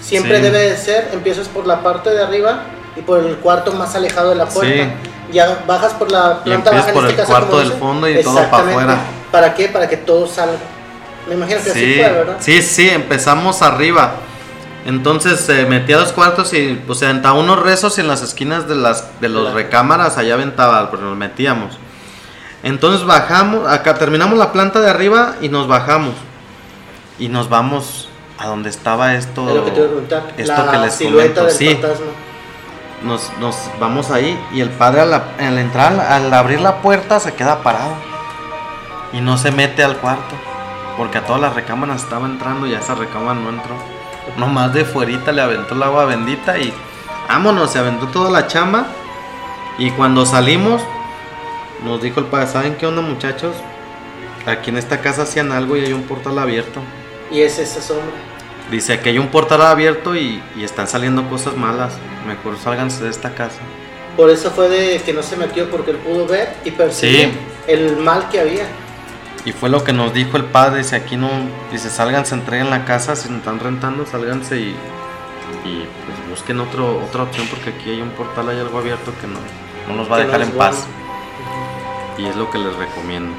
Siempre 0.00 0.36
Sí. 0.38 0.42
debe 0.42 0.58
de 0.70 0.76
ser, 0.76 1.10
empiezas 1.12 1.48
por 1.48 1.66
la 1.66 1.82
parte 1.82 2.10
de 2.10 2.22
arriba 2.22 2.62
y 2.96 3.00
por 3.02 3.18
el 3.20 3.36
cuarto 3.36 3.72
más 3.72 3.94
alejado 3.94 4.30
de 4.30 4.36
la 4.36 4.46
puerta. 4.46 4.72
Sí. 4.84 4.88
Ya 5.32 5.62
bajas 5.66 5.92
por 5.94 6.10
la 6.10 6.38
Y 6.44 6.44
planta 6.48 6.70
empiezas 6.70 6.74
baja 6.76 6.88
en 6.90 6.94
por 6.94 7.04
este 7.04 7.10
el 7.12 7.16
caso, 7.26 7.30
cuarto 7.32 7.58
del 7.58 7.72
fondo 7.72 8.08
y 8.08 8.22
todo 8.22 8.34
pa' 8.36 8.40
Exactamente. 8.42 8.72
afuera. 8.82 8.98
¿Para 9.32 9.54
qué? 9.54 9.68
Para 9.68 9.88
que 9.88 9.96
todo 9.96 10.26
salga. 10.26 10.58
Me 11.28 11.34
imagino 11.34 11.62
que 11.62 11.70
así 11.70 11.80
Sí, 11.80 11.94
fue, 11.94 12.12
¿verdad? 12.12 12.36
sí, 12.40 12.62
sí, 12.62 12.88
empezamos 12.90 13.62
arriba. 13.62 14.14
Entonces 14.86 15.40
se 15.40 15.64
metía 15.64 15.96
a 15.96 16.00
los 16.00 16.12
cuartos 16.12 16.52
y 16.52 16.74
pues 16.86 16.98
se 16.98 17.06
aventaba 17.06 17.38
unos 17.38 17.62
rezos 17.62 17.96
y 17.96 18.02
en 18.02 18.08
las 18.08 18.20
esquinas 18.22 18.68
de 18.68 18.74
las 18.74 19.18
de 19.20 19.30
los 19.30 19.54
recámaras 19.54 20.18
allá 20.18 20.34
aventaba, 20.34 20.90
pues 20.90 21.00
nos 21.00 21.16
metíamos. 21.16 21.78
Entonces 22.62 23.06
bajamos, 23.06 23.66
acá 23.70 23.94
terminamos 23.94 24.38
la 24.38 24.52
planta 24.52 24.80
de 24.80 24.90
arriba 24.90 25.36
y 25.40 25.48
nos 25.48 25.68
bajamos. 25.68 26.14
Y 27.18 27.28
nos 27.28 27.48
vamos 27.48 28.08
a 28.38 28.46
donde 28.46 28.68
estaba 28.68 29.14
esto. 29.14 29.48
Es 29.48 29.54
lo 29.54 29.64
que 29.64 29.70
te 29.70 29.80
a 29.80 29.84
preguntar. 29.84 30.22
esto 30.36 30.64
la 30.64 30.72
que 30.72 30.78
les 30.78 30.94
silueta 30.94 31.40
comento, 31.40 31.44
del 31.44 31.52
sí. 31.52 31.68
fantasma. 31.80 32.06
Nos, 33.04 33.32
nos 33.38 33.56
vamos 33.78 34.10
ahí 34.10 34.38
y 34.52 34.60
el 34.60 34.70
padre 34.70 35.02
al, 35.02 35.12
al 35.14 35.58
entrar, 35.58 35.98
al 36.00 36.32
abrir 36.32 36.60
la 36.60 36.76
puerta, 36.82 37.20
se 37.20 37.34
queda 37.34 37.62
parado. 37.62 37.94
Y 39.12 39.20
no 39.20 39.38
se 39.38 39.50
mete 39.50 39.84
al 39.84 39.96
cuarto. 39.96 40.34
Porque 40.96 41.18
a 41.18 41.26
todas 41.26 41.40
las 41.42 41.54
recámaras 41.54 42.02
estaba 42.02 42.26
entrando 42.26 42.66
y 42.66 42.74
a 42.74 42.78
esa 42.78 42.94
recámara 42.94 43.38
no 43.40 43.50
entró. 43.50 43.74
Nomás 44.36 44.72
de 44.72 44.84
fuerita 44.84 45.32
le 45.32 45.42
aventó 45.42 45.74
el 45.74 45.82
agua 45.82 46.04
bendita 46.04 46.58
y 46.58 46.72
vámonos, 47.28 47.70
se 47.72 47.78
aventó 47.78 48.06
toda 48.08 48.30
la 48.30 48.46
chamba. 48.46 48.86
Y 49.78 49.90
cuando 49.90 50.24
salimos, 50.24 50.80
nos 51.84 52.00
dijo 52.00 52.20
el 52.20 52.26
padre, 52.26 52.46
¿saben 52.46 52.76
qué 52.76 52.86
onda 52.86 53.02
muchachos? 53.02 53.54
Aquí 54.46 54.70
en 54.70 54.76
esta 54.78 55.00
casa 55.00 55.22
hacían 55.22 55.52
algo 55.52 55.76
y 55.76 55.84
hay 55.84 55.92
un 55.92 56.02
portal 56.04 56.38
abierto. 56.38 56.80
Y 57.30 57.40
es 57.40 57.58
esa 57.58 57.80
sombra. 57.80 58.04
Dice 58.70 59.00
que 59.00 59.10
hay 59.10 59.18
un 59.18 59.28
portal 59.28 59.62
abierto 59.62 60.14
y, 60.14 60.42
y 60.56 60.64
están 60.64 60.86
saliendo 60.86 61.28
cosas 61.28 61.56
malas. 61.56 61.94
Mejor 62.26 62.56
sálganse 62.58 63.04
de 63.04 63.10
esta 63.10 63.34
casa. 63.34 63.58
Por 64.16 64.30
eso 64.30 64.50
fue 64.52 64.68
de 64.68 65.00
que 65.02 65.12
no 65.12 65.22
se 65.22 65.36
metió 65.36 65.68
porque 65.70 65.90
él 65.90 65.96
pudo 65.98 66.26
ver 66.26 66.54
y 66.64 66.70
percibir 66.70 67.30
Sí. 67.30 67.38
el 67.66 67.96
mal 67.96 68.28
que 68.30 68.40
había. 68.40 68.66
Y 69.44 69.52
fue 69.52 69.68
lo 69.68 69.84
que 69.84 69.92
nos 69.92 70.14
dijo 70.14 70.36
el 70.36 70.44
padre, 70.44 70.78
dice 70.78 70.96
aquí 70.96 71.16
no, 71.16 71.28
dice 71.70 71.90
sálganse, 71.90 72.34
entreguen 72.34 72.70
la 72.70 72.84
casa, 72.84 73.14
si 73.14 73.28
nos 73.28 73.38
están 73.38 73.60
rentando, 73.60 74.06
sálganse 74.06 74.58
y, 74.58 74.74
y 75.64 75.86
pues 76.06 76.30
busquen 76.30 76.60
otro, 76.60 77.04
otra 77.04 77.24
opción 77.24 77.46
porque 77.48 77.70
aquí 77.70 77.90
hay 77.90 78.00
un 78.00 78.10
portal, 78.10 78.48
hay 78.48 78.58
algo 78.58 78.78
abierto 78.78 79.12
que 79.20 79.26
no, 79.26 79.38
no 79.88 79.96
nos 79.96 80.10
va 80.10 80.16
a 80.16 80.20
dejar 80.20 80.40
en 80.42 80.48
bueno. 80.54 80.58
paz. 80.70 80.86
Y 82.16 82.26
es 82.26 82.36
lo 82.36 82.50
que 82.50 82.58
les 82.58 82.74
recomiendo. 82.76 83.34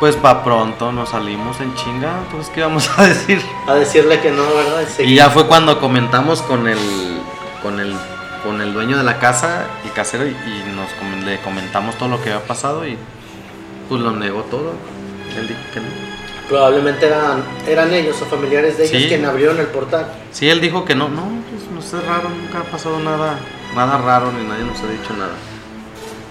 Pues 0.00 0.18
va 0.22 0.42
pronto, 0.42 0.90
nos 0.90 1.10
salimos 1.10 1.60
en 1.60 1.74
chinga, 1.76 2.24
pues 2.32 2.48
qué 2.48 2.62
vamos 2.62 2.90
a 2.98 3.04
decir. 3.06 3.40
A 3.68 3.74
decirle 3.74 4.20
que 4.20 4.30
no, 4.30 4.42
¿verdad? 4.42 4.88
Y 4.98 5.14
ya 5.14 5.30
fue 5.30 5.46
cuando 5.46 5.78
comentamos 5.78 6.42
con 6.42 6.66
el, 6.66 7.20
con 7.62 7.78
el, 7.78 7.94
con 8.42 8.60
el 8.60 8.74
dueño 8.74 8.96
de 8.96 9.04
la 9.04 9.18
casa 9.18 9.66
y 9.84 9.88
casero 9.90 10.26
y, 10.26 10.30
y 10.30 10.64
nos 10.74 11.24
le 11.24 11.38
comentamos 11.40 11.94
todo 11.96 12.08
lo 12.08 12.20
que 12.22 12.32
había 12.32 12.46
pasado 12.46 12.86
y 12.86 12.98
pues 13.88 14.00
lo 14.00 14.10
negó 14.12 14.42
todo. 14.44 14.72
Él 15.38 15.48
dijo 15.48 15.60
que 15.72 15.80
no. 15.80 15.86
Probablemente 16.48 17.06
eran, 17.06 17.42
eran 17.66 17.92
ellos 17.94 18.20
o 18.20 18.26
familiares 18.26 18.76
de 18.76 18.84
ellos 18.84 19.02
Sí. 19.02 19.08
quienes 19.08 19.28
abrieron 19.28 19.58
el 19.58 19.66
portal. 19.66 20.06
Sí, 20.30 20.48
él 20.50 20.60
dijo 20.60 20.84
que 20.84 20.94
no, 20.94 21.08
no, 21.08 21.22
pues 21.50 21.70
no 21.70 21.80
sé 21.80 22.06
raro, 22.06 22.28
nunca 22.28 22.60
ha 22.60 22.64
pasado 22.64 22.98
nada, 23.00 23.38
nada 23.74 23.98
raro 23.98 24.30
ni 24.30 24.44
nadie 24.44 24.64
nos 24.64 24.78
ha 24.80 24.86
dicho 24.86 25.14
nada. 25.16 25.32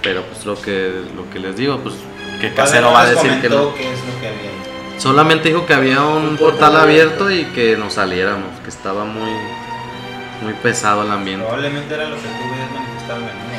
Pero 0.03 0.21
pues 0.23 0.45
lo 0.45 0.61
que, 0.61 1.01
lo 1.15 1.29
que 1.31 1.39
les 1.39 1.55
digo, 1.55 1.79
pues 1.79 1.95
que 2.39 2.53
casero 2.53 2.91
va 2.91 3.01
a 3.01 3.09
decir 3.09 3.41
que 3.41 3.49
no. 3.49 3.73
qué 3.73 3.91
es 3.91 3.99
lo 3.99 4.19
que 4.21 4.27
había. 4.27 4.51
Solamente 4.99 5.49
dijo 5.49 5.65
que 5.65 5.73
había 5.73 6.01
un, 6.03 6.27
Un 6.27 6.37
portal, 6.37 6.59
portal 6.71 6.75
abierto 6.81 7.31
y 7.31 7.45
que 7.45 7.75
nos 7.77 7.93
saliéramos, 7.93 8.59
que 8.63 8.69
estaba 8.69 9.05
muy, 9.05 9.31
muy 10.43 10.53
pesado 10.61 11.01
el 11.03 11.11
ambiente. 11.11 11.43
Probablemente 11.43 11.93
era 11.93 12.07
lo 12.09 12.15
que 12.17 12.21
tú 12.21 12.27
habías 12.27 12.71
manifestado 12.71 13.19
en 13.21 13.27
el. 13.29 13.52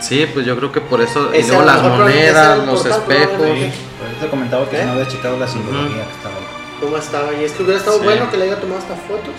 Sí, 0.00 0.26
pues 0.32 0.46
yo 0.46 0.56
creo 0.56 0.72
que 0.72 0.80
por 0.80 1.00
eso, 1.00 1.30
y 1.34 1.38
Ese 1.38 1.48
luego 1.48 1.64
las 1.66 1.82
monedas, 1.82 2.66
los 2.66 2.84
espejos. 2.86 3.36
Sí, 3.36 3.72
por 3.98 4.08
eso 4.08 4.16
te 4.20 4.28
comentaba 4.28 4.68
que 4.68 4.80
¿Eh? 4.80 4.84
no 4.86 4.92
habías 4.92 5.08
checado 5.08 5.36
la 5.38 5.46
simbología 5.46 6.04
que 6.04 6.12
estaba. 6.12 6.34
¿Cómo 6.80 6.96
estaba? 6.96 7.32
Y 7.34 7.44
es 7.44 7.52
que 7.52 7.62
hubiera 7.62 7.78
estado 7.78 7.98
Sí. 7.98 8.04
bueno 8.04 8.30
que 8.30 8.36
le 8.38 8.44
haya 8.44 8.60
tomado 8.60 8.80
hasta 8.80 8.94
fotos. 8.94 9.34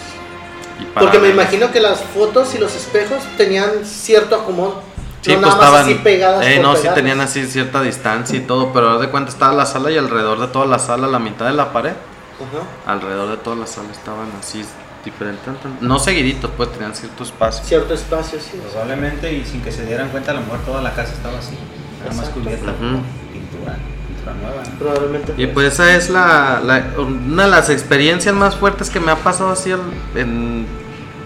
y 0.80 0.84
Porque 0.99 1.20
me 1.20 1.30
imagino 1.30 1.72
que 1.72 1.80
las 1.80 1.99
fotos 2.01 2.53
y 2.55 2.57
los 2.59 2.76
espejos 2.76 3.20
tenían 3.38 3.84
cierto 3.86 4.36
acomodo. 4.36 4.82
Sí, 5.22 5.34
no 5.36 5.41
pues 5.41 5.41
nada 5.41 5.55
más 5.55 5.64
estaban. 5.66 5.84
así 5.86 5.93
pegadas. 5.95 6.45
eh, 6.47 6.59
no, 6.62 6.72
sí 6.76 6.82
pegadas. 6.82 6.95
tenían 6.95 7.22
así 7.22 7.45
cierta 7.45 7.82
distancia 7.82 8.38
y 8.38 8.41
todo, 8.41 8.72
pero 8.74 8.97
de 8.99 9.07
cuenta 9.09 9.30
estaba 9.32 9.53
la 9.53 9.66
sala 9.66 9.91
y 9.91 9.97
alrededor 9.97 10.39
de 10.39 10.47
toda 10.47 10.66
la 10.66 10.80
sala, 10.80 11.07
la 11.07 11.20
mitad 11.20 11.45
de 11.45 11.53
la 11.53 11.72
pared, 11.74 11.91
Ajá. 11.91 12.91
alrededor 12.91 13.30
de 13.30 13.38
toda 13.38 13.55
la 13.55 13.68
sala 13.68 13.89
estaban 13.91 14.28
así 14.39 14.64
diferentes. 15.03 15.53
No 15.81 15.99
seguiditos, 15.99 16.49
pues 16.55 16.71
tenían 16.71 16.95
cierto 16.95 17.23
espacio. 17.23 17.63
Cierto 17.65 17.93
espacio, 17.93 18.39
sí. 18.39 18.59
Probablemente 18.71 19.33
y 19.33 19.43
sin 19.45 19.61
que 19.61 19.71
se 19.71 19.85
dieran 19.85 20.09
cuenta, 20.09 20.31
a 20.31 20.35
lo 20.35 20.41
mejor 20.41 20.59
toda 20.59 20.81
la 20.81 20.93
casa 20.93 21.13
estaba 21.13 21.39
así. 21.39 21.55
Nada 22.03 22.13
más 22.15 22.29
cubierta 22.29 22.71
pintura. 22.73 23.77
nueva. 24.41 24.63
Probablemente. 24.79 25.33
Y 25.37 25.47
pues 25.47 25.73
esa 25.73 25.95
es 25.95 26.09
la, 26.09 26.61
la- 26.63 26.85
una 26.99 27.43
de 27.45 27.49
las 27.49 27.69
experiencias 27.69 28.33
más 28.33 28.55
fuertes 28.55 28.89
que 28.89 28.99
me 28.99 29.11
ha 29.11 29.15
pasado 29.17 29.51
así 29.51 29.71
en, 30.15 30.65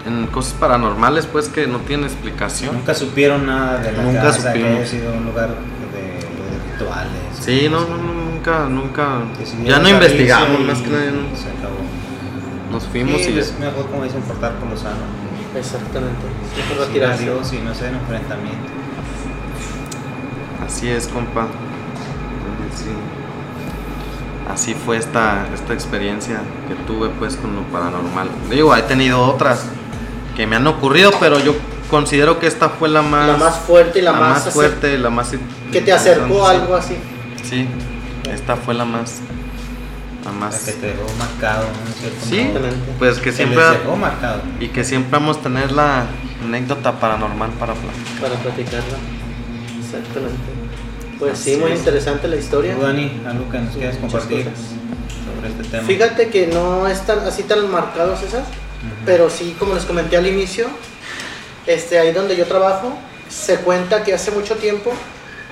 en 0.06 0.26
cosas 0.28 0.54
paranormales, 0.54 1.26
pues 1.26 1.48
que 1.48 1.66
no 1.66 1.78
tienen 1.80 2.06
explicación. 2.06 2.74
Nunca 2.74 2.94
supieron 2.94 3.46
nada 3.46 3.78
de 3.78 3.92
la 3.92 4.02
Nunca 4.02 4.22
casa, 4.22 4.52
que 4.52 4.64
haya 4.64 4.86
sido 4.86 5.12
un 5.12 5.24
lugar 5.24 5.48
de, 5.48 5.98
de 5.98 6.72
rituales. 6.72 7.12
Sí, 7.40 7.68
no, 7.70 7.80
no, 7.80 7.96
nunca, 7.98 8.66
nunca. 8.68 9.20
Ya 9.64 9.78
no 9.78 9.88
investigamos, 9.88 10.60
y 10.60 10.64
más 10.64 10.78
que 10.78 10.88
nada. 10.90 11.04
no- 11.10 11.36
Se 11.36 11.48
acabó. 11.50 11.76
Nos 12.70 12.84
fuimos 12.84 13.20
sí, 13.20 13.32
y 13.32 13.38
es 13.38 13.58
mejor, 13.58 13.86
como 13.90 14.04
dicen, 14.04 14.22
portar 14.22 14.54
por 14.54 14.68
lo 14.70 14.76
sano. 14.76 14.96
Exactamente. 15.56 16.26
Sí, 16.54 16.78
retirarse. 16.78 17.24
Dios 17.24 17.52
y 17.52 17.58
no 17.58 17.74
ser 17.74 17.94
enfrentamiento. 17.94 18.68
Así 20.64 20.88
es, 20.88 21.06
compa. 21.08 21.46
Sí. 22.74 22.90
Así 24.52 24.74
fue 24.74 24.96
esta, 24.96 25.46
esta 25.54 25.72
experiencia 25.72 26.40
que 26.68 26.74
tuve 26.86 27.08
pues 27.18 27.36
con 27.36 27.54
lo 27.56 27.62
paranormal. 27.62 28.28
Digo, 28.50 28.74
he 28.76 28.82
tenido 28.82 29.22
otras 29.24 29.64
que 30.36 30.46
me 30.46 30.56
han 30.56 30.66
ocurrido, 30.66 31.12
pero 31.18 31.38
yo 31.38 31.54
considero 31.90 32.38
que 32.38 32.46
esta 32.46 32.68
fue 32.68 32.88
la 32.88 33.02
más, 33.02 33.26
La 33.26 33.36
más 33.36 33.58
fuerte 33.58 34.00
y 34.00 34.02
la, 34.02 34.12
más, 34.12 34.46
así, 34.46 34.50
fuerte, 34.50 34.98
la 34.98 35.10
más 35.10 35.32
que 35.72 35.80
te 35.80 35.92
acercó 35.92 36.46
algo 36.46 36.74
así. 36.74 36.96
Sí, 37.42 37.66
esta 38.30 38.56
fue 38.56 38.74
la 38.74 38.84
más 38.84 39.20
la 40.26 40.32
La 40.32 40.38
más 40.38 40.58
que 40.58 40.72
te 40.72 40.86
dejó 40.88 41.06
marcado, 41.18 41.62
¿no? 41.64 42.26
Sí, 42.28 42.50
pues 42.98 43.18
que 43.18 43.24
Que 43.24 43.32
siempre 43.32 43.58
les 43.58 43.70
dejó 43.80 43.96
marcado. 43.96 44.42
y 44.60 44.68
que 44.68 44.84
siempre 44.84 45.10
vamos 45.12 45.38
a 45.38 45.40
tener 45.40 45.72
la 45.72 46.06
anécdota 46.44 46.92
paranormal 47.00 47.50
para 47.52 47.74
platicar. 47.74 48.20
Para 48.30 48.34
platicarla. 48.42 48.98
Exactamente. 49.80 50.56
Pues 51.18 51.38
sí, 51.38 51.56
muy 51.56 51.72
es. 51.72 51.78
interesante 51.78 52.28
la 52.28 52.36
historia. 52.36 52.74
¿Tú, 52.74 52.82
Dani, 52.82 53.22
algo 53.26 53.50
que 53.50 53.58
nos 53.58 53.74
quieras 53.74 53.98
Muchas 54.00 54.22
compartir 54.22 54.50
cosas. 54.50 54.66
sobre 55.34 55.48
este 55.48 55.64
tema? 55.64 55.86
Fíjate 55.86 56.28
que 56.28 56.46
no 56.48 56.86
es 56.86 57.00
tan, 57.06 57.20
así 57.20 57.42
tan 57.44 57.70
marcado, 57.70 58.16
César, 58.16 58.42
pero 59.06 59.30
sí, 59.30 59.56
como 59.58 59.74
les 59.74 59.84
comenté 59.84 60.16
al 60.18 60.26
inicio, 60.26 60.66
este, 61.66 61.98
ahí 61.98 62.12
donde 62.12 62.36
yo 62.36 62.44
trabajo, 62.46 62.92
se 63.28 63.56
cuenta 63.56 64.04
que 64.04 64.12
hace 64.12 64.30
mucho 64.30 64.56
tiempo, 64.56 64.92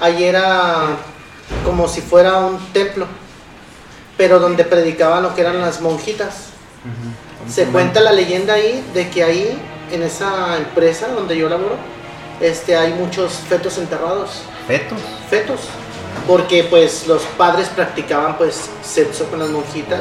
ahí 0.00 0.24
era 0.24 0.74
como 1.64 1.88
si 1.88 2.02
fuera 2.02 2.38
un 2.40 2.58
templo, 2.72 3.06
pero 4.16 4.38
donde 4.38 4.64
predicaban 4.64 5.22
lo 5.22 5.34
que 5.34 5.40
eran 5.40 5.60
las 5.60 5.80
monjitas. 5.80 6.46
Se 7.48 7.64
cuenta 7.66 8.00
la 8.00 8.12
leyenda 8.12 8.54
ahí 8.54 8.84
de 8.94 9.08
que 9.10 9.22
ahí, 9.24 9.58
en 9.92 10.02
esa 10.02 10.56
empresa 10.56 11.08
donde 11.08 11.36
yo 11.36 11.48
laboro, 11.48 11.76
este, 12.40 12.76
hay 12.76 12.92
muchos 12.94 13.32
fetos 13.48 13.78
enterrados. 13.78 14.42
¿Fetos? 14.66 14.98
fetos. 15.28 15.60
Porque 16.26 16.64
pues 16.64 17.06
los 17.06 17.22
padres 17.36 17.68
practicaban 17.68 18.38
pues 18.38 18.70
sexo 18.82 19.26
con 19.26 19.40
las 19.40 19.50
monjitas 19.50 20.00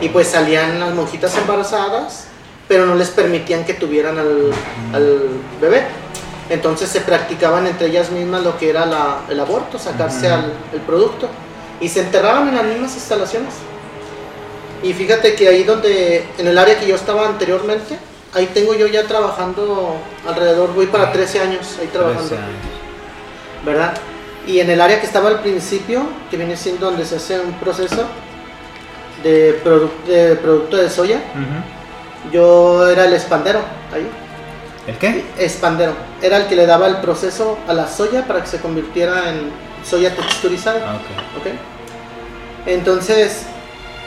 y 0.00 0.08
pues 0.10 0.28
salían 0.28 0.78
las 0.78 0.94
monjitas 0.94 1.36
embarazadas 1.36 2.24
pero 2.68 2.84
no 2.86 2.94
les 2.96 3.10
permitían 3.10 3.64
que 3.64 3.74
tuvieran 3.74 4.18
al, 4.18 4.50
al 4.92 5.18
bebé. 5.60 5.84
Entonces 6.50 6.88
se 6.90 7.00
practicaban 7.00 7.66
entre 7.66 7.86
ellas 7.88 8.10
mismas 8.10 8.42
lo 8.42 8.58
que 8.58 8.70
era 8.70 8.86
la- 8.86 9.20
el 9.28 9.38
aborto 9.40 9.78
sacarse 9.78 10.28
al, 10.28 10.52
el 10.72 10.80
producto 10.80 11.28
y 11.80 11.88
se 11.88 12.00
enterraban 12.00 12.48
en 12.48 12.54
las 12.56 12.64
mismas 12.64 12.94
instalaciones 12.94 13.54
y 14.82 14.92
fíjate 14.92 15.34
que 15.34 15.48
ahí 15.48 15.64
donde 15.64 16.24
en 16.38 16.46
el 16.46 16.56
área 16.58 16.78
que 16.78 16.86
yo 16.86 16.94
estaba 16.96 17.26
anteriormente 17.26 17.98
ahí 18.34 18.46
tengo 18.52 18.74
yo 18.74 18.86
ya 18.86 19.04
trabajando 19.04 19.96
alrededor 20.26 20.74
voy 20.74 20.86
para 20.86 21.12
13 21.12 21.40
años 21.40 21.76
ahí 21.80 21.86
trabajando 21.88 22.28
13 22.28 22.36
años. 22.36 22.56
¿verdad? 23.64 23.94
Y 24.46 24.60
en 24.60 24.70
el 24.70 24.80
área 24.80 25.00
que 25.00 25.06
estaba 25.06 25.28
al 25.28 25.40
principio, 25.40 26.02
que 26.30 26.36
viene 26.36 26.56
siendo 26.56 26.86
donde 26.86 27.04
se 27.04 27.16
hace 27.16 27.40
un 27.40 27.52
proceso 27.54 28.04
de, 29.24 29.60
produ- 29.64 30.04
de 30.06 30.36
producto 30.36 30.76
de 30.76 30.88
soya, 30.88 31.16
Ujú. 31.16 32.30
yo 32.32 32.88
era 32.88 33.06
el 33.06 33.14
espandero 33.14 33.58
ahí. 33.92 34.06
¿El 34.86 34.96
qué? 34.98 35.24
Espandero. 35.36 35.94
Era 36.22 36.36
el 36.36 36.46
que 36.46 36.54
le 36.54 36.64
daba 36.64 36.86
el 36.86 36.98
proceso 36.98 37.58
a 37.66 37.72
la 37.72 37.88
soya 37.88 38.24
para 38.28 38.40
que 38.42 38.46
se 38.46 38.60
convirtiera 38.60 39.30
en 39.30 39.50
soya 39.88 40.14
texturizada. 40.14 40.80
Ah, 40.92 40.96
ok. 40.96 41.40
¿ok? 41.40 41.52
Entonces, 42.66 43.42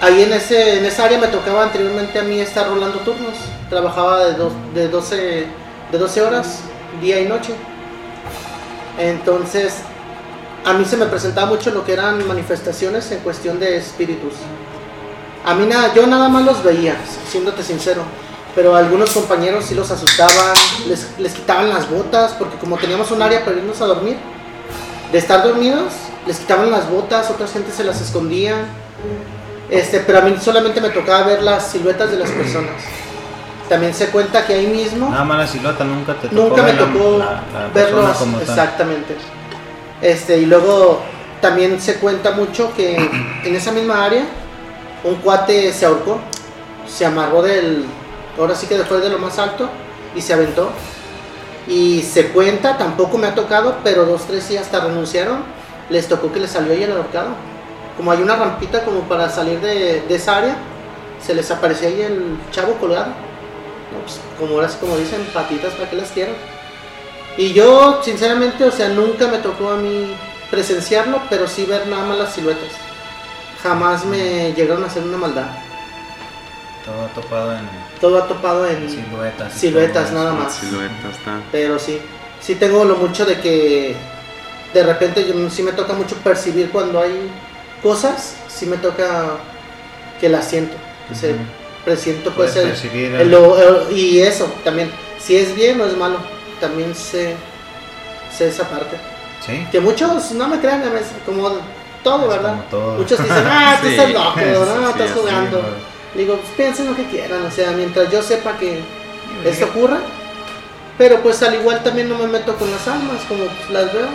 ahí 0.02 0.24
en, 0.24 0.34
ese, 0.34 0.80
en 0.80 0.86
esa 0.86 1.06
área 1.06 1.18
me 1.18 1.28
tocaba 1.28 1.64
anteriormente 1.64 2.20
a 2.20 2.24
mí 2.24 2.40
estar 2.40 2.68
rolando 2.68 3.00
turnos. 3.00 3.36
Trabajaba 3.70 4.26
de, 4.26 4.34
dos- 4.34 4.54
de, 4.74 4.88
12, 4.90 5.46
de 5.92 5.98
12 5.98 6.22
horas, 6.22 6.60
día 7.02 7.20
y 7.22 7.26
noche. 7.28 7.54
Entonces, 8.98 9.76
a 10.66 10.74
mí 10.74 10.84
se 10.86 10.98
me 10.98 11.06
presentaba 11.06 11.48
mucho 11.48 11.72
lo 11.72 11.86
que 11.86 11.94
eran 11.94 12.28
manifestaciones 12.28 13.12
en 13.12 13.20
cuestión 13.20 13.60
de 13.60 13.78
espíritus. 13.78 14.34
A 15.46 15.54
mí 15.56 15.66
nada, 15.66 15.94
yo 15.94 16.06
nada 16.06 16.28
más 16.28 16.44
los 16.44 16.64
veía, 16.64 16.98
siéndote 17.30 17.64
sincero. 17.64 18.02
Pero 18.56 18.76
algunos 18.76 19.12
compañeros 19.12 19.66
sí 19.66 19.76
los 19.76 19.90
asustaban, 19.90 20.54
les, 20.88 21.18
les 21.20 21.34
quitaban 21.34 21.70
las 21.70 21.90
botas, 21.90 22.34
porque 22.34 22.58
como 22.58 22.78
teníamos 22.78 23.10
un 23.12 23.22
área 23.22 23.46
para 23.46 23.56
irnos 23.58 23.80
a 23.80 23.86
dormir, 23.86 24.18
de 25.12 25.18
estar 25.18 25.43
dormidos, 25.43 25.93
les 26.28 26.38
quitaban 26.39 26.70
las 26.72 26.89
botas, 26.89 27.30
otra 27.32 27.47
gente 27.47 27.72
se 27.72 27.84
las 27.84 27.99
escondía. 28.01 28.55
Este, 29.70 29.99
pero 29.99 30.20
a 30.20 30.22
mí 30.22 30.36
solamente 30.41 30.82
me 30.82 30.89
tocaba 30.89 31.24
ver 31.28 31.43
las 31.43 31.68
siluetas 31.72 32.12
de 32.12 32.18
las 32.18 32.30
personas. 32.30 32.72
También 33.68 33.93
se 33.93 34.07
cuenta 34.07 34.45
que 34.47 34.53
ahí 34.55 34.66
mismo 34.68 35.10
Nada 35.12 35.24
más 35.24 35.38
la 35.38 35.47
silueta 35.47 35.84
nunca 35.84 36.16
te 36.16 36.28
tocó 36.28 36.41
nunca 36.49 36.64
me 36.64 36.74
la- 36.74 36.80
tocó 36.80 37.18
la- 37.20 37.43
verlos 37.74 38.18
como 38.18 38.39
exactamente. 38.39 39.16
Este, 40.01 40.38
y 40.39 40.45
luego 40.47 41.01
también 41.39 41.80
se 41.80 41.95
cuenta 41.95 42.32
mucho 42.32 42.74
que 42.76 42.95
en 43.43 43.55
esa 43.55 43.72
misma 43.72 44.03
área 44.05 44.24
un 45.03 45.16
cuate 45.18 45.72
se 45.72 45.86
ahorcó, 45.86 46.20
se 46.88 47.05
amarró 47.05 47.43
del, 47.43 47.86
ahora 48.39 48.55
sí 48.55 48.66
que 48.66 48.76
después 48.78 49.01
de 49.03 49.10
lo 49.10 49.20
más 49.20 49.38
alto 49.38 49.70
y 50.16 50.22
se 50.22 50.34
aventó. 50.34 50.72
Y 51.68 52.01
se 52.01 52.30
cuenta, 52.30 52.78
tampoco 52.78 53.18
me 53.18 53.28
ha 53.28 53.36
tocado, 53.36 53.78
pero 53.84 54.05
dos, 54.05 54.26
tres 54.26 54.43
sí 54.43 54.57
hasta 54.57 54.80
renunciaron, 54.80 55.43
les 55.89 56.07
tocó 56.07 56.32
que 56.32 56.39
les 56.39 56.51
salió 56.51 56.74
ahí 56.74 56.84
el 56.84 56.91
ahorcado. 56.91 57.30
Como 57.97 58.12
hay 58.12 58.22
una 58.22 58.36
rampita 58.36 58.84
como 58.86 59.01
para 59.01 59.30
salir 59.30 59.60
de, 59.60 60.01
de 60.01 60.16
esa 60.16 60.38
área, 60.38 60.57
se 61.22 61.36
les 61.36 61.51
aparecía 61.51 61.89
ahí 61.89 62.01
el 62.01 62.38
chavo 62.51 62.74
colgado. 62.76 63.07
No, 63.07 63.99
pues, 64.03 64.20
como 64.39 64.55
ahora 64.55 64.70
como 64.80 64.97
dicen, 64.97 65.28
patitas 65.34 65.74
para 65.74 65.89
que 65.89 65.95
las 65.95 66.10
quiero. 66.12 66.32
Y 67.38 67.53
yo, 67.53 68.01
sinceramente, 68.03 68.64
o 68.64 68.72
sea, 68.72 68.89
nunca 68.89 69.28
me 69.28 69.38
tocó 69.38 69.70
a 69.70 69.78
mí 69.78 70.16
presenciarlo, 70.49 71.22
pero 71.30 71.47
sí 71.47 71.66
ver 71.66 71.88
nada 71.88 72.05
más 72.05 72.18
las 72.18 72.34
siluetas. 72.34 72.72
Jamás 73.62 74.05
me 74.05 74.53
llegaron 74.53 74.84
a 74.84 74.88
hacer 74.88 75.03
una 75.03 75.18
maldad. 75.18 75.47
Todo 76.86 77.22
topado 77.22 77.53
en 77.53 77.68
Todo 78.02 78.18
ha 78.18 78.28
topado 78.28 78.66
en 78.68 78.89
siluetas. 78.89 79.54
siluetas 79.54 80.12
nada 80.14 80.34
más. 80.34 80.54
Silueta 80.56 81.10
está. 81.12 81.39
Pero 81.52 81.78
sí, 81.80 82.00
sí 82.41 82.56
tengo 82.56 82.86
lo 82.86 82.95
mucho 82.95 83.26
de 83.26 83.39
que 83.41 83.95
de 84.74 84.84
repente 84.84 85.26
yo, 85.28 85.50
sí 85.50 85.64
me 85.64 85.74
toca 85.74 85.93
mucho 85.93 86.16
percibir 86.18 86.70
cuando 86.70 87.02
hay 87.02 87.30
cosas, 87.84 88.36
sí 88.47 88.66
me 88.68 88.78
toca 88.78 89.32
que 90.22 90.30
las 90.30 90.45
siento. 90.45 90.76
que 91.10 91.16
se 91.16 91.36
presiento 91.84 92.32
pues 92.32 92.56
el, 92.56 92.68
percibir 92.70 93.16
el 93.16 93.32
lo- 93.32 93.58
el- 93.88 93.97
y 93.97 94.20
eso 94.22 94.45
también, 94.64 94.91
si 95.18 95.36
es 95.36 95.56
bien 95.56 95.82
o 95.82 95.86
es 95.86 95.97
malo, 95.97 96.18
también 96.62 96.93
sé, 96.93 97.36
sé 98.38 98.50
esa 98.50 98.70
parte. 98.70 98.97
Sí. 99.45 99.66
Que 99.72 99.80
muchos 99.80 100.32
no 100.34 100.47
me 100.47 100.60
crean, 100.60 100.84
a 100.84 100.89
veces, 100.89 101.14
como 101.26 101.50
todo, 102.04 102.24
Es 102.24 102.30
¿verdad? 102.30 102.50
como 102.52 102.64
todo. 102.64 102.97
Muchos 103.00 103.18
dicen, 103.24 103.43
ah, 103.47 103.78
tú 103.82 103.88
Sí. 103.88 103.93
estás 103.95 104.12
loco, 104.14 104.36
no, 104.39 104.66
sí, 104.93 105.00
estás 105.02 105.12
jugando. 105.18 105.64
Digo, 106.16 106.36
pues 106.38 106.49
piensen 106.57 106.88
lo 106.88 106.95
que 106.95 107.05
quieran, 107.05 107.43
o 107.45 107.51
sea, 107.51 107.72
mientras 107.72 108.12
yo 108.12 108.22
sepa 108.22 108.57
que 108.57 108.80
esto 109.45 109.66
ocurra, 109.66 109.99
pero 110.97 111.22
pues 111.22 111.41
al 111.43 111.53
igual 111.55 111.82
también 111.84 112.10
no 112.10 112.18
me 112.18 112.28
meto 112.28 112.55
con 112.55 112.70
las 112.72 112.88
almas, 112.88 113.22
como 113.28 113.45
pues, 113.45 113.70
las 113.70 113.93
veo. 113.93 114.07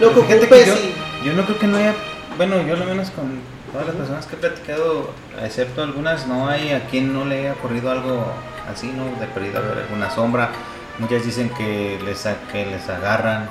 Lo 0.00 0.08
que 0.14 0.22
Fíjate 0.22 0.38
que 0.40 0.44
ocupes 0.46 0.66
yo, 0.66 0.74
y... 0.74 1.26
yo 1.26 1.32
no 1.34 1.44
creo 1.44 1.58
que 1.58 1.66
no 1.68 1.76
haya, 1.78 1.94
bueno, 2.36 2.60
yo 2.66 2.74
al 2.74 2.84
menos 2.84 3.10
con 3.10 3.40
todas 3.70 3.86
las 3.86 3.96
personas 3.96 4.26
que 4.26 4.34
he 4.34 4.38
platicado, 4.38 5.10
excepto 5.42 5.82
algunas, 5.82 6.26
no 6.26 6.48
hay 6.48 6.72
a 6.72 6.86
quien 6.88 7.14
no 7.14 7.24
le 7.24 7.38
haya 7.40 7.52
ocurrido 7.52 7.90
algo 7.90 8.26
así, 8.72 8.88
¿no? 8.88 9.04
De 9.20 9.26
perdido 9.28 9.62
ver 9.62 9.78
alguna 9.84 10.10
sombra. 10.10 10.50
Muchas 10.98 11.24
dicen 11.24 11.50
que 11.50 11.98
les, 12.04 12.26
a- 12.26 12.36
que 12.50 12.66
les 12.66 12.86
agarran, 12.88 13.48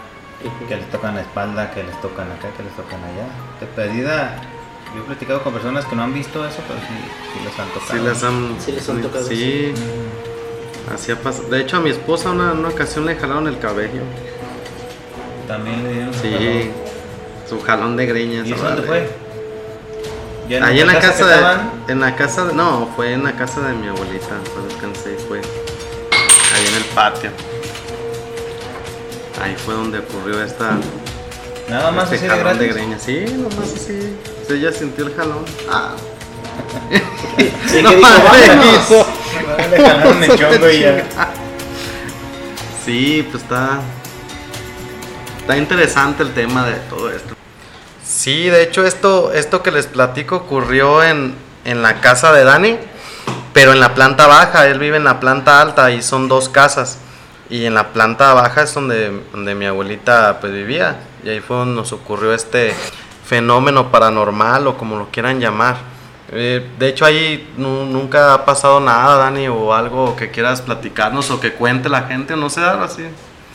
que 0.68 0.76
les 0.76 0.90
tocan 0.92 1.16
la 1.16 1.22
espalda, 1.22 1.72
que 1.72 1.84
les 1.84 2.00
tocan 2.02 2.28
acá, 2.32 2.50
que 2.56 2.64
les 2.64 2.76
tocan 2.76 3.00
allá. 3.04 3.28
De 3.60 3.66
perdida, 3.68 4.36
yo 4.96 5.02
he 5.02 5.06
platicado 5.06 5.42
con 5.44 5.54
personas 5.54 5.86
que 5.86 5.96
no 5.96 6.04
han 6.04 6.14
visto 6.14 6.46
eso, 6.46 6.58
pero 6.68 6.80
sí, 6.80 6.94
sí 7.34 7.40
les 7.44 7.60
han 7.60 7.70
tocado. 7.70 7.92
Sí 7.92 8.00
les 8.00 8.24
han, 8.24 8.56
Sí 8.60 8.72
les 8.72 8.90
han 8.90 9.02
tocado, 9.02 9.26
sí, 9.26 9.74
así 10.94 11.12
ha 11.12 11.16
pasado. 11.20 11.50
De 11.50 11.62
hecho 11.62 11.78
a 11.78 11.80
mi 11.80 11.90
esposa 11.90 12.30
una, 12.32 12.52
una 12.54 12.70
ocasión 12.70 13.06
le 13.06 13.16
jalaron 13.16 13.48
el 13.48 13.58
cabello. 13.60 14.02
También 15.48 15.84
le 15.84 15.94
dieron 15.94 16.14
Sí, 16.14 16.72
su 17.50 17.62
jalón 17.62 17.96
de 17.98 18.06
greñas. 18.06 18.48
¿Y 18.48 18.54
eso 18.54 18.64
dónde 18.64 18.82
fue? 18.84 19.10
¿Ya 20.50 20.66
Ahí 20.66 20.82
en 20.82 20.88
la 20.88 21.00
casa 21.00 21.26
de, 21.26 21.36
estaban? 21.36 21.72
en 21.88 22.00
la 22.02 22.16
casa 22.16 22.46
de, 22.46 22.54
no, 22.54 22.90
fue 22.96 23.14
en 23.14 23.24
la 23.24 23.34
casa 23.38 23.62
de 23.62 23.74
mi 23.74 23.88
abuelita, 23.88 24.36
cuando 24.54 24.68
descansé, 24.70 25.16
fue 25.28 25.40
ahí 25.40 26.68
en 26.68 26.76
el 26.76 26.84
patio. 26.94 27.30
Ahí 29.42 29.56
fue 29.56 29.74
donde 29.74 30.00
ocurrió 30.00 30.44
esta 30.44 30.78
Nada 31.70 31.92
más 31.92 32.12
este 32.12 32.28
así 32.28 32.36
de 32.38 32.44
jalón 32.44 32.60
de 32.60 32.68
greñas. 32.68 33.02
Sí, 33.02 33.26
nomás 33.38 33.74
así. 33.74 34.14
Sí, 34.48 34.54
ella 34.54 34.72
sintió 34.72 35.08
el 35.08 35.16
jalón. 35.16 35.46
Ah. 35.70 35.96
Sí, 37.68 37.82
No 37.84 37.90
que 37.90 37.96
dijo, 37.98 38.08
vámonos. 38.08 39.70
Le 39.70 39.78
jalaron 39.78 40.24
el 40.24 40.30
chongo 40.38 40.70
y 40.70 40.80
ya. 40.80 41.06
Sí, 42.86 43.28
pues 43.30 43.44
está. 43.44 43.80
Está 45.40 45.58
interesante 45.58 46.24
el 46.24 46.34
tema 46.34 46.68
de 46.68 46.76
todo 46.90 47.10
esto. 47.12 47.36
Sí, 48.04 48.50
de 48.50 48.64
hecho, 48.64 48.86
esto, 48.86 49.32
esto 49.34 49.64
que 49.64 49.72
les 49.72 49.88
platico 49.88 50.36
ocurrió 50.36 51.04
en, 51.04 51.36
en 51.66 51.82
la 51.82 52.02
casa 52.02 52.32
de 52.34 52.44
Dani, 52.44 52.78
pero 53.54 53.74
en 53.74 53.80
la 53.80 53.94
planta 53.94 54.28
baja. 54.28 54.68
Él 54.68 54.80
vive 54.80 54.98
en 54.98 55.04
la 55.04 55.20
planta 55.20 55.62
alta 55.62 55.92
y 55.92 56.02
son 56.02 56.28
dos 56.28 56.50
casas. 56.50 56.98
Y 57.50 57.66
en 57.66 57.74
la 57.74 57.90
planta 57.90 58.34
baja 58.34 58.64
es 58.64 58.74
donde, 58.74 59.24
donde 59.32 59.56
mi 59.56 59.66
abuelita 59.66 60.40
pues 60.40 60.54
vivía. 60.54 61.02
Y 61.24 61.30
ahí 61.30 61.40
fue 61.40 61.58
donde 61.58 61.76
nos 61.76 61.92
ocurrió 61.92 62.34
este 62.34 62.74
fenómeno 63.42 63.90
paranormal 63.94 64.68
o 64.68 64.78
como 64.78 64.98
lo 65.00 65.06
quieran 65.10 65.40
llamar. 65.40 65.78
Eh, 66.34 66.68
de 66.78 66.90
hecho, 66.90 67.06
ahí 67.06 67.50
nu- 67.56 67.86
nunca 67.86 68.34
ha 68.34 68.44
pasado 68.44 68.82
nada, 68.82 69.16
Dani, 69.16 69.48
o 69.48 69.74
algo 69.74 70.18
que 70.18 70.32
quieras 70.32 70.60
platicarnos 70.62 71.32
o 71.32 71.40
que 71.40 71.54
cuente 71.54 71.88
la 71.88 72.02
gente, 72.04 72.36
no 72.36 72.50
sé, 72.50 72.60
algo 72.60 72.84
así. 72.84 73.04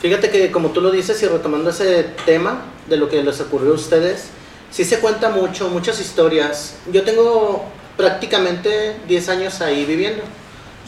Fíjate 0.01 0.31
que 0.31 0.49
como 0.51 0.69
tú 0.69 0.81
lo 0.81 0.89
dices 0.89 1.21
y 1.21 1.27
retomando 1.27 1.69
ese 1.69 2.05
tema 2.25 2.61
de 2.87 2.97
lo 2.97 3.07
que 3.07 3.21
les 3.21 3.39
ocurrió 3.39 3.71
a 3.73 3.75
ustedes, 3.75 4.29
sí 4.71 4.83
se 4.83 4.97
cuenta 4.99 5.29
mucho, 5.29 5.69
muchas 5.69 5.99
historias. 6.01 6.75
Yo 6.91 7.03
tengo 7.03 7.63
prácticamente 7.97 8.95
10 9.07 9.29
años 9.29 9.61
ahí 9.61 9.85
viviendo, 9.85 10.23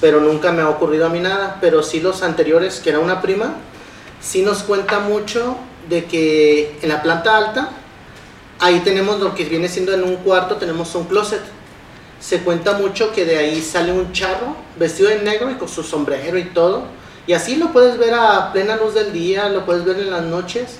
pero 0.02 0.20
nunca 0.20 0.52
me 0.52 0.64
ha 0.64 0.70
ocurrido 0.70 1.06
a 1.06 1.10
mí 1.10 1.20
nada, 1.20 1.58
pero 1.62 1.84
sí 1.84 2.00
los 2.00 2.24
anteriores, 2.24 2.80
que 2.80 2.90
era 2.90 2.98
una 3.00 3.22
prima, 3.22 3.54
sí 4.20 4.42
nos 4.42 4.64
cuenta 4.64 4.98
mucho 5.00 5.58
de 5.88 6.06
que 6.06 6.80
en 6.82 6.90
la 6.90 7.04
planta 7.04 7.38
alta, 7.38 7.70
ahí 8.60 8.80
tenemos 8.82 9.20
lo 9.20 9.34
que 9.36 9.46
viene 9.46 9.68
siendo 9.68 9.94
en 9.94 10.04
un 10.04 10.18
cuarto, 10.18 10.56
tenemos 10.58 10.94
un 10.96 11.06
closet. 11.06 11.42
Se 12.20 12.40
cuenta 12.42 12.74
mucho 12.74 13.12
que 13.14 13.26
de 13.26 13.38
ahí 13.38 13.62
sale 13.62 13.92
un 13.92 14.12
charro 14.12 14.56
vestido 14.78 15.10
de 15.10 15.20
negro 15.22 15.50
y 15.50 15.56
con 15.56 15.70
su 15.70 15.84
sombrero 15.84 16.38
y 16.38 16.46
todo. 16.46 16.84
Y 17.28 17.34
así 17.34 17.56
lo 17.56 17.72
puedes 17.72 17.98
ver 17.98 18.14
a 18.14 18.52
plena 18.52 18.76
luz 18.76 18.94
del 18.94 19.14
día, 19.14 19.50
lo 19.50 19.66
puedes 19.66 19.86
ver 19.86 20.00
en 20.00 20.12
las 20.12 20.24
noches. 20.24 20.80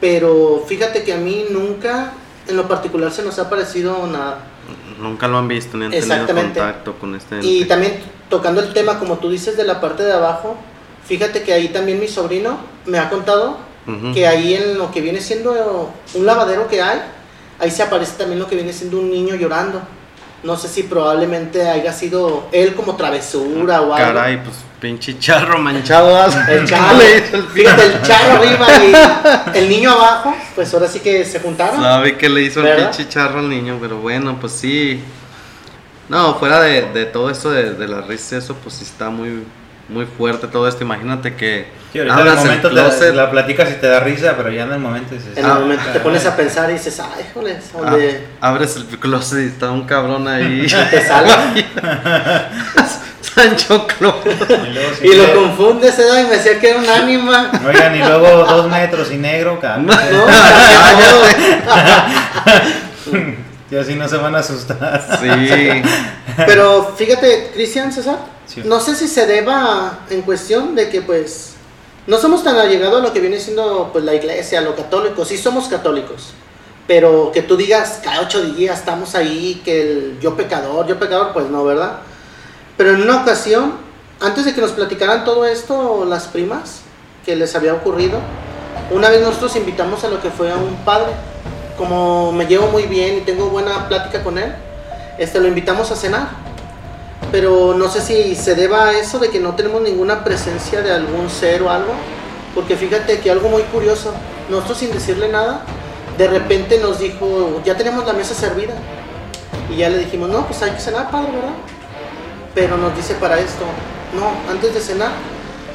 Pero 0.00 0.64
fíjate 0.68 1.02
que 1.02 1.12
a 1.12 1.16
mí 1.16 1.46
nunca, 1.50 2.12
en 2.46 2.56
lo 2.56 2.68
particular, 2.68 3.10
se 3.10 3.22
nos 3.24 3.38
ha 3.38 3.50
parecido 3.50 4.06
nada. 4.06 4.38
Nunca 5.00 5.26
lo 5.26 5.38
han 5.38 5.48
visto 5.48 5.76
ni 5.76 5.86
han 5.86 5.90
tenido 5.90 6.12
Exactamente. 6.12 6.60
contacto 6.60 6.94
con 6.98 7.14
este 7.14 7.40
Y 7.42 7.58
ente. 7.62 7.68
también 7.68 8.00
tocando 8.28 8.60
el 8.60 8.72
tema, 8.72 8.98
como 8.98 9.18
tú 9.18 9.30
dices, 9.30 9.56
de 9.56 9.64
la 9.64 9.80
parte 9.80 10.04
de 10.04 10.12
abajo, 10.12 10.56
fíjate 11.06 11.42
que 11.42 11.52
ahí 11.52 11.68
también 11.68 11.98
mi 11.98 12.06
sobrino 12.06 12.58
me 12.86 12.98
ha 12.98 13.08
contado 13.08 13.56
Que 14.12 14.26
ahí 14.26 14.54
en 14.54 14.76
lo 14.76 14.90
que 14.90 15.00
viene 15.00 15.20
siendo 15.20 15.92
un 16.14 16.26
lavadero 16.26 16.68
que 16.68 16.82
hay, 16.82 17.00
ahí 17.58 17.70
se 17.70 17.82
aparece 17.82 18.12
también 18.18 18.38
lo 18.38 18.46
que 18.46 18.54
viene 18.54 18.72
siendo 18.72 18.98
un 18.98 19.10
niño 19.10 19.34
llorando. 19.34 19.80
No 20.42 20.56
sé 20.56 20.68
si 20.68 20.84
probablemente 20.84 21.66
haya 21.66 21.92
sido 21.92 22.46
él 22.52 22.74
como 22.74 22.94
travesura 22.96 23.80
o 23.80 23.92
algo. 23.92 23.96
Caray, 23.96 24.42
pues 24.42 24.56
pinche 24.80 25.18
charro 25.18 25.58
manchado. 25.58 26.16
¿ah? 26.16 26.28
El 26.48 26.64
charro, 26.68 27.00
el 27.00 27.42
fíjate, 27.48 27.86
el 27.86 28.02
charro 28.02 28.42
arriba 28.42 28.66
y 29.52 29.58
el 29.58 29.68
niño 29.68 29.90
abajo, 29.90 30.36
pues 30.54 30.72
ahora 30.74 30.86
sí 30.86 31.00
que 31.00 31.24
se 31.24 31.40
juntaron. 31.40 31.82
Sabe 31.82 32.16
que 32.16 32.28
le 32.28 32.42
hizo 32.42 32.60
el 32.60 32.66
¿Verdad? 32.66 32.90
pinche 32.90 33.08
charro 33.08 33.40
al 33.40 33.48
niño, 33.48 33.78
pero 33.80 33.98
bueno, 33.98 34.38
pues 34.38 34.52
sí. 34.52 35.02
No, 36.08 36.34
fuera 36.36 36.60
de, 36.60 36.82
de 36.92 37.06
todo 37.06 37.30
esto 37.30 37.50
de, 37.50 37.74
de 37.74 37.88
la 37.88 38.00
risa, 38.02 38.36
eso 38.36 38.54
pues 38.54 38.76
sí 38.76 38.84
está 38.84 39.10
muy, 39.10 39.42
muy 39.88 40.04
fuerte 40.06 40.46
todo 40.48 40.68
esto. 40.68 40.84
Imagínate 40.84 41.34
que 41.34 41.66
Sí, 41.92 41.98
ahorita 42.00 42.20
en 42.20 42.26
el 42.28 42.34
momento 42.36 42.68
te- 42.68 42.74
closet, 42.74 43.14
la 43.14 43.30
platicas 43.30 43.70
y 43.70 43.74
te 43.74 43.86
da 43.86 44.00
risa, 44.00 44.34
pero 44.36 44.50
ya 44.50 44.64
en 44.64 44.72
el 44.72 44.78
momento 44.78 45.14
dices. 45.14 45.36
En 45.36 45.46
Ah, 45.46 45.54
momento 45.54 45.84
te 45.92 46.00
pones 46.00 46.26
a 46.26 46.36
pensar 46.36 46.68
y 46.70 46.74
dices, 46.74 47.00
ay, 47.00 47.24
joder, 47.32 47.58
ah, 47.62 47.78
donde 47.90 48.26
abres 48.40 48.76
el 48.76 48.84
closet 48.98 49.44
y 49.44 49.46
está 49.46 49.70
un 49.70 49.84
cabrón 49.86 50.28
ahí. 50.28 50.66
te 50.90 51.06
sale. 51.06 51.32
Sancho 53.20 53.86
Claus. 53.86 54.14
Y, 55.02 55.14
lo 55.14 55.26
que- 55.26 55.32
confundes, 55.34 55.98
¿eh? 55.98 56.02
Y 56.22 56.24
me 56.24 56.36
decía 56.36 56.58
que 56.58 56.70
era 56.70 56.78
un 56.80 56.88
ánima. 56.88 57.50
Oigan, 57.66 57.94
y 57.94 57.98
luego 58.00 58.44
dos 58.44 58.68
metros 58.70 59.10
y 59.12 59.16
negro, 59.16 59.58
cabrón. 59.60 59.86
No, 59.86 59.94
Y 63.70 63.76
así 63.76 63.94
no 63.96 64.08
se 64.08 64.16
van 64.16 64.34
a 64.34 64.38
asustar. 64.38 65.18
Sí. 65.20 65.82
Pero 66.46 66.94
fíjate, 66.96 67.50
Cristian 67.54 67.92
César, 67.92 68.16
No 68.64 68.80
sé 68.80 68.94
si 68.94 69.08
se 69.08 69.26
deba 69.26 70.00
en 70.10 70.22
cuestión 70.22 70.74
de 70.74 70.88
que 70.88 71.02
pues 71.02 71.54
no 72.06 72.16
somos 72.16 72.42
tan 72.42 72.56
allegados 72.56 73.00
a 73.00 73.06
lo 73.06 73.12
que 73.12 73.20
viene 73.20 73.38
siendo 73.38 73.90
pues 73.92 74.04
la 74.04 74.14
iglesia, 74.14 74.60
a 74.60 74.62
lo 74.62 74.74
católico, 74.74 75.24
sí 75.24 75.36
somos 75.36 75.68
católicos, 75.68 76.30
pero 76.86 77.30
que 77.32 77.42
tú 77.42 77.56
digas 77.56 78.00
cada 78.02 78.22
ocho 78.22 78.42
días 78.42 78.78
estamos 78.78 79.14
ahí, 79.14 79.60
que 79.64 80.16
yo 80.20 80.34
pecador, 80.34 80.86
yo 80.86 80.98
pecador, 80.98 81.34
pues 81.34 81.50
no, 81.50 81.62
¿verdad? 81.64 81.98
Pero 82.78 82.92
en 82.94 83.02
una 83.02 83.22
ocasión, 83.22 83.74
antes 84.20 84.46
de 84.46 84.54
que 84.54 84.62
nos 84.62 84.72
platicaran 84.72 85.24
todo 85.24 85.44
esto, 85.44 86.06
las 86.06 86.28
primas, 86.28 86.80
que 87.26 87.36
les 87.36 87.54
había 87.54 87.74
ocurrido, 87.74 88.18
una 88.90 89.10
vez 89.10 89.20
nosotros 89.20 89.54
invitamos 89.56 90.02
a 90.04 90.08
lo 90.08 90.22
que 90.22 90.30
fue 90.30 90.50
a 90.50 90.56
un 90.56 90.76
padre, 90.86 91.12
como 91.76 92.32
me 92.32 92.46
llevo 92.46 92.68
muy 92.68 92.84
bien 92.84 93.18
y 93.18 93.20
tengo 93.20 93.50
buena 93.50 93.86
plática 93.86 94.24
con 94.24 94.38
él, 94.38 94.54
este, 95.18 95.40
lo 95.40 95.48
invitamos 95.48 95.90
a 95.90 95.96
cenar. 95.96 96.47
Pero 97.30 97.74
no 97.74 97.88
sé 97.88 98.00
si 98.00 98.34
se 98.34 98.54
deba 98.54 98.88
a 98.88 98.92
eso 98.98 99.18
de 99.18 99.28
que 99.28 99.38
no 99.38 99.54
tenemos 99.54 99.82
ninguna 99.82 100.24
presencia 100.24 100.80
de 100.80 100.92
algún 100.92 101.28
ser 101.28 101.62
o 101.62 101.70
algo. 101.70 101.92
Porque 102.54 102.76
fíjate 102.76 103.20
que 103.20 103.30
algo 103.30 103.48
muy 103.48 103.62
curioso, 103.64 104.12
nosotros 104.48 104.78
sin 104.78 104.92
decirle 104.92 105.28
nada, 105.28 105.62
de 106.16 106.26
repente 106.26 106.78
nos 106.78 106.98
dijo, 106.98 107.60
ya 107.64 107.76
tenemos 107.76 108.06
la 108.06 108.12
mesa 108.12 108.34
servida. 108.34 108.74
Y 109.70 109.76
ya 109.76 109.90
le 109.90 109.98
dijimos, 109.98 110.30
no, 110.30 110.46
pues 110.46 110.62
hay 110.62 110.70
que 110.70 110.80
cenar, 110.80 111.10
padre, 111.10 111.32
¿verdad? 111.32 111.54
Pero 112.54 112.76
nos 112.76 112.96
dice 112.96 113.14
para 113.14 113.38
esto, 113.38 113.64
no, 114.16 114.50
antes 114.50 114.72
de 114.74 114.80
cenar, 114.80 115.12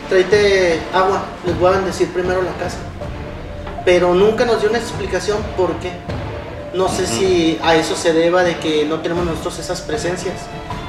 tráete 0.10 0.82
agua, 0.94 1.24
les 1.46 1.58
voy 1.60 1.70
a 1.72 1.78
bendecir 1.78 2.12
primero 2.12 2.42
la 2.42 2.52
casa. 2.54 2.78
Pero 3.86 4.14
nunca 4.14 4.46
nos 4.46 4.60
dio 4.62 4.70
una 4.70 4.80
explicación 4.80 5.38
por 5.56 5.74
qué. 5.76 5.92
No 6.74 6.90
sé 6.90 7.06
si 7.06 7.60
a 7.64 7.76
eso 7.76 7.96
se 7.96 8.14
deba 8.14 8.44
de 8.44 8.58
que 8.58 8.86
no 8.86 9.00
tenemos 9.02 9.26
nosotros 9.26 9.60
esas 9.60 9.82
presencias. 9.82 10.36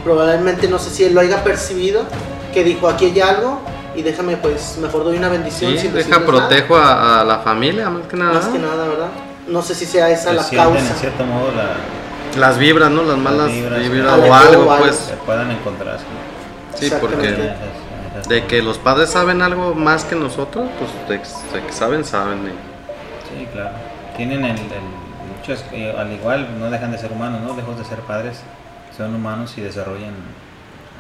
Probablemente 0.05 0.69
no 0.69 0.79
sé 0.79 0.91
si 0.91 1.05
él 1.05 1.15
lo 1.15 1.21
haya 1.21 1.43
percibido, 1.43 2.05
que 2.53 2.63
dijo 2.63 2.89
aquí 2.89 3.07
hay 3.07 3.21
algo 3.21 3.61
y 3.97 4.03
déjame 4.03 4.37
pues 4.37 4.77
mejor 4.81 5.05
doy 5.05 5.17
una 5.17 5.29
bendición. 5.29 5.73
Sí, 5.73 5.79
sin 5.79 5.95
deja 5.95 6.09
decirles 6.19 6.31
nada". 6.33 6.47
protejo 6.49 6.77
a, 6.77 7.21
a 7.21 7.25
la 7.25 7.39
familia, 7.39 7.89
más 7.91 8.07
que 8.07 8.17
nada. 8.17 8.35
Más 8.35 8.47
que 8.47 8.59
nada, 8.59 8.87
¿verdad? 8.89 9.09
No 9.49 9.63
sé 9.63 9.75
si 9.75 9.87
sea 9.87 10.11
esa 10.11 10.31
Se 10.31 10.57
la 10.57 10.65
causa. 10.65 10.79
en 10.81 10.97
cierto 10.97 11.25
modo 11.25 11.49
la, 11.53 12.39
Las 12.41 12.59
vibras, 12.59 12.91
¿no? 12.91 13.03
Las 13.03 13.17
malas 13.19 13.51
vibras, 13.51 13.81
o 13.81 14.35
algo, 14.35 14.35
algo. 14.35 14.77
pues. 14.79 14.97
se 14.97 15.15
puedan 15.17 15.51
encontrar. 15.51 15.99
sí. 16.75 16.91
Porque 17.01 17.53
de 18.29 18.47
que 18.47 18.63
los 18.63 18.79
padres 18.79 19.11
saben 19.11 19.43
algo 19.43 19.75
más 19.75 20.05
que 20.05 20.17
nosotros, 20.17 20.67
pues 20.79 20.91
de, 21.09 21.19
de 21.59 21.67
que 21.67 21.73
saben, 21.73 22.05
saben. 22.05 22.41
Sí, 23.29 23.47
claro. 23.53 23.71
Tienen 24.17 24.45
el, 24.45 24.53
el- 24.53 25.37
muchos, 25.39 25.65
eh, 25.73 25.95
al 25.99 26.11
igual, 26.13 26.47
no 26.59 26.71
dejan 26.71 26.91
de 26.93 26.99
ser 26.99 27.13
humanos, 27.13 27.41
¿no? 27.43 27.55
Lejos 27.57 27.77
de 27.79 27.85
ser 27.85 27.99
padres, 28.01 28.39
son 28.97 29.15
humanos 29.15 29.53
y 29.57 29.61
desarrollan 29.63 30.15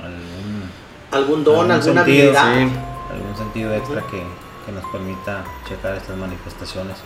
algún, 0.02 0.70
Algún 1.12 1.44
don, 1.44 1.70
Algún 1.70 1.72
alguna 1.72 2.04
sentido, 2.04 2.38
habilidad. 2.38 2.68
Sí. 2.70 2.78
algún 3.14 3.36
sentido 3.36 3.74
extra 3.74 4.02
que, 4.10 4.22
que 4.66 4.72
nos 4.72 4.84
permita 4.90 5.44
checar 5.68 5.94
estas 5.94 6.16
manifestaciones. 6.16 6.96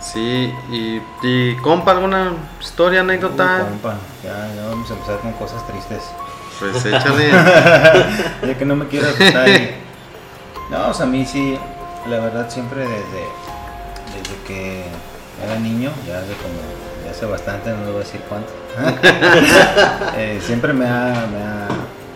Sí, 0.00 0.52
y, 0.70 1.02
y 1.22 1.56
compa, 1.56 1.92
¿alguna 1.92 2.32
historia, 2.60 3.00
anécdota? 3.00 3.62
Uy, 3.64 3.70
compa, 3.70 3.94
ya, 4.22 4.54
ya 4.54 4.68
vamos 4.68 4.88
a 4.90 4.94
empezar 4.94 5.18
con 5.20 5.32
cosas 5.32 5.66
tristes. 5.66 6.02
Pues 6.60 6.84
échale. 6.86 7.30
ya 8.46 8.56
que 8.56 8.64
no 8.64 8.76
me 8.76 8.86
quiero 8.86 9.08
asustar. 9.08 9.48
y- 9.48 9.70
No, 10.70 10.88
o 10.90 10.94
sea, 10.94 11.06
a 11.06 11.08
mí 11.08 11.26
sí, 11.26 11.58
la 12.08 12.20
verdad 12.20 12.48
siempre 12.48 12.80
desde, 12.82 13.24
desde 14.14 14.42
que 14.46 14.84
era 15.44 15.58
niño, 15.58 15.90
ya 16.06 16.20
de 16.20 16.34
como, 16.34 16.54
hace 17.16 17.24
bastante, 17.24 17.70
no 17.70 17.78
le 17.78 17.92
voy 17.92 17.96
a 17.96 18.04
decir 18.04 18.20
cuánto, 18.28 18.52
eh, 20.18 20.38
siempre 20.42 20.74
me 20.74 20.84
ha, 20.84 21.26
me, 21.32 21.42
ha, 21.42 21.68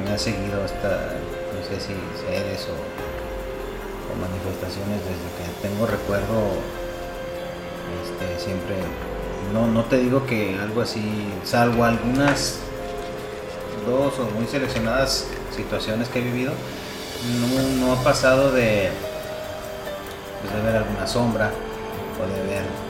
me 0.04 0.14
ha 0.14 0.18
seguido 0.18 0.62
hasta, 0.62 0.88
no 0.88 1.64
sé 1.66 1.80
si 1.80 1.94
seres 2.20 2.66
o, 2.68 4.12
o 4.12 4.20
manifestaciones 4.20 5.00
desde 5.00 5.30
que 5.38 5.68
tengo 5.68 5.86
recuerdo, 5.86 6.52
este, 8.02 8.44
siempre, 8.44 8.74
no, 9.54 9.68
no 9.68 9.84
te 9.84 9.96
digo 9.96 10.26
que 10.26 10.58
algo 10.58 10.82
así, 10.82 11.32
salvo 11.44 11.84
algunas 11.86 12.58
dos 13.86 14.18
o 14.18 14.24
muy 14.36 14.46
seleccionadas 14.46 15.28
situaciones 15.56 16.10
que 16.10 16.18
he 16.18 16.22
vivido, 16.22 16.52
no, 17.40 17.86
no 17.86 17.92
ha 17.94 18.04
pasado 18.04 18.52
de, 18.52 18.90
pues, 20.42 20.54
de 20.54 20.60
ver 20.60 20.76
alguna 20.76 21.06
sombra 21.06 21.50
o 22.22 22.26
de 22.26 22.54
ver, 22.54 22.89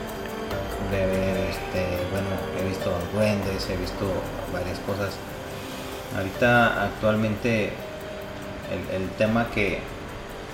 este, 0.97 1.97
bueno, 2.11 2.27
he 2.59 2.67
visto 2.67 2.91
duendes, 3.13 3.69
he 3.69 3.77
visto 3.77 4.05
varias 4.53 4.79
cosas. 4.79 5.15
Ahorita 6.15 6.83
actualmente 6.83 7.71
el, 8.71 9.01
el 9.01 9.09
tema 9.11 9.47
que, 9.53 9.79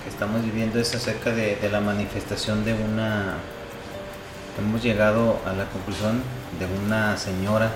que 0.04 0.10
estamos 0.10 0.44
viviendo 0.44 0.80
es 0.80 0.94
acerca 0.94 1.32
de, 1.32 1.56
de 1.56 1.70
la 1.70 1.82
manifestación 1.82 2.64
de 2.66 2.74
una 2.74 3.36
hemos 4.58 4.82
llegado 4.82 5.38
a 5.46 5.54
la 5.54 5.66
conclusión 5.66 6.22
de 6.60 6.66
una 6.84 7.16
señora, 7.18 7.70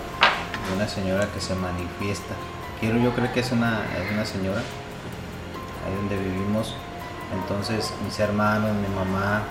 de 0.67 0.75
una 0.75 0.87
señora 0.87 1.27
que 1.33 1.39
se 1.39 1.53
manifiesta. 1.55 2.33
Quiero 2.79 2.97
yo 2.97 3.13
creo 3.13 3.31
que 3.31 3.41
es 3.41 3.51
una, 3.51 3.83
es 4.01 4.11
una 4.11 4.25
señora, 4.25 4.61
ahí 5.85 5.95
donde 5.95 6.17
vivimos. 6.17 6.75
Entonces 7.33 7.93
mis 8.03 8.19
hermanos, 8.19 8.71
mi 8.75 8.93
mamá, 8.95 9.43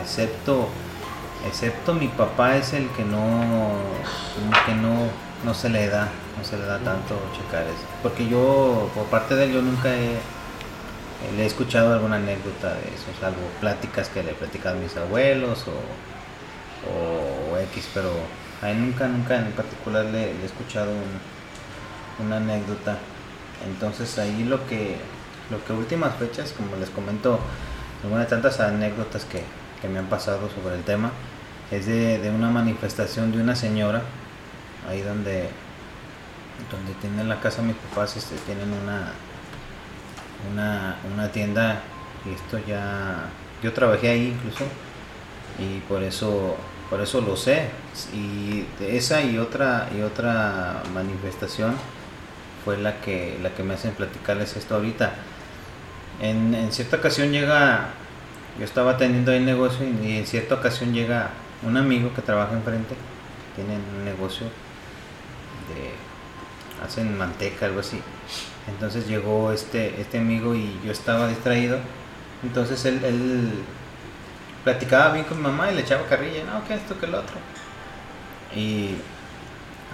excepto, 0.00 0.68
excepto 1.46 1.94
mi 1.94 2.08
papá 2.08 2.56
es 2.56 2.72
el 2.72 2.88
que 2.90 3.04
no, 3.04 3.20
que 4.64 4.74
no, 4.74 5.08
no 5.44 5.54
se 5.54 5.68
le 5.68 5.88
da, 5.88 6.08
no 6.38 6.44
se 6.44 6.56
le 6.56 6.64
da 6.64 6.78
tanto 6.78 7.18
checar 7.36 7.64
eso. 7.64 7.84
Porque 8.02 8.28
yo, 8.28 8.90
por 8.94 9.06
parte 9.06 9.34
de 9.34 9.44
él, 9.44 9.52
yo 9.52 9.62
nunca 9.62 9.94
he, 9.94 10.18
le 11.36 11.42
he 11.42 11.46
escuchado 11.46 11.94
alguna 11.94 12.16
anécdota 12.16 12.74
de 12.74 12.88
eso, 12.88 13.06
salvo 13.20 13.40
pláticas 13.60 14.08
que 14.08 14.22
le 14.22 14.32
platican 14.32 14.82
mis 14.82 14.96
abuelos 14.96 15.66
o, 15.68 17.52
o, 17.52 17.58
X, 17.58 17.88
pero 17.94 18.10
a 18.62 18.70
él 18.70 18.80
nunca, 18.80 19.08
nunca 19.08 19.36
en 19.36 19.52
particular 19.52 20.04
le, 20.06 20.32
he 20.32 20.44
escuchado 20.44 20.90
una 22.18 22.36
anécdota. 22.36 22.98
Entonces 23.66 24.18
ahí 24.18 24.44
lo 24.44 24.66
que, 24.66 24.96
lo 25.50 25.64
que 25.64 25.72
últimas 25.72 26.14
fechas, 26.16 26.52
como 26.52 26.76
les 26.76 26.90
comento, 26.90 27.40
una 28.08 28.20
de 28.20 28.26
tantas 28.26 28.60
anécdotas 28.60 29.24
que, 29.24 29.42
que 29.80 29.88
me 29.88 29.98
han 29.98 30.06
pasado 30.06 30.48
sobre 30.50 30.76
el 30.76 30.82
tema, 30.82 31.10
es 31.70 31.86
de, 31.86 32.18
de, 32.18 32.30
una 32.30 32.50
manifestación 32.50 33.32
de 33.32 33.40
una 33.40 33.56
señora, 33.56 34.02
ahí 34.88 35.02
donde, 35.02 35.48
donde 36.70 36.92
tienen 37.00 37.28
la 37.28 37.40
casa 37.40 37.62
mis 37.62 37.76
papás, 37.76 38.16
este, 38.16 38.36
tienen 38.46 38.72
una, 38.72 39.12
una, 40.52 40.96
una 41.12 41.32
tienda 41.32 41.80
y 42.24 42.34
esto 42.34 42.58
ya 42.66 43.28
yo 43.62 43.72
trabajé 43.72 44.08
ahí 44.08 44.34
incluso 44.36 44.64
y 45.58 45.80
por 45.88 46.02
eso 46.02 46.56
por 46.90 47.00
eso 47.00 47.20
lo 47.20 47.36
sé. 47.36 47.68
Y 48.14 48.64
esa 48.80 49.22
y 49.22 49.38
otra 49.38 49.88
y 49.96 50.02
otra 50.02 50.82
manifestación 50.94 51.74
fue 52.64 52.76
la 52.78 53.00
que 53.00 53.38
la 53.42 53.50
que 53.50 53.62
me 53.62 53.74
hacen 53.74 53.92
platicarles 53.92 54.56
esto 54.56 54.76
ahorita. 54.76 55.14
En, 56.20 56.54
en 56.54 56.72
cierta 56.72 56.96
ocasión 56.96 57.32
llega 57.32 57.88
yo 58.58 58.64
estaba 58.64 58.96
teniendo 58.96 59.32
ahí 59.32 59.40
negocio 59.40 59.86
y 59.86 60.18
en 60.18 60.26
cierta 60.26 60.54
ocasión 60.54 60.92
llega 60.92 61.30
un 61.62 61.76
amigo 61.76 62.12
que 62.14 62.22
trabaja 62.22 62.52
enfrente 62.52 62.94
tienen 63.54 63.80
un 63.98 64.04
negocio 64.04 64.46
de 65.68 66.84
hacen 66.84 67.16
manteca 67.16 67.66
algo 67.66 67.80
así 67.80 68.00
entonces 68.66 69.06
llegó 69.06 69.52
este, 69.52 70.00
este 70.00 70.18
amigo 70.18 70.54
y 70.54 70.78
yo 70.84 70.92
estaba 70.92 71.28
distraído. 71.28 71.78
Entonces 72.42 72.84
él, 72.84 73.00
él 73.04 73.50
platicaba 74.64 75.12
bien 75.12 75.24
con 75.24 75.38
mi 75.38 75.44
mamá 75.44 75.70
y 75.70 75.74
le 75.74 75.82
echaba 75.82 76.06
carrilla, 76.06 76.44
no, 76.44 76.66
que 76.66 76.74
esto, 76.74 76.98
que 76.98 77.06
el 77.06 77.14
otro. 77.14 77.36
Y 78.54 78.96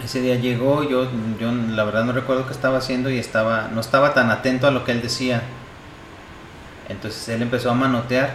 ese 0.02 0.20
día 0.20 0.36
llegó, 0.36 0.82
yo, 0.84 1.08
yo 1.38 1.52
la 1.52 1.84
verdad 1.84 2.04
no 2.04 2.12
recuerdo 2.12 2.46
qué 2.46 2.52
estaba 2.52 2.78
haciendo 2.78 3.10
y 3.10 3.18
estaba, 3.18 3.68
no 3.72 3.80
estaba 3.80 4.14
tan 4.14 4.30
atento 4.30 4.66
a 4.66 4.70
lo 4.70 4.84
que 4.84 4.92
él 4.92 5.02
decía. 5.02 5.42
Entonces 6.88 7.28
él 7.28 7.42
empezó 7.42 7.70
a 7.70 7.74
manotear 7.74 8.30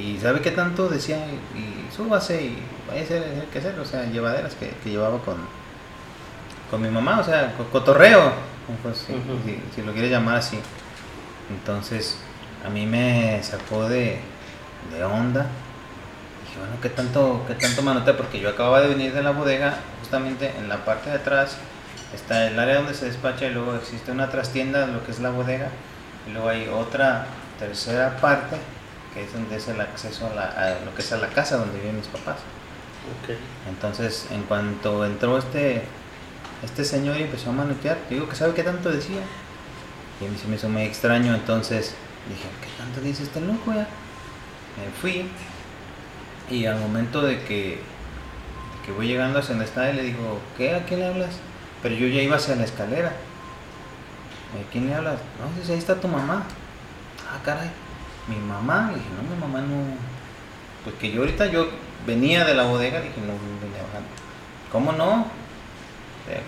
y 0.00 0.18
¿sabe 0.20 0.40
qué 0.40 0.50
tanto? 0.50 0.88
Decía, 0.88 1.18
y, 1.54 1.94
súbase 1.94 2.42
y 2.42 2.58
vaya 2.88 3.00
a 3.00 3.04
hacer 3.04 3.46
qué 3.52 3.58
hacer, 3.58 3.78
o 3.78 3.84
sea, 3.84 4.04
llevaderas 4.06 4.54
que, 4.54 4.70
que 4.82 4.90
llevaba 4.90 5.18
con, 5.18 5.36
con 6.70 6.80
mi 6.80 6.88
mamá, 6.88 7.20
o 7.20 7.24
sea, 7.24 7.54
cotorreo 7.70 8.32
si, 9.74 9.82
lo 9.82 9.92
quiere 9.92 10.08
llamar 10.08 10.36
así. 10.36 10.58
Entonces, 11.50 12.16
a 12.64 12.70
mí 12.70 12.86
me 12.86 13.42
sacó 13.42 13.88
de, 13.88 14.18
de 14.92 15.04
onda. 15.04 15.46
Dije, 16.44 16.58
bueno, 16.58 16.74
¿qué 16.80 16.88
tanto, 16.88 17.44
qué 17.46 17.54
tanto 17.54 17.82
manotea? 17.82 18.16
Porque 18.16 18.40
yo 18.40 18.48
acababa 18.48 18.80
de 18.80 18.88
venir 18.88 19.12
de 19.12 19.22
la 19.22 19.32
bodega, 19.32 19.78
justamente 20.00 20.52
en 20.58 20.68
la 20.68 20.84
parte 20.84 21.10
de 21.10 21.16
atrás 21.16 21.56
está 22.14 22.48
el 22.48 22.58
área 22.58 22.76
donde 22.76 22.94
se 22.94 23.06
despacha 23.06 23.46
y 23.46 23.54
luego 23.54 23.76
existe 23.76 24.10
una 24.10 24.30
trastienda, 24.30 24.86
lo 24.86 25.04
que 25.04 25.12
es 25.12 25.20
la 25.20 25.30
bodega, 25.30 25.68
y 26.26 26.32
luego 26.32 26.48
hay 26.48 26.68
otra 26.68 27.26
tercera 27.58 28.16
parte 28.16 28.56
que 29.14 29.24
es 29.24 29.32
donde 29.32 29.56
es 29.56 29.68
el 29.68 29.80
acceso 29.80 30.26
a, 30.26 30.84
lo 30.84 30.94
que 30.94 31.02
es 31.02 31.12
a 31.12 31.16
la 31.16 31.28
casa 31.28 31.56
donde 31.56 31.78
viven 31.78 31.96
mis 31.96 32.06
papás. 32.06 32.38
Entonces, 33.68 34.26
en 34.30 34.42
cuanto 34.44 35.04
entró 35.04 35.38
este 35.38 35.82
este 36.62 36.84
señor 36.84 37.16
empezó 37.16 37.50
a 37.50 37.52
manotear. 37.54 37.98
Digo, 38.10 38.28
que 38.28 38.36
sabe 38.36 38.54
qué 38.54 38.62
tanto 38.62 38.90
decía. 38.90 39.20
Y 40.20 40.26
a 40.26 40.28
mí 40.28 40.36
se 40.36 40.46
me 40.46 40.56
hizo 40.56 40.68
muy 40.68 40.82
extraño, 40.82 41.34
entonces 41.34 41.94
dije, 42.28 42.48
¿qué 42.60 42.68
tanto 42.76 43.00
dice 43.00 43.22
este 43.22 43.40
loco 43.40 43.72
ya? 43.72 43.88
Me 44.76 44.90
fui 45.00 45.26
y 46.50 46.66
al 46.66 46.78
momento 46.78 47.22
de 47.22 47.42
que, 47.44 47.80
que 48.84 48.92
voy 48.92 49.06
llegando 49.06 49.38
hacia 49.38 49.50
donde 49.50 49.64
está, 49.64 49.90
le 49.92 50.02
digo, 50.02 50.38
¿qué? 50.58 50.74
¿A 50.74 50.84
qué 50.84 50.96
le 50.96 51.06
hablas? 51.06 51.36
Pero 51.82 51.94
yo 51.94 52.06
ya 52.08 52.20
iba 52.20 52.36
hacia 52.36 52.56
la 52.56 52.64
escalera. 52.64 53.08
¿A 53.08 54.70
quién 54.70 54.88
le 54.88 54.94
hablas? 54.94 55.18
No, 55.38 55.64
si 55.64 55.72
ahí 55.72 55.78
está 55.78 55.94
tu 55.94 56.08
mamá. 56.08 56.44
Ah, 57.26 57.38
caray, 57.42 57.70
mi 58.30 58.36
mamá. 58.36 58.92
Dije, 58.94 59.06
no, 59.16 59.34
mi 59.34 59.40
mamá 59.40 59.60
no. 59.60 59.76
Pues 60.84 60.96
que 60.96 61.10
yo 61.12 61.20
ahorita 61.20 61.46
yo 61.46 61.68
venía 62.06 62.44
de 62.44 62.54
la 62.54 62.64
bodega, 62.64 63.00
dije, 63.00 63.20
no, 63.20 63.34
venía 63.60 63.82
bajando. 63.82 64.08
¿Cómo 64.72 64.92
no? 64.92 65.26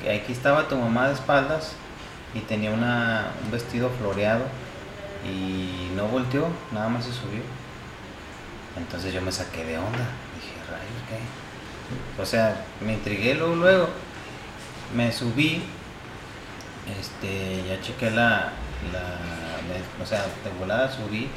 aquí 0.01 0.31
estaba 0.33 0.69
tu 0.69 0.77
mamá 0.77 1.09
de 1.09 1.15
espaldas 1.15 1.73
y 2.35 2.41
tenía 2.41 2.71
una, 2.71 3.33
un 3.45 3.51
vestido 3.51 3.91
floreado 3.91 4.45
y 5.25 5.91
no 5.97 6.07
volteó, 6.07 6.49
nada 6.73 6.89
más 6.89 7.05
se 7.05 7.13
subió. 7.13 7.43
Entonces 8.77 9.13
yo 9.13 9.21
me 9.23 9.33
saqué 9.33 9.65
de 9.65 9.77
onda, 9.77 10.07
dije, 10.37 10.55
rayos, 10.71 11.03
¿qué? 11.09 12.23
O 12.23 12.25
sea, 12.25 12.65
me 12.81 12.95
intrigué 12.95 13.35
luego, 13.35 13.57
luego, 13.57 13.89
me 14.95 15.13
subí, 15.13 15.63
este, 16.99 17.65
ya 17.69 17.81
chequé 17.83 18.11
la, 18.11 18.53
la 18.93 19.19
o 20.03 20.07
sea, 20.07 20.23
de 20.23 20.51
volada 20.59 20.91
subí 20.91 21.29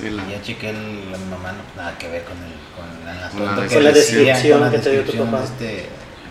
y 0.00 0.30
ya 0.30 0.42
chequé 0.42 0.70
el, 0.70 1.12
la 1.12 1.18
mamá, 1.18 1.52
no, 1.52 1.62
nada 1.76 1.96
que 1.98 2.08
ver 2.08 2.24
con 2.24 2.36
el, 2.38 2.52
con 2.74 3.54
la, 3.54 3.68
que 3.68 3.80
la 3.80 3.92
descripción 3.92 4.70
que 4.70 4.78
te 4.78 4.90
dio 4.90 5.04
tu 5.04 5.18
papá. 5.24 5.38
De 5.38 5.44
este, 5.44 5.64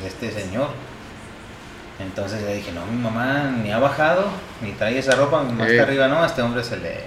de 0.02 0.08
este 0.08 0.32
señor. 0.32 0.70
Entonces 2.00 2.42
le 2.42 2.56
dije, 2.56 2.72
no, 2.72 2.86
mi 2.88 2.98
mamá 2.98 3.44
ni 3.64 3.72
ha 3.72 3.78
bajado, 3.78 4.26
ni 4.62 4.72
trae 4.72 4.98
esa 4.98 5.16
ropa, 5.16 5.44
más 5.44 5.68
que 5.68 5.80
arriba 5.80 6.08
no, 6.08 6.24
a 6.24 6.26
este 6.26 6.42
hombre 6.42 6.64
se 6.64 6.78
le, 6.78 7.02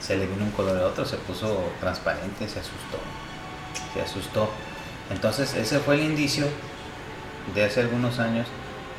se 0.00 0.16
le 0.16 0.26
vino 0.26 0.44
un 0.44 0.50
color 0.50 0.78
a 0.78 0.86
otro, 0.86 1.06
se 1.06 1.16
puso 1.16 1.72
transparente, 1.80 2.46
se 2.46 2.60
asustó, 2.60 2.98
se 3.94 4.02
asustó. 4.02 4.50
Entonces 5.10 5.54
ese 5.54 5.78
fue 5.80 5.94
el 5.94 6.02
indicio 6.02 6.46
de 7.54 7.64
hace 7.64 7.80
algunos 7.80 8.18
años. 8.18 8.46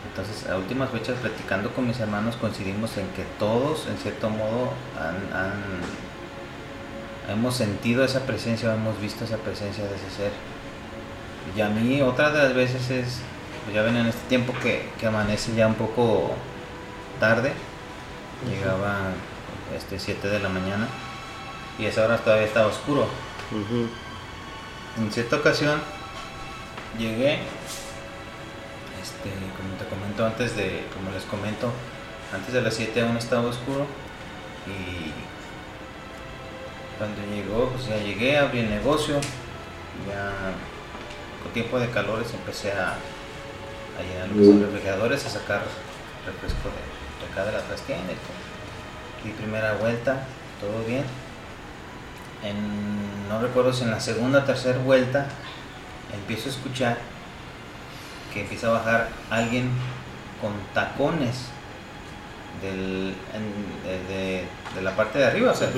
Entonces 0.10 0.50
a 0.50 0.58
últimas 0.58 0.90
fechas 0.90 1.16
platicando 1.22 1.72
con 1.72 1.88
mis 1.88 2.00
hermanos 2.00 2.36
coincidimos 2.38 2.98
en 2.98 3.08
que 3.10 3.24
todos 3.38 3.88
en 3.88 3.98
cierto 3.98 4.30
modo 4.30 4.72
han, 4.98 5.52
hemos 7.30 7.56
sentido 7.56 8.04
esa 8.04 8.26
presencia, 8.26 8.74
hemos 8.74 9.00
visto 9.00 9.26
esa 9.26 9.38
presencia 9.38 9.84
de 9.84 9.96
ese 9.96 10.10
ser. 10.16 10.32
Y 11.56 11.62
a 11.62 11.70
mí 11.70 12.02
otra 12.02 12.32
de 12.32 12.44
las 12.44 12.54
veces 12.54 12.90
es 12.90 13.22
pues 13.66 13.74
ya 13.74 13.82
ven 13.82 13.98
en 13.98 14.06
este 14.06 14.22
tiempo 14.30 14.54
que, 14.62 14.92
amanece 15.08 15.56
ya 15.56 15.66
un 15.66 15.74
poco 15.74 16.36
tarde, 17.20 17.52
llegaba 18.48 19.10
este 19.76 19.98
7 19.98 20.28
de 20.28 20.40
la 20.40 20.50
mañana 20.50 20.88
y 21.80 21.86
a 21.86 21.90
esa 21.90 22.06
hora 22.06 22.18
todavía 22.18 22.46
estaba 22.46 22.68
oscuro. 22.68 23.08
En 24.98 25.12
cierta 25.12 25.38
ocasión 25.38 25.82
llegué, 27.00 27.40
este, 29.02 29.32
como 29.58 29.74
te 29.80 29.86
comento 29.86 30.26
antes 30.28 30.56
de, 30.56 30.86
como 30.94 31.10
les 31.12 31.24
comento, 31.24 31.72
antes 32.36 32.54
de 32.54 32.62
las 32.62 32.76
7 32.76 33.02
aún 33.02 33.18
estaba 33.18 33.48
oscuro 33.48 33.88
y 34.68 35.12
cuando 36.98 37.22
llegó, 37.34 37.70
pues 37.70 37.88
ya 37.88 37.98
llegué, 37.98 38.38
abrí 38.38 38.60
el 38.60 38.70
negocio, 38.70 39.16
ya 40.08 40.32
con 41.44 41.52
tiempo 41.54 41.80
de 41.80 41.90
calores 41.90 42.34
empecé 42.34 42.72
a 42.72 42.98
en 44.00 44.38
los 44.38 44.62
refrigeradores 44.62 45.26
a 45.26 45.30
sacar 45.30 45.62
refresco 46.26 46.70
de, 46.70 47.32
acá 47.32 47.46
de 47.46 47.52
la 47.54 47.64
trastienda 47.64 48.14
y 49.24 49.30
primera 49.30 49.74
vuelta, 49.76 50.26
todo 50.60 50.84
bien. 50.86 51.04
En, 52.44 53.30
no 53.30 53.42
recuerdo 53.42 53.74
si 53.74 53.84
en 53.84 53.92
la 53.92 54.00
segunda 54.00 54.40
o 54.40 54.44
tercera 54.44 54.78
vuelta 54.80 55.28
empiezo 56.14 56.50
a 56.50 56.52
escuchar 56.52 56.98
que 58.34 58.42
empieza 58.42 58.68
a 58.68 58.72
bajar 58.72 59.10
alguien 59.30 59.70
con 60.42 60.52
tacones 60.74 61.48
del, 62.62 63.16
de, 64.08 64.46
la 64.82 64.96
parte 64.96 65.20
de 65.20 65.26
arriba, 65.26 65.52
o 65.52 65.56
sea, 65.56 65.70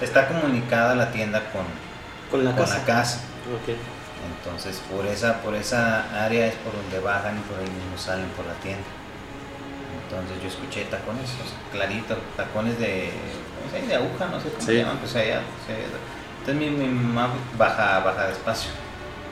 está 0.00 0.28
comunicada 0.28 0.94
la 0.94 1.10
tienda 1.12 1.40
con, 1.52 1.64
con 2.30 2.44
la 2.44 2.54
casa. 2.54 2.78
La 2.78 2.84
casa. 2.84 3.20
Entonces 4.38 4.80
por 4.90 5.06
esa, 5.06 5.42
por 5.42 5.54
esa 5.54 6.24
área 6.24 6.46
es 6.46 6.54
por 6.56 6.72
donde 6.74 7.00
bajan 7.00 7.36
y 7.38 7.40
por 7.40 7.58
ahí 7.58 7.66
mismo 7.66 7.98
salen 7.98 8.28
por 8.30 8.46
la 8.46 8.54
tienda. 8.54 8.84
Entonces 10.04 10.42
yo 10.42 10.48
escuché 10.48 10.84
tacones, 10.84 11.30
clarito, 11.72 12.16
tacones 12.36 12.78
de, 12.78 13.10
de 13.88 13.94
aguja, 13.94 14.26
no 14.26 14.40
sé 14.40 14.50
cómo 14.50 14.60
se 14.60 14.76
llaman, 14.76 14.98
pues 14.98 15.16
allá, 15.16 15.40
Entonces 16.40 16.54
mi, 16.54 16.70
mi 16.70 16.86
mamá 16.86 17.30
baja, 17.56 18.00
baja 18.00 18.26
despacio. 18.26 18.70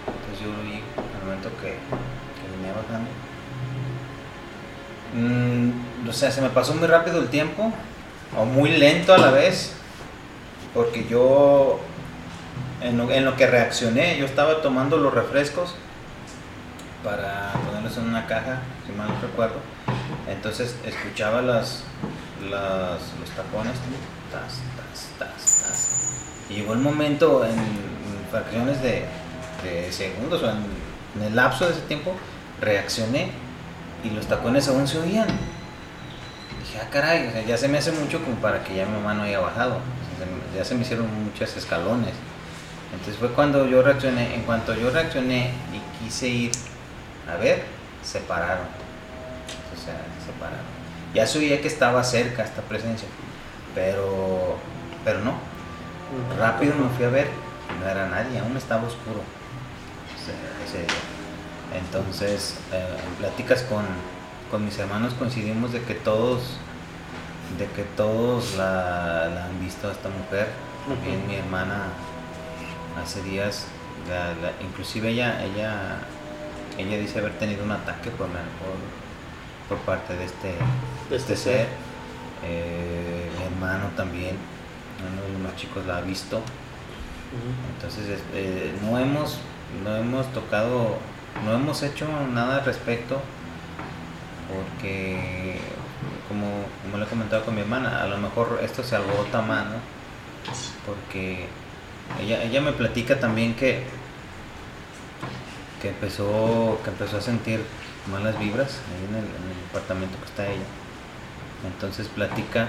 Entonces 0.06 0.44
yo 0.44 0.52
lo 0.52 0.62
vi 0.62 0.82
al 0.96 1.24
momento 1.24 1.50
que, 1.60 1.76
que 1.76 2.56
venía 2.56 2.72
bajando. 2.72 3.10
Mm, 5.12 6.08
o 6.08 6.12
sea, 6.12 6.30
se 6.30 6.40
me 6.40 6.48
pasó 6.48 6.74
muy 6.74 6.88
rápido 6.88 7.20
el 7.20 7.28
tiempo, 7.28 7.72
o 8.36 8.44
muy 8.44 8.70
lento 8.70 9.14
a 9.14 9.18
la 9.18 9.30
vez, 9.30 9.72
porque 10.74 11.06
yo, 11.08 11.80
en 12.80 13.24
lo, 13.24 13.36
que 13.36 13.46
reaccioné, 13.46 14.18
yo 14.18 14.26
estaba 14.26 14.62
tomando 14.62 14.96
los 14.96 15.12
refrescos 15.12 15.74
para 17.02 17.52
ponerlos 17.66 17.96
en 17.96 18.04
una 18.04 18.26
caja, 18.26 18.60
si 18.86 18.92
mal 18.92 19.08
no 19.08 19.20
recuerdo. 19.20 19.56
Entonces 20.28 20.76
escuchaba 20.84 21.42
las, 21.42 21.82
los 22.42 23.30
tapones, 23.36 23.74
tas, 24.30 24.60
tas, 24.76 25.08
tas, 25.18 25.62
tas. 25.62 26.46
Y 26.50 26.54
llegó 26.54 26.74
el 26.74 26.80
momento 26.80 27.44
en, 27.44 27.90
fracciones 28.30 28.80
de, 28.80 29.06
de 29.64 29.90
segundos 29.90 30.40
o 30.44 30.50
en, 30.50 30.58
en 31.16 31.22
el 31.26 31.34
lapso 31.34 31.66
de 31.66 31.72
ese 31.72 31.80
tiempo, 31.82 32.14
reaccioné 32.60 33.32
y 34.04 34.10
los 34.10 34.26
tacones 34.26 34.68
aún 34.68 34.86
se 34.86 34.98
oían. 34.98 35.26
Dije, 36.70 36.78
ah, 36.84 36.88
caray, 36.90 37.26
o 37.28 37.32
sea, 37.32 37.42
ya 37.42 37.56
se 37.56 37.66
me 37.68 37.78
hace 37.78 37.90
mucho 37.92 38.22
como 38.22 38.36
para 38.36 38.62
que 38.62 38.74
ya 38.76 38.86
mi 38.86 38.92
mamá 38.92 39.14
no 39.14 39.22
haya 39.24 39.40
bajado. 39.40 39.76
O 39.78 40.16
sea, 40.18 40.26
ya 40.56 40.64
se 40.64 40.74
me 40.74 40.82
hicieron 40.82 41.06
muchos 41.24 41.56
escalones. 41.56 42.14
Entonces 42.92 43.16
fue 43.18 43.30
cuando 43.32 43.66
yo 43.66 43.82
reaccioné. 43.82 44.34
En 44.34 44.42
cuanto 44.42 44.74
yo 44.74 44.90
reaccioné 44.90 45.50
y 45.72 46.04
quise 46.04 46.28
ir 46.28 46.52
a 47.28 47.36
ver, 47.36 47.64
se 48.04 48.20
pararon. 48.20 48.66
O 48.66 49.76
sea, 49.84 49.94
se 50.24 50.32
pararon. 50.38 50.64
Ya 51.12 51.26
se 51.26 51.38
oía 51.38 51.60
que 51.60 51.66
estaba 51.66 52.04
cerca 52.04 52.44
esta 52.44 52.62
presencia, 52.62 53.08
pero, 53.74 54.56
pero 55.04 55.20
no. 55.20 55.34
Rápido 56.38 56.74
me 56.76 56.88
fui 56.96 57.04
a 57.04 57.08
ver, 57.08 57.28
no 57.80 57.88
era 57.88 58.06
nadie, 58.08 58.38
aún 58.38 58.56
estaba 58.56 58.82
oscuro 58.86 59.22
ese- 60.16 60.68
ese 60.68 60.78
día. 60.86 61.80
Entonces, 61.80 62.56
eh, 62.72 62.96
en 63.08 63.14
pláticas 63.14 63.62
con, 63.62 63.84
con 64.51 64.64
mis 64.64 64.78
hermanos 64.78 65.14
coincidimos 65.14 65.72
de 65.72 65.82
que 65.82 65.94
todos, 65.94 66.40
de 67.59 67.66
que 67.66 67.82
todos 67.96 68.55
la, 68.57 69.28
la 69.34 69.44
han 69.46 69.61
visto 69.61 69.88
a 69.88 69.92
esta 69.92 70.09
mujer. 70.09 70.48
También 70.88 71.26
mi 71.28 71.34
hermana 71.36 71.84
hace 73.03 73.22
días, 73.22 73.66
la- 74.09 74.34
la- 74.34 74.53
inclusive 74.62 75.11
ella, 75.11 75.44
ella, 75.44 75.98
ella 76.78 76.98
dice 76.98 77.18
haber 77.20 77.32
tenido 77.38 77.62
un 77.64 77.70
ataque 77.70 78.11
por, 78.11 78.28
la- 78.28 78.40
por, 78.59 79.76
por 79.76 79.78
parte 79.86 80.16
de 80.16 80.24
este, 80.24 80.48
De 80.48 81.16
este 81.16 81.34
este 81.34 81.36
ser. 81.36 81.68
Eh, 82.44 83.28
mi 83.38 83.44
hermano 83.44 83.88
también, 83.96 84.36
uno 85.12 85.22
de 85.22 85.32
los 85.32 85.40
más 85.42 85.57
chicos 85.57 85.84
la 85.86 85.98
ha 85.98 86.01
visto. 86.01 86.40
Entonces, 87.76 88.09
es- 88.09 88.22
eh, 88.34 88.72
no, 88.82 88.98
hemos, 88.98 89.38
no 89.84 89.94
hemos 89.96 90.26
tocado, 90.32 90.96
no 91.44 91.53
hemos 91.55 91.82
hecho 91.84 92.07
nada 92.32 92.57
al 92.59 92.64
respecto 92.64 93.20
porque, 94.51 95.59
como, 96.28 96.64
como 96.82 96.98
le 96.98 97.05
he 97.05 97.09
comentado 97.09 97.44
con 97.44 97.55
mi 97.55 97.61
hermana, 97.61 98.03
a 98.03 98.07
lo 98.07 98.18
mejor 98.18 98.61
esto 98.62 98.82
se 98.82 98.96
alborota 98.96 99.42
más, 99.42 99.66
¿no? 99.66 99.78
Porque 100.86 101.46
ella, 102.20 102.42
ella 102.42 102.61
me 102.61 102.72
platica 102.72 103.20
también 103.20 103.55
que, 103.55 103.84
que, 105.80 105.90
empezó, 105.90 106.80
que 106.82 106.90
empezó 106.90 107.18
a 107.18 107.20
sentir 107.20 107.61
malas 108.11 108.38
vibras 108.38 108.80
ahí 108.88 109.05
en 109.09 109.14
el, 109.16 109.24
en 109.24 109.51
el 109.51 109.61
departamento 109.66 110.18
que 110.18 110.24
está 110.24 110.46
ella. 110.48 110.66
Entonces 111.64 112.09
platica 112.09 112.68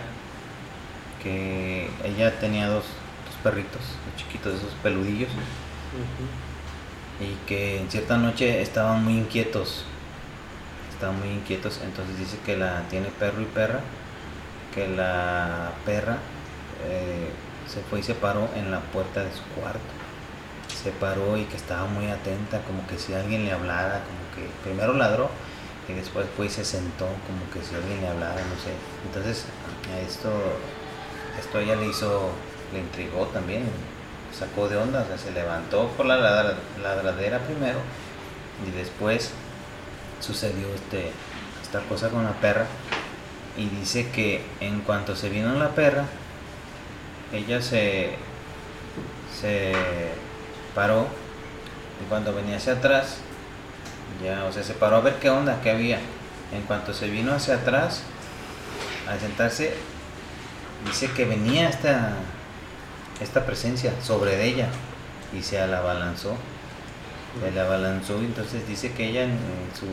que 1.24 1.90
ella 2.04 2.40
tenía 2.40 2.68
dos, 2.68 2.86
dos 3.26 3.36
perritos, 3.44 3.82
dos 3.82 4.16
chiquitos, 4.18 4.56
esos 4.56 4.74
peludillos, 4.84 5.30
y 7.20 7.48
que 7.48 7.80
en 7.80 7.90
cierta 7.90 8.18
noche 8.18 8.62
estaban 8.62 9.04
muy 9.04 9.14
inquietos. 9.14 9.86
Estaban 11.02 11.20
muy 11.20 11.30
inquietos, 11.30 11.80
entonces 11.84 12.16
dice 12.20 12.38
que 12.46 12.56
la 12.56 12.84
tiene 12.88 13.08
perro 13.08 13.42
y 13.42 13.46
perra, 13.46 13.80
que 14.72 14.88
la 14.88 15.72
perra 15.84 16.18
eh, 16.86 17.32
se 17.68 17.82
fue 17.82 18.02
y 18.02 18.04
se 18.04 18.14
paró 18.14 18.48
en 18.56 18.70
la 18.70 18.82
puerta 18.82 19.24
de 19.24 19.32
su 19.32 19.42
cuarto. 19.60 19.80
Se 20.70 20.92
paró 20.92 21.38
y 21.38 21.46
que 21.46 21.58
estaba 21.58 21.88
muy 21.88 22.06
atenta, 22.06 22.60
como 22.68 22.86
que 22.86 23.00
si 23.00 23.16
alguien 23.16 23.46
le 23.46 23.52
hablara, 23.52 24.04
como 24.04 24.36
que 24.36 24.48
primero 24.64 24.94
ladró 24.94 25.32
y 25.90 25.94
después 25.94 26.28
fue 26.38 26.46
y 26.46 26.50
se 26.50 26.64
sentó, 26.64 27.06
como 27.06 27.50
que 27.52 27.68
si 27.68 27.74
alguien 27.74 28.00
le 28.02 28.08
hablara, 28.08 28.36
no 28.36 28.62
sé. 28.64 28.70
Entonces 29.08 29.46
a 29.92 30.00
esto, 30.02 30.30
esto 31.40 31.60
ella 31.62 31.78
le 31.78 31.88
hizo, 31.88 32.30
le 32.74 32.80
intrigó 32.80 33.26
también, 33.26 33.64
sacó 34.38 34.70
de 34.70 34.78
onda, 34.78 35.04
se 35.18 35.32
levantó 35.32 35.88
por 35.98 36.06
la 36.06 36.18
ladra- 36.18 36.58
ladradera 36.80 37.40
primero 37.40 37.80
y 38.68 38.70
después 38.78 39.32
sucedió 40.22 40.68
este, 40.74 41.12
esta 41.62 41.82
cosa 41.82 42.10
con 42.10 42.24
la 42.24 42.34
perra 42.34 42.66
y 43.58 43.68
dice 43.68 44.10
que 44.12 44.42
en 44.60 44.82
cuanto 44.82 45.16
se 45.16 45.30
vino 45.30 45.54
la 45.56 45.70
perra, 45.70 46.06
ella 47.34 47.62
se, 47.62 48.12
se 49.40 49.74
paró 50.74 51.08
y 52.02 52.10
cuando 52.10 52.34
venía 52.34 52.58
hacia 52.58 52.74
atrás, 52.74 53.18
ya, 54.24 54.46
o 54.46 54.52
sea, 54.52 54.64
se 54.64 54.74
paró 54.74 54.98
a 54.98 55.02
ver 55.02 55.16
qué 55.16 55.30
onda, 55.30 55.60
qué 55.62 55.72
había. 55.72 56.00
En 56.54 56.64
cuanto 56.64 56.94
se 56.94 57.08
vino 57.10 57.34
hacia 57.34 57.56
atrás, 57.56 58.04
al 59.08 59.20
sentarse, 59.20 59.74
dice 60.86 61.10
que 61.12 61.26
venía 61.26 61.70
esta, 61.70 62.14
esta 63.22 63.46
presencia 63.46 63.94
sobre 64.02 64.46
ella 64.46 64.68
y 65.38 65.42
se 65.44 65.66
la 65.68 65.80
abalanzó. 65.80 66.36
Se 67.40 67.52
la 67.52 67.64
abalanzó 67.64 68.22
y 68.22 68.26
entonces 68.26 68.68
dice 68.68 68.92
que 68.92 69.10
ella 69.10 69.24
en, 69.24 69.38
su 69.78 69.86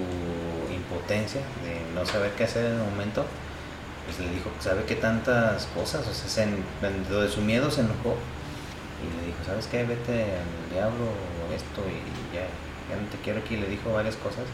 impotencia 0.74 1.40
de 1.62 1.80
no 1.94 2.04
saber 2.04 2.32
qué 2.32 2.44
hacer 2.44 2.64
en 2.66 2.72
el 2.72 2.78
momento, 2.78 3.24
pues 4.06 4.18
le 4.18 4.34
dijo, 4.34 4.50
¿sabe 4.60 4.82
qué 4.84 4.96
tantas 4.96 5.66
cosas? 5.66 6.06
O 6.06 6.12
sea, 6.12 6.28
se 6.28 6.42
en- 6.42 6.64
dentro 6.82 7.20
de 7.20 7.28
su 7.28 7.40
miedo 7.40 7.70
se 7.70 7.82
enojó 7.82 8.16
y 9.00 9.20
le 9.20 9.26
dijo, 9.26 9.38
¿sabes 9.46 9.66
qué? 9.68 9.84
Vete 9.84 10.24
al 10.24 10.72
diablo 10.74 11.04
o 11.04 11.54
esto 11.54 11.82
y 11.86 12.34
ya, 12.34 12.42
ya 12.90 13.00
no 13.00 13.08
te 13.08 13.18
quiero 13.18 13.38
aquí. 13.40 13.56
Le 13.56 13.68
dijo 13.68 13.92
varias 13.92 14.16
cosas 14.16 14.44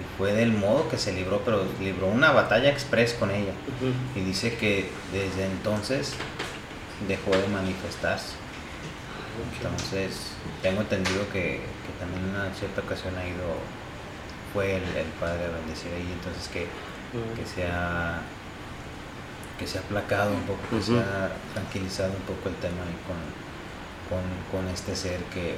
y 0.00 0.04
fue 0.16 0.32
del 0.32 0.52
modo 0.52 0.88
que 0.88 0.96
se 0.96 1.12
libró, 1.12 1.42
pero 1.44 1.64
libró 1.80 2.06
una 2.06 2.32
batalla 2.32 2.70
express 2.70 3.12
con 3.12 3.30
ella. 3.30 3.52
Ujú. 3.76 3.92
Y 4.18 4.24
dice 4.24 4.56
que 4.56 4.88
desde 5.12 5.44
entonces 5.44 6.14
dejó 7.08 7.30
de 7.32 7.46
manifestarse. 7.48 8.34
Entonces, 9.58 10.32
tengo 10.62 10.82
entendido 10.82 11.28
que, 11.32 11.60
que 11.86 11.92
también 11.98 12.22
en 12.24 12.30
una 12.30 12.54
cierta 12.54 12.80
ocasión 12.82 13.16
ha 13.18 13.26
ido, 13.26 13.46
fue 14.52 14.76
el, 14.76 14.84
el 14.96 15.06
padre 15.20 15.46
a 15.46 15.50
bendecir 15.50 15.92
ahí, 15.94 16.10
entonces 16.12 16.48
que, 16.48 16.66
que 17.36 17.46
se 17.46 17.66
ha 17.66 18.20
que 19.58 19.66
se 19.66 19.78
ha 19.78 19.82
aplacado 19.82 20.32
un 20.34 20.42
poco, 20.42 20.60
que 20.70 20.82
se 20.82 20.92
Ujú. 20.92 21.00
ha 21.00 21.30
tranquilizado 21.54 22.10
un 22.10 22.22
poco 22.22 22.48
el 22.48 22.56
tema 22.56 22.82
ahí 22.82 22.96
con, 23.06 23.20
con, 24.10 24.24
con 24.50 24.68
este 24.72 24.96
ser 24.96 25.20
que, 25.32 25.56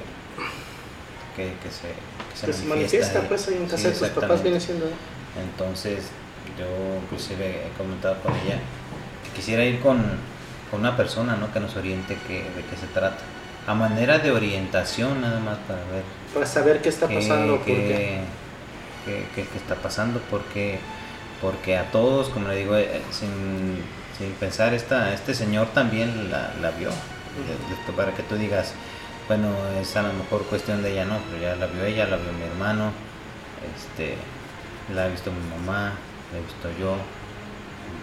que, 1.35 1.53
que 1.61 1.69
se, 1.71 1.89
que 2.29 2.37
se 2.37 2.45
Que 2.47 2.53
se 2.53 2.65
manifiesta 2.65 3.21
pues 3.27 3.47
ahí 3.47 3.55
en 3.55 3.65
casa 3.67 3.77
Sí, 3.77 3.83
de 3.87 3.91
tus 3.93 4.09
papás 4.09 4.43
viene 4.43 4.59
siendo. 4.59 4.85
Entonces, 5.41 6.05
yo 6.57 6.65
inclusive 7.03 7.67
he 7.67 7.77
comentado 7.77 8.21
con 8.21 8.31
ella 8.33 8.59
que 9.23 9.31
quisiera 9.35 9.65
ir 9.65 9.79
con, 9.81 10.03
con 10.71 10.79
una 10.81 10.95
persona 10.95 11.35
¿no? 11.35 11.51
que 11.51 11.59
nos 11.59 11.75
oriente 11.75 12.17
qué, 12.27 12.43
de 12.55 12.63
qué 12.69 12.77
se 12.79 12.87
trata. 12.93 13.23
A 13.67 13.73
manera 13.73 14.19
de 14.19 14.31
orientación 14.31 15.21
nada 15.21 15.39
más 15.39 15.57
para 15.67 15.79
ver 15.91 16.03
Para 16.33 16.45
saber 16.45 16.81
qué 16.81 16.89
está 16.89 17.07
pasando, 17.07 17.63
qué- 17.65 18.21
qué. 19.05 19.25
qué- 19.35 19.57
está 19.57 19.75
pasando, 19.75 20.19
porque, 20.29 20.79
porque 21.41 21.77
a 21.77 21.91
todos, 21.91 22.29
como 22.29 22.47
le 22.49 22.57
digo, 22.57 22.75
eh, 22.77 23.01
sin, 23.11 23.29
sin 24.17 24.31
pensar, 24.33 24.73
esta, 24.73 25.13
este 25.13 25.33
señor 25.33 25.67
también 25.73 26.29
la, 26.31 26.53
la 26.61 26.71
vio. 26.71 26.89
De- 26.89 27.91
para 27.95 28.13
que 28.13 28.23
tú 28.23 28.35
digas, 28.35 28.73
bueno, 29.27 29.49
es 29.81 29.95
a 29.95 30.03
lo 30.03 30.13
mejor 30.13 30.43
cuestión 30.43 30.83
de 30.83 30.91
ella, 30.91 31.05
no, 31.05 31.17
pero 31.31 31.41
ya 31.41 31.55
la 31.55 31.65
vio 31.67 31.83
ella, 31.85 32.05
la 32.07 32.17
vio 32.17 32.31
mi 32.33 32.43
hermano, 32.43 32.91
este, 33.75 34.15
la 34.93 35.05
ha 35.05 35.07
visto 35.07 35.31
mi 35.31 35.49
mamá, 35.49 35.93
la 36.31 36.37
he 36.37 36.41
visto 36.41 36.69
yo. 36.79 36.95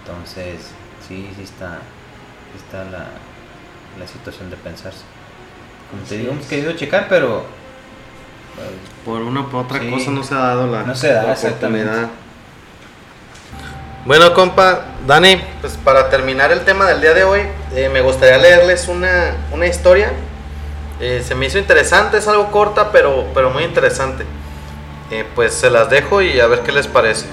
Entonces, 0.01 0.73
sí, 1.07 1.31
sí 1.37 1.43
está, 1.43 1.79
está 2.57 2.85
la, 2.91 3.07
la 3.99 4.07
situación 4.07 4.51
de 4.51 4.57
pensarse. 4.57 5.05
Como 5.93 6.03
te 6.09 6.17
digo, 6.17 6.33
hemos 6.33 6.47
querido 6.47 6.73
checar, 6.73 7.07
pero 7.09 7.45
pues, 8.57 8.69
Por 9.05 9.21
una 9.23 9.43
u 9.43 9.57
otra 9.57 9.79
Sí. 9.79 9.89
cosa 9.91 10.11
no 10.11 10.25
se 10.25 10.35
ha 10.35 10.39
dado 10.39 10.67
la, 10.67 10.83
No 10.83 10.95
se 10.95 11.13
da, 11.13 11.23
la 11.23 11.33
oportunidad. 11.35 12.09
Bueno, 14.05 14.35
compa, 14.35 14.87
Dani, 15.07 15.41
pues 15.61 15.75
para 15.85 16.11
terminar 16.11 16.51
el 16.51 16.61
tema 16.65 16.87
del 16.87 17.01
día 17.01 17.15
de 17.15 17.23
hoy, 17.23 17.43
eh, 17.75 17.89
me 17.93 18.01
gustaría 18.01 18.37
leerles 18.39 18.89
una, 18.89 19.37
una 19.53 19.67
historia. 19.67 20.13
Eh, 21.01 21.23
se 21.25 21.35
me 21.37 21.47
hizo 21.47 21.59
interesante, 21.59 22.19
es 22.19 22.27
algo 22.27 22.51
corta, 22.51 22.91
pero, 22.91 23.27
pero 23.35 23.51
muy 23.51 23.63
interesante. 23.63 24.25
Eh, 25.13 25.25
pues 25.37 25.53
se 25.55 25.71
las 25.71 25.89
dejo 25.91 26.21
y 26.23 26.41
a 26.41 26.47
ver 26.49 26.61
qué 26.61 26.73
les 26.73 26.89
parece. 26.89 27.27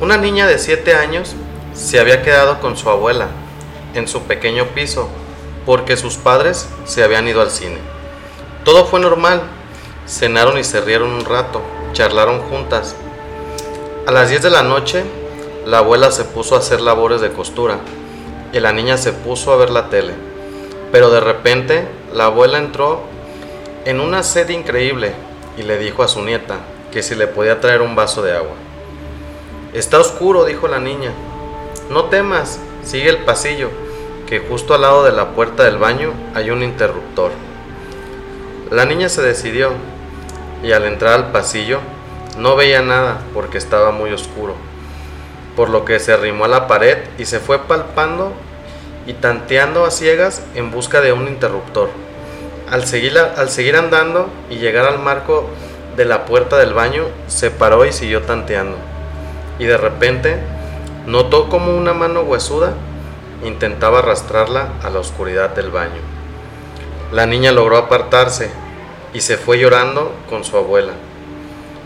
Una 0.00 0.16
niña 0.18 0.46
de 0.46 0.58
7 0.58 0.94
años 0.94 1.34
se 1.74 1.98
había 1.98 2.22
quedado 2.22 2.60
con 2.60 2.76
su 2.76 2.90
abuela 2.90 3.28
en 3.94 4.06
su 4.06 4.22
pequeño 4.22 4.66
piso 4.66 5.08
porque 5.66 5.96
sus 5.96 6.16
padres 6.16 6.68
se 6.84 7.02
habían 7.02 7.28
ido 7.28 7.42
al 7.42 7.50
cine. 7.50 7.78
Todo 8.64 8.86
fue 8.86 9.00
normal, 9.00 9.42
cenaron 10.06 10.56
y 10.56 10.64
se 10.64 10.80
rieron 10.80 11.10
un 11.10 11.24
rato, 11.24 11.60
charlaron 11.92 12.40
juntas. 12.40 12.94
A 14.06 14.12
las 14.12 14.30
10 14.30 14.42
de 14.42 14.50
la 14.50 14.62
noche, 14.62 15.04
la 15.66 15.78
abuela 15.78 16.12
se 16.12 16.24
puso 16.24 16.54
a 16.54 16.60
hacer 16.60 16.80
labores 16.80 17.20
de 17.20 17.32
costura 17.32 17.78
y 18.52 18.60
la 18.60 18.72
niña 18.72 18.96
se 18.96 19.12
puso 19.12 19.52
a 19.52 19.56
ver 19.56 19.70
la 19.70 19.90
tele. 19.90 20.14
Pero 20.92 21.10
de 21.10 21.20
repente, 21.20 21.88
la 22.14 22.26
abuela 22.26 22.58
entró 22.58 23.02
en 23.84 24.00
una 24.00 24.22
sed 24.22 24.48
increíble 24.50 25.12
y 25.58 25.62
le 25.62 25.78
dijo 25.78 26.04
a 26.04 26.08
su 26.08 26.22
nieta 26.22 26.60
que 26.92 27.02
si 27.02 27.16
le 27.16 27.26
podía 27.26 27.60
traer 27.60 27.82
un 27.82 27.96
vaso 27.96 28.22
de 28.22 28.36
agua. 28.36 28.54
Está 29.72 29.98
oscuro, 29.98 30.44
dijo 30.44 30.68
la 30.68 30.78
niña. 30.78 31.10
No 31.90 32.04
temas, 32.04 32.60
sigue 32.84 33.08
el 33.08 33.18
pasillo, 33.18 33.70
que 34.26 34.40
justo 34.40 34.74
al 34.74 34.82
lado 34.82 35.04
de 35.04 35.12
la 35.12 35.30
puerta 35.30 35.64
del 35.64 35.78
baño 35.78 36.12
hay 36.34 36.50
un 36.50 36.62
interruptor. 36.62 37.30
La 38.70 38.84
niña 38.84 39.08
se 39.08 39.22
decidió 39.22 39.70
y 40.62 40.72
al 40.72 40.84
entrar 40.84 41.14
al 41.14 41.30
pasillo 41.30 41.78
no 42.36 42.56
veía 42.56 42.82
nada 42.82 43.20
porque 43.32 43.56
estaba 43.56 43.92
muy 43.92 44.10
oscuro, 44.12 44.54
por 45.54 45.70
lo 45.70 45.84
que 45.84 46.00
se 46.00 46.12
arrimó 46.12 46.44
a 46.44 46.48
la 46.48 46.66
pared 46.66 46.98
y 47.18 47.24
se 47.24 47.38
fue 47.38 47.60
palpando 47.60 48.32
y 49.06 49.12
tanteando 49.12 49.84
a 49.84 49.92
ciegas 49.92 50.42
en 50.54 50.72
busca 50.72 51.00
de 51.00 51.12
un 51.12 51.28
interruptor. 51.28 51.88
Al 52.68 52.84
seguir, 52.84 53.16
al 53.16 53.48
seguir 53.48 53.76
andando 53.76 54.28
y 54.50 54.56
llegar 54.56 54.86
al 54.86 54.98
marco 54.98 55.48
de 55.96 56.04
la 56.04 56.24
puerta 56.24 56.58
del 56.58 56.74
baño, 56.74 57.04
se 57.28 57.52
paró 57.52 57.86
y 57.86 57.92
siguió 57.92 58.22
tanteando. 58.22 58.76
Y 59.60 59.64
de 59.66 59.76
repente 59.76 60.38
notó 61.06 61.48
como 61.48 61.76
una 61.76 61.94
mano 61.94 62.22
huesuda 62.22 62.74
intentaba 63.44 63.98
arrastrarla 64.00 64.72
a 64.82 64.90
la 64.90 65.00
oscuridad 65.00 65.50
del 65.50 65.70
baño. 65.70 66.00
La 67.12 67.26
niña 67.26 67.52
logró 67.52 67.76
apartarse 67.76 68.50
y 69.12 69.20
se 69.20 69.36
fue 69.36 69.58
llorando 69.58 70.12
con 70.28 70.44
su 70.44 70.56
abuela. 70.56 70.92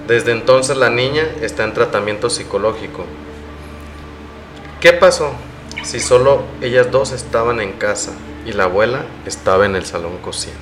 Desde 0.07 0.33
entonces 0.33 0.77
la 0.77 0.91
niña 0.91 1.27
está 1.41 1.65
en 1.65 1.75
tratamiento 1.75 2.31
psicológico. 2.31 3.05
¿Qué 4.81 4.93
pasó 4.93 5.33
si 5.83 6.01
solo 6.01 6.43
ellas 6.61 6.91
dos 6.91 7.13
estaban 7.13 7.61
en 7.61 7.73
casa 7.73 8.13
y 8.47 8.53
la 8.53 8.65
abuela 8.65 9.05
estaba 9.27 9.67
en 9.67 9.77
el 9.77 9.85
salón 9.85 10.19
cociendo? 10.19 10.61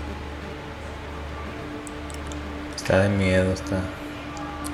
Está 2.77 3.01
de 3.01 3.09
miedo, 3.09 3.53
está. 3.53 3.81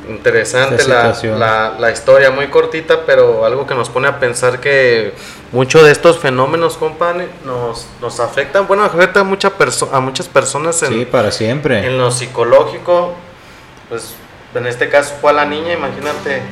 Interesante 0.08 0.86
la, 0.86 1.74
la, 1.78 1.90
historia, 1.90 2.30
muy 2.30 2.48
cortita, 2.48 3.06
pero 3.06 3.44
algo 3.44 3.66
que 3.66 3.74
nos 3.74 3.88
pone 3.88 4.08
a 4.08 4.18
pensar 4.18 4.60
que 4.60 5.14
muchos 5.52 5.84
de 5.84 5.92
estos 5.92 6.18
fenómenos, 6.18 6.76
compadre, 6.76 7.28
nos, 7.44 7.86
nos 8.00 8.20
afectan. 8.20 8.66
Bueno, 8.66 8.84
afecta 8.84 9.20
a, 9.20 9.24
mucha 9.24 9.52
a 9.92 10.00
muchas 10.00 10.28
personas 10.28 10.82
en, 10.82 10.92
sí, 10.92 11.04
para 11.04 11.30
siempre. 11.30 11.86
en 11.86 11.98
lo 11.98 12.10
psicológico. 12.10 13.14
Pues 13.88 14.14
en 14.54 14.66
este 14.66 14.88
caso 14.88 15.14
fue 15.20 15.30
a 15.30 15.34
la 15.34 15.44
niña, 15.46 15.72
imagínate 15.72 16.42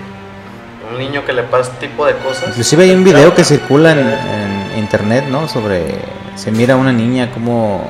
un 0.91 0.99
niño 0.99 1.25
que 1.25 1.33
le 1.33 1.43
pasa 1.43 1.73
este 1.73 1.89
tipo 1.89 2.07
de 2.07 2.17
cosas. 2.17 2.49
Inclusive 2.49 2.85
hay 2.85 2.91
un 2.93 3.05
video 3.05 3.35
que 3.35 3.45
circula 3.45 3.93
en, 3.93 3.99
en 3.99 4.79
internet, 4.79 5.27
¿no? 5.29 5.49
Sobre, 5.49 5.95
se 6.37 6.51
mira 6.51 6.75
a 6.75 6.77
una 6.77 6.93
niña 6.93 7.31
como 7.33 7.85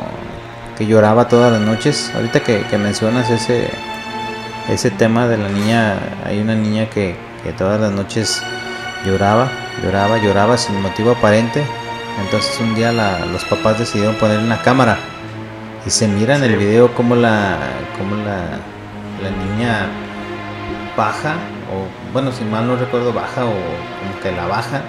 que 0.77 0.87
lloraba 0.87 1.29
todas 1.29 1.53
las 1.53 1.61
noches. 1.61 2.11
Ahorita 2.15 2.41
que, 2.41 2.65
mencionas 2.79 3.31
ese, 3.31 3.71
ese 4.69 4.91
tema 4.91 5.27
de 5.29 5.39
la 5.39 5.49
niña, 5.49 5.99
hay 6.25 6.41
una 6.41 6.55
niña 6.55 6.89
que, 6.89 7.17
todas 7.59 7.81
las 7.81 7.91
noches 7.91 8.43
lloraba, 9.05 9.49
lloraba, 9.83 10.19
lloraba 10.19 10.57
sin 10.57 10.81
motivo 10.81 11.13
aparente. 11.13 11.63
Entonces 12.25 12.59
un 12.61 12.75
día 12.75 12.93
los 12.93 13.45
papás 13.45 13.79
decidieron 13.79 14.15
poner 14.17 14.39
una 14.39 14.61
cámara 14.63 14.99
y 15.87 15.91
se 15.91 16.07
mira 16.07 16.37
en 16.37 16.45
el 16.45 16.57
video 16.57 16.95
como 16.95 17.17
la, 17.17 17.57
como 17.99 18.17
la, 18.17 18.61
la 19.23 19.31
niña 19.31 19.87
baja, 20.97 21.35
o 21.73 22.13
bueno, 22.13 22.31
si 22.33 22.45
mal 22.45 22.67
no 22.67 22.77
recuerdo, 22.77 23.13
baja 23.13 23.45
o 23.45 23.51
como 23.51 24.21
que 24.23 24.31
la 24.31 24.47
baja 24.47 24.83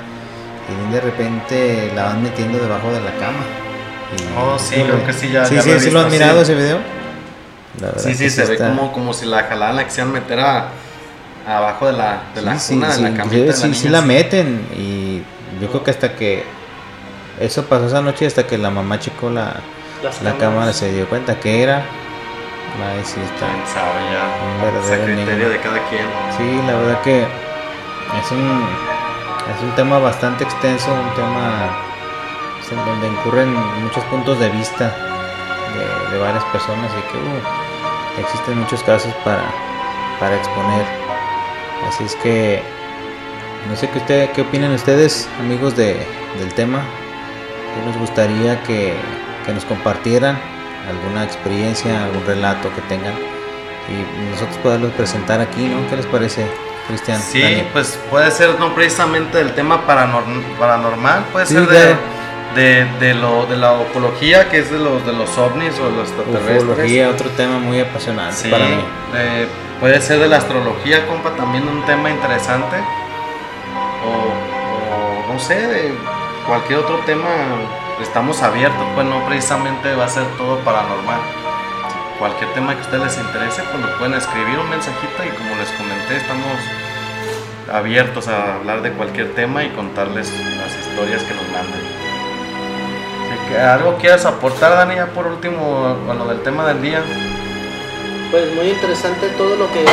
y 0.69 0.93
de 0.93 1.01
repente 1.01 1.91
la 1.95 2.03
van 2.05 2.24
metiendo 2.24 2.59
debajo 2.59 2.89
de 2.91 3.01
la 3.01 3.11
cama 3.17 3.43
oh, 4.38 4.57
sí, 4.59 4.76
creo 4.76 5.05
que 5.05 5.13
sí, 5.13 5.30
ya. 5.32 5.45
Sí, 5.45 5.59
sí, 5.61 5.80
sí, 5.80 5.91
lo 5.91 6.01
han 6.01 6.11
mirado 6.11 6.41
ese 6.41 6.55
video. 6.55 6.80
Sí, 7.97 8.13
sí, 8.15 8.30
se 8.30 8.45
ve 8.45 8.57
como, 8.57 8.91
como 8.91 9.13
si 9.13 9.26
la 9.26 9.43
jalaban, 9.43 9.76
la 9.76 9.86
quisieran 9.86 10.11
meter 10.11 10.39
a, 10.39 10.67
abajo 11.47 11.88
de 11.88 11.93
la, 11.93 12.24
de 12.36 12.41
la 12.41 12.57
cuna, 12.57 12.95
de 12.95 13.01
la 13.01 13.13
camita. 13.15 13.53
Sí, 13.53 13.74
sí, 13.74 13.89
la 13.89 14.01
meten. 14.01 14.65
Y 14.78 15.24
yo 15.61 15.69
creo 15.69 15.84
que 15.84 15.91
hasta 15.91 16.15
que. 16.15 16.43
Eso 17.39 17.65
pasó 17.65 17.88
esa 17.88 18.01
noche, 18.01 18.28
hasta 18.28 18.45
que 18.45 18.57
la 18.57 18.69
mamá 18.69 18.99
checó 18.99 19.30
la, 19.30 19.55
la 20.24 20.38
cámara, 20.38 20.71
se 20.71 20.93
dio 20.93 21.07
cuenta 21.09 21.39
que 21.39 21.63
era. 21.63 21.78
Ahí 21.78 23.03
sí 23.03 23.19
está. 23.19 23.47
sabe 23.71 23.99
ya. 24.11 25.05
Criterio 25.05 25.49
de 25.49 25.59
cada 25.59 25.80
quien. 25.89 26.05
Sí, 26.38 26.67
la 26.67 26.76
verdad 26.78 27.01
que 27.01 27.21
es 27.21 28.32
un, 28.32 28.65
es 29.55 29.63
un 29.63 29.76
tema 29.76 29.99
bastante 29.99 30.43
extenso, 30.43 30.91
un 30.93 31.15
tema 31.15 31.89
en 32.71 32.86
donde 32.86 33.07
incurren 33.07 33.53
muchos 33.84 34.03
puntos 34.05 34.39
de 34.39 34.49
vista 34.49 35.12
de, 35.74 36.17
varias 36.17 36.43
personas 36.45 36.91
y 36.91 37.11
que 37.11 37.17
uh, 37.17 38.21
existen 38.21 38.59
muchos 38.59 38.82
casos 38.84 39.13
para, 39.24 39.43
para 40.19 40.36
exponer. 40.36 40.86
Así 41.88 42.03
es 42.03 42.15
que 42.17 42.61
no 43.69 43.76
sé 43.76 43.89
qué, 43.89 43.97
usted, 43.97 44.32
qué 44.32 44.41
opinan 44.41 44.71
ustedes, 44.71 45.28
amigos 45.39 45.76
de, 45.76 45.97
del 46.39 46.53
tema. 46.53 46.82
que 47.76 47.86
nos 47.86 47.97
gustaría 47.97 48.61
que, 48.63 48.93
que, 49.45 49.53
nos 49.53 49.65
compartieran 49.65 50.39
alguna 50.88 51.24
experiencia, 51.24 52.03
algún 52.05 52.26
relato 52.26 52.74
que 52.76 52.82
tengan 52.82 53.13
y 53.89 54.32
nosotros 54.32 54.57
poderlos 54.57 54.91
presentar 54.93 55.41
aquí, 55.41 55.65
¿no? 55.67 55.88
¿Qué 55.89 55.97
les 55.97 56.05
parece, 56.05 56.47
Cristian? 56.88 57.19
Sí, 57.21 57.63
pues 57.74 57.99
puede 58.09 58.32
ser 58.32 58.59
no 58.59 58.74
precisamente 58.74 59.38
del 59.38 59.53
tema 59.53 59.86
paranormal, 59.86 61.26
puede 61.32 61.45
ser 61.45 61.67
de 61.67 61.95
de, 62.55 62.85
de, 62.99 63.13
lo, 63.13 63.45
de 63.45 63.57
la 63.57 63.73
ufología, 63.73 64.49
que 64.49 64.59
es 64.59 64.71
de 64.71 64.79
los, 64.79 65.05
de 65.05 65.13
los 65.13 65.37
ovnis 65.37 65.77
o 65.79 65.89
los 65.89 66.09
extraterrestres. 66.09 66.63
Ufología, 66.63 67.09
otro 67.09 67.29
tema 67.31 67.59
muy 67.59 67.79
apasionante 67.79 68.49
para 68.49 68.65
mí. 68.65 68.83
puede 69.79 70.01
ser 70.01 70.19
de 70.19 70.27
la 70.27 70.37
astrología, 70.37 71.07
compa, 71.07 71.31
también 71.31 71.67
un 71.67 71.83
tema 71.85 72.09
interesante. 72.09 72.77
O, 74.05 75.33
no 75.33 75.39
sé, 75.39 75.55
de 75.55 75.93
cualquier 76.47 76.79
otro 76.79 76.97
tema, 77.05 77.29
estamos 78.01 78.41
abiertos, 78.41 78.85
pues 78.95 79.07
no 79.07 79.25
precisamente 79.25 79.95
va 79.95 80.05
a 80.05 80.09
ser 80.09 80.25
todo 80.37 80.59
paranormal. 80.59 81.19
Cualquier 82.19 82.53
tema 82.53 82.73
que 82.73 82.79
a 82.79 82.83
ustedes 82.83 83.03
les 83.03 83.17
interese, 83.17 83.63
pues 83.63 83.79
nos 83.83 83.91
pueden 83.97 84.13
escribir 84.13 84.59
un 84.59 84.69
mensajito 84.69 85.23
y 85.25 85.29
como 85.29 85.55
les 85.55 85.69
comenté, 85.71 86.17
estamos 86.17 86.57
abiertos 87.71 88.27
a 88.27 88.55
hablar 88.55 88.81
de 88.81 88.91
cualquier 88.91 89.33
tema 89.33 89.63
y 89.63 89.69
contarles 89.69 90.31
las 90.57 90.87
historias 90.87 91.23
que 91.23 91.33
nos 91.33 91.47
manden. 91.51 92.02
¿Algo 93.57 93.97
quieras 93.97 94.25
aportar, 94.25 94.71
Dani, 94.71 94.95
ya 94.95 95.07
por 95.07 95.27
último 95.27 95.95
a 96.09 96.13
lo 96.13 96.27
del 96.27 96.41
tema 96.41 96.67
del 96.67 96.81
día? 96.81 97.01
Pues 98.31 98.53
muy 98.55 98.69
interesante 98.69 99.27
todo 99.37 99.55
lo 99.55 99.71
que 99.71 99.85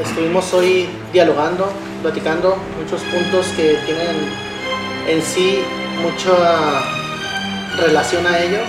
estuvimos 0.00 0.52
hoy 0.54 0.88
dialogando, 1.12 1.70
platicando, 2.00 2.56
muchos 2.80 3.00
puntos 3.02 3.46
que 3.56 3.76
tienen 3.84 4.16
en 5.08 5.20
sí 5.22 5.64
mucha 6.00 6.82
relación 7.76 8.26
a 8.26 8.38
ello, 8.38 8.60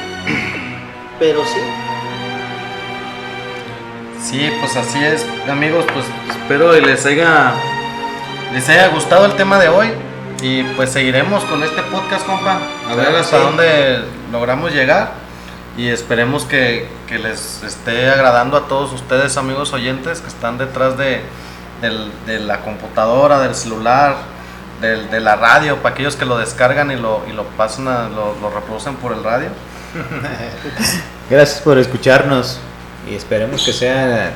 pero 1.19 1.45
sí. 1.45 1.59
Sí, 4.21 4.49
pues 4.59 4.75
así 4.75 5.03
es, 5.03 5.25
amigos, 5.49 5.86
pues 5.93 6.05
espero 6.31 6.71
que 6.71 6.81
les 6.81 7.05
haya, 7.05 7.53
les 8.51 8.67
haya 8.69 8.88
gustado 8.88 9.25
el 9.25 9.34
tema 9.34 9.59
de 9.59 9.69
hoy. 9.69 9.89
Y 10.44 10.62
pues 10.76 10.89
seguiremos 10.89 11.46
con 11.46 11.64
este 11.64 11.82
podcast, 11.84 12.26
compa. 12.26 12.60
A 12.89 12.96
ver 12.96 13.16
hasta 13.16 13.38
dónde 13.38 14.04
logramos 14.30 14.74
llegar. 14.74 15.14
Y 15.78 15.88
esperemos 15.88 16.44
que, 16.44 16.89
les 17.10 17.64
esté 17.64 18.10
agradando 18.10 18.58
a 18.58 18.68
todos 18.68 18.91
ustedes, 18.91 19.38
amigos 19.38 19.72
oyentes, 19.72 20.20
que 20.20 20.28
están 20.28 20.58
detrás 20.58 20.98
de, 20.98 21.22
la 22.28 22.60
computadora, 22.60 23.39
del 23.39 23.56
celular, 23.56 24.18
de 24.82 25.20
la 25.22 25.38
radio, 25.38 25.78
para 25.78 25.96
aquellos 25.96 26.18
que 26.18 26.26
lo 26.26 26.38
descargan 26.38 26.91
y 26.91 26.98
lo, 26.98 27.22
y 27.30 27.32
lo 27.32 27.46
pasan, 27.46 28.14
lo, 28.14 28.36
lo 28.41 28.50
reproducen 28.50 28.96
por 28.96 29.14
el 29.14 29.24
radio. 29.24 29.48
Gracias 31.30 31.62
por 31.62 31.78
escucharnos 31.78 32.60
y 33.10 33.16
esperemos 33.16 33.66
que 33.66 33.72
sea 33.72 34.34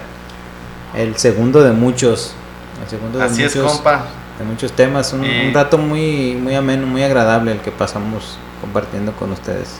el 0.95 1.18
segundo 1.18 1.62
de 1.64 1.74
muchos. 1.74 2.34
El 2.82 2.89
segundo 2.89 3.20
de 3.20 3.26
Así 3.26 3.43
es, 3.43 3.55
compa 3.58 4.05
de 4.38 4.45
muchos 4.45 4.71
temas. 4.71 5.13
Un, 5.13 5.53
rato 5.53 5.77
muy, 5.77 6.35
muy 6.35 6.55
ameno, 6.55 6.88
muy 6.88 7.03
agradable 7.03 7.51
el 7.51 7.59
que 7.59 7.71
pasamos 7.71 8.38
compartiendo 8.61 9.11
con 9.13 9.31
ustedes. 9.31 9.77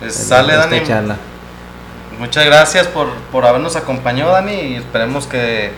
Pues 0.00 0.14
sale, 0.14 0.54
Dani. 0.54 0.80
Muchas 2.18 2.46
gracias 2.46 2.86
por, 2.86 3.08
por 3.32 3.44
habernos 3.44 3.76
acompañado, 3.76 4.32
Dani, 4.32 4.52
y 4.52 4.74
esperemos 4.76 5.26
que, 5.26 5.72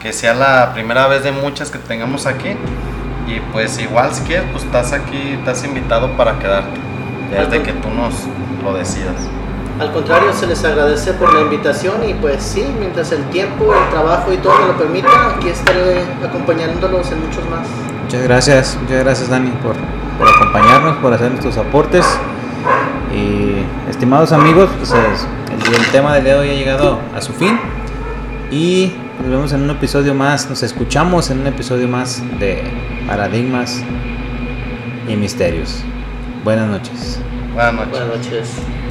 que, 0.00 0.12
sea 0.12 0.32
la 0.32 0.72
primera 0.72 1.06
vez 1.08 1.24
de 1.24 1.32
muchas 1.32 1.70
que 1.70 1.78
tengamos 1.78 2.26
aquí. 2.26 2.56
Y 3.26 3.40
pues 3.52 3.78
igual 3.78 4.14
si 4.14 4.22
quieres, 4.22 4.46
pues 4.52 4.64
estás 4.64 4.92
aquí, 4.92 5.36
estás 5.38 5.64
invitado 5.64 6.16
para 6.16 6.38
quedarte. 6.38 6.78
desde 7.30 7.62
que 7.62 7.72
tú 7.72 7.90
nos 7.90 8.14
lo 8.62 8.74
decidas. 8.74 9.16
Al 9.80 9.92
contrario, 9.92 10.32
se 10.32 10.46
les 10.46 10.64
agradece 10.64 11.14
por 11.14 11.34
la 11.34 11.40
invitación 11.40 12.08
y 12.08 12.14
pues 12.14 12.42
sí, 12.42 12.64
mientras 12.78 13.10
el 13.10 13.24
tiempo, 13.30 13.74
el 13.74 13.90
trabajo 13.90 14.32
y 14.32 14.36
todo 14.36 14.52
me 14.60 14.68
lo 14.68 14.78
permita, 14.78 15.34
aquí 15.36 15.48
estaré 15.48 16.04
acompañándolos 16.24 17.10
en 17.10 17.26
muchos 17.26 17.44
más. 17.50 17.66
Muchas 18.04 18.22
gracias, 18.22 18.78
muchas 18.80 19.02
gracias 19.02 19.28
Dani 19.28 19.50
por, 19.62 19.74
por 20.18 20.28
acompañarnos, 20.28 20.96
por 20.98 21.12
hacer 21.12 21.30
nuestros 21.30 21.56
aportes. 21.56 22.06
Y 23.12 23.64
estimados 23.90 24.32
amigos, 24.32 24.70
pues 24.78 24.92
el, 24.92 25.74
el 25.74 25.86
tema 25.90 26.14
del 26.14 26.24
día 26.24 26.34
de 26.34 26.40
hoy 26.40 26.50
ha 26.50 26.54
llegado 26.54 27.00
a 27.16 27.20
su 27.20 27.32
fin. 27.32 27.58
Y 28.50 28.92
nos 29.20 29.30
vemos 29.30 29.52
en 29.52 29.62
un 29.62 29.70
episodio 29.70 30.14
más, 30.14 30.48
nos 30.48 30.62
escuchamos 30.62 31.30
en 31.30 31.40
un 31.40 31.46
episodio 31.48 31.88
más 31.88 32.22
de 32.38 32.62
Paradigmas 33.08 33.82
y 35.08 35.16
Misterios. 35.16 35.82
Buenas 36.44 36.68
noches. 36.68 37.20
Buenas 37.54 37.74
noches. 37.74 37.90
Buenas 37.90 38.08
noches. 38.16 38.83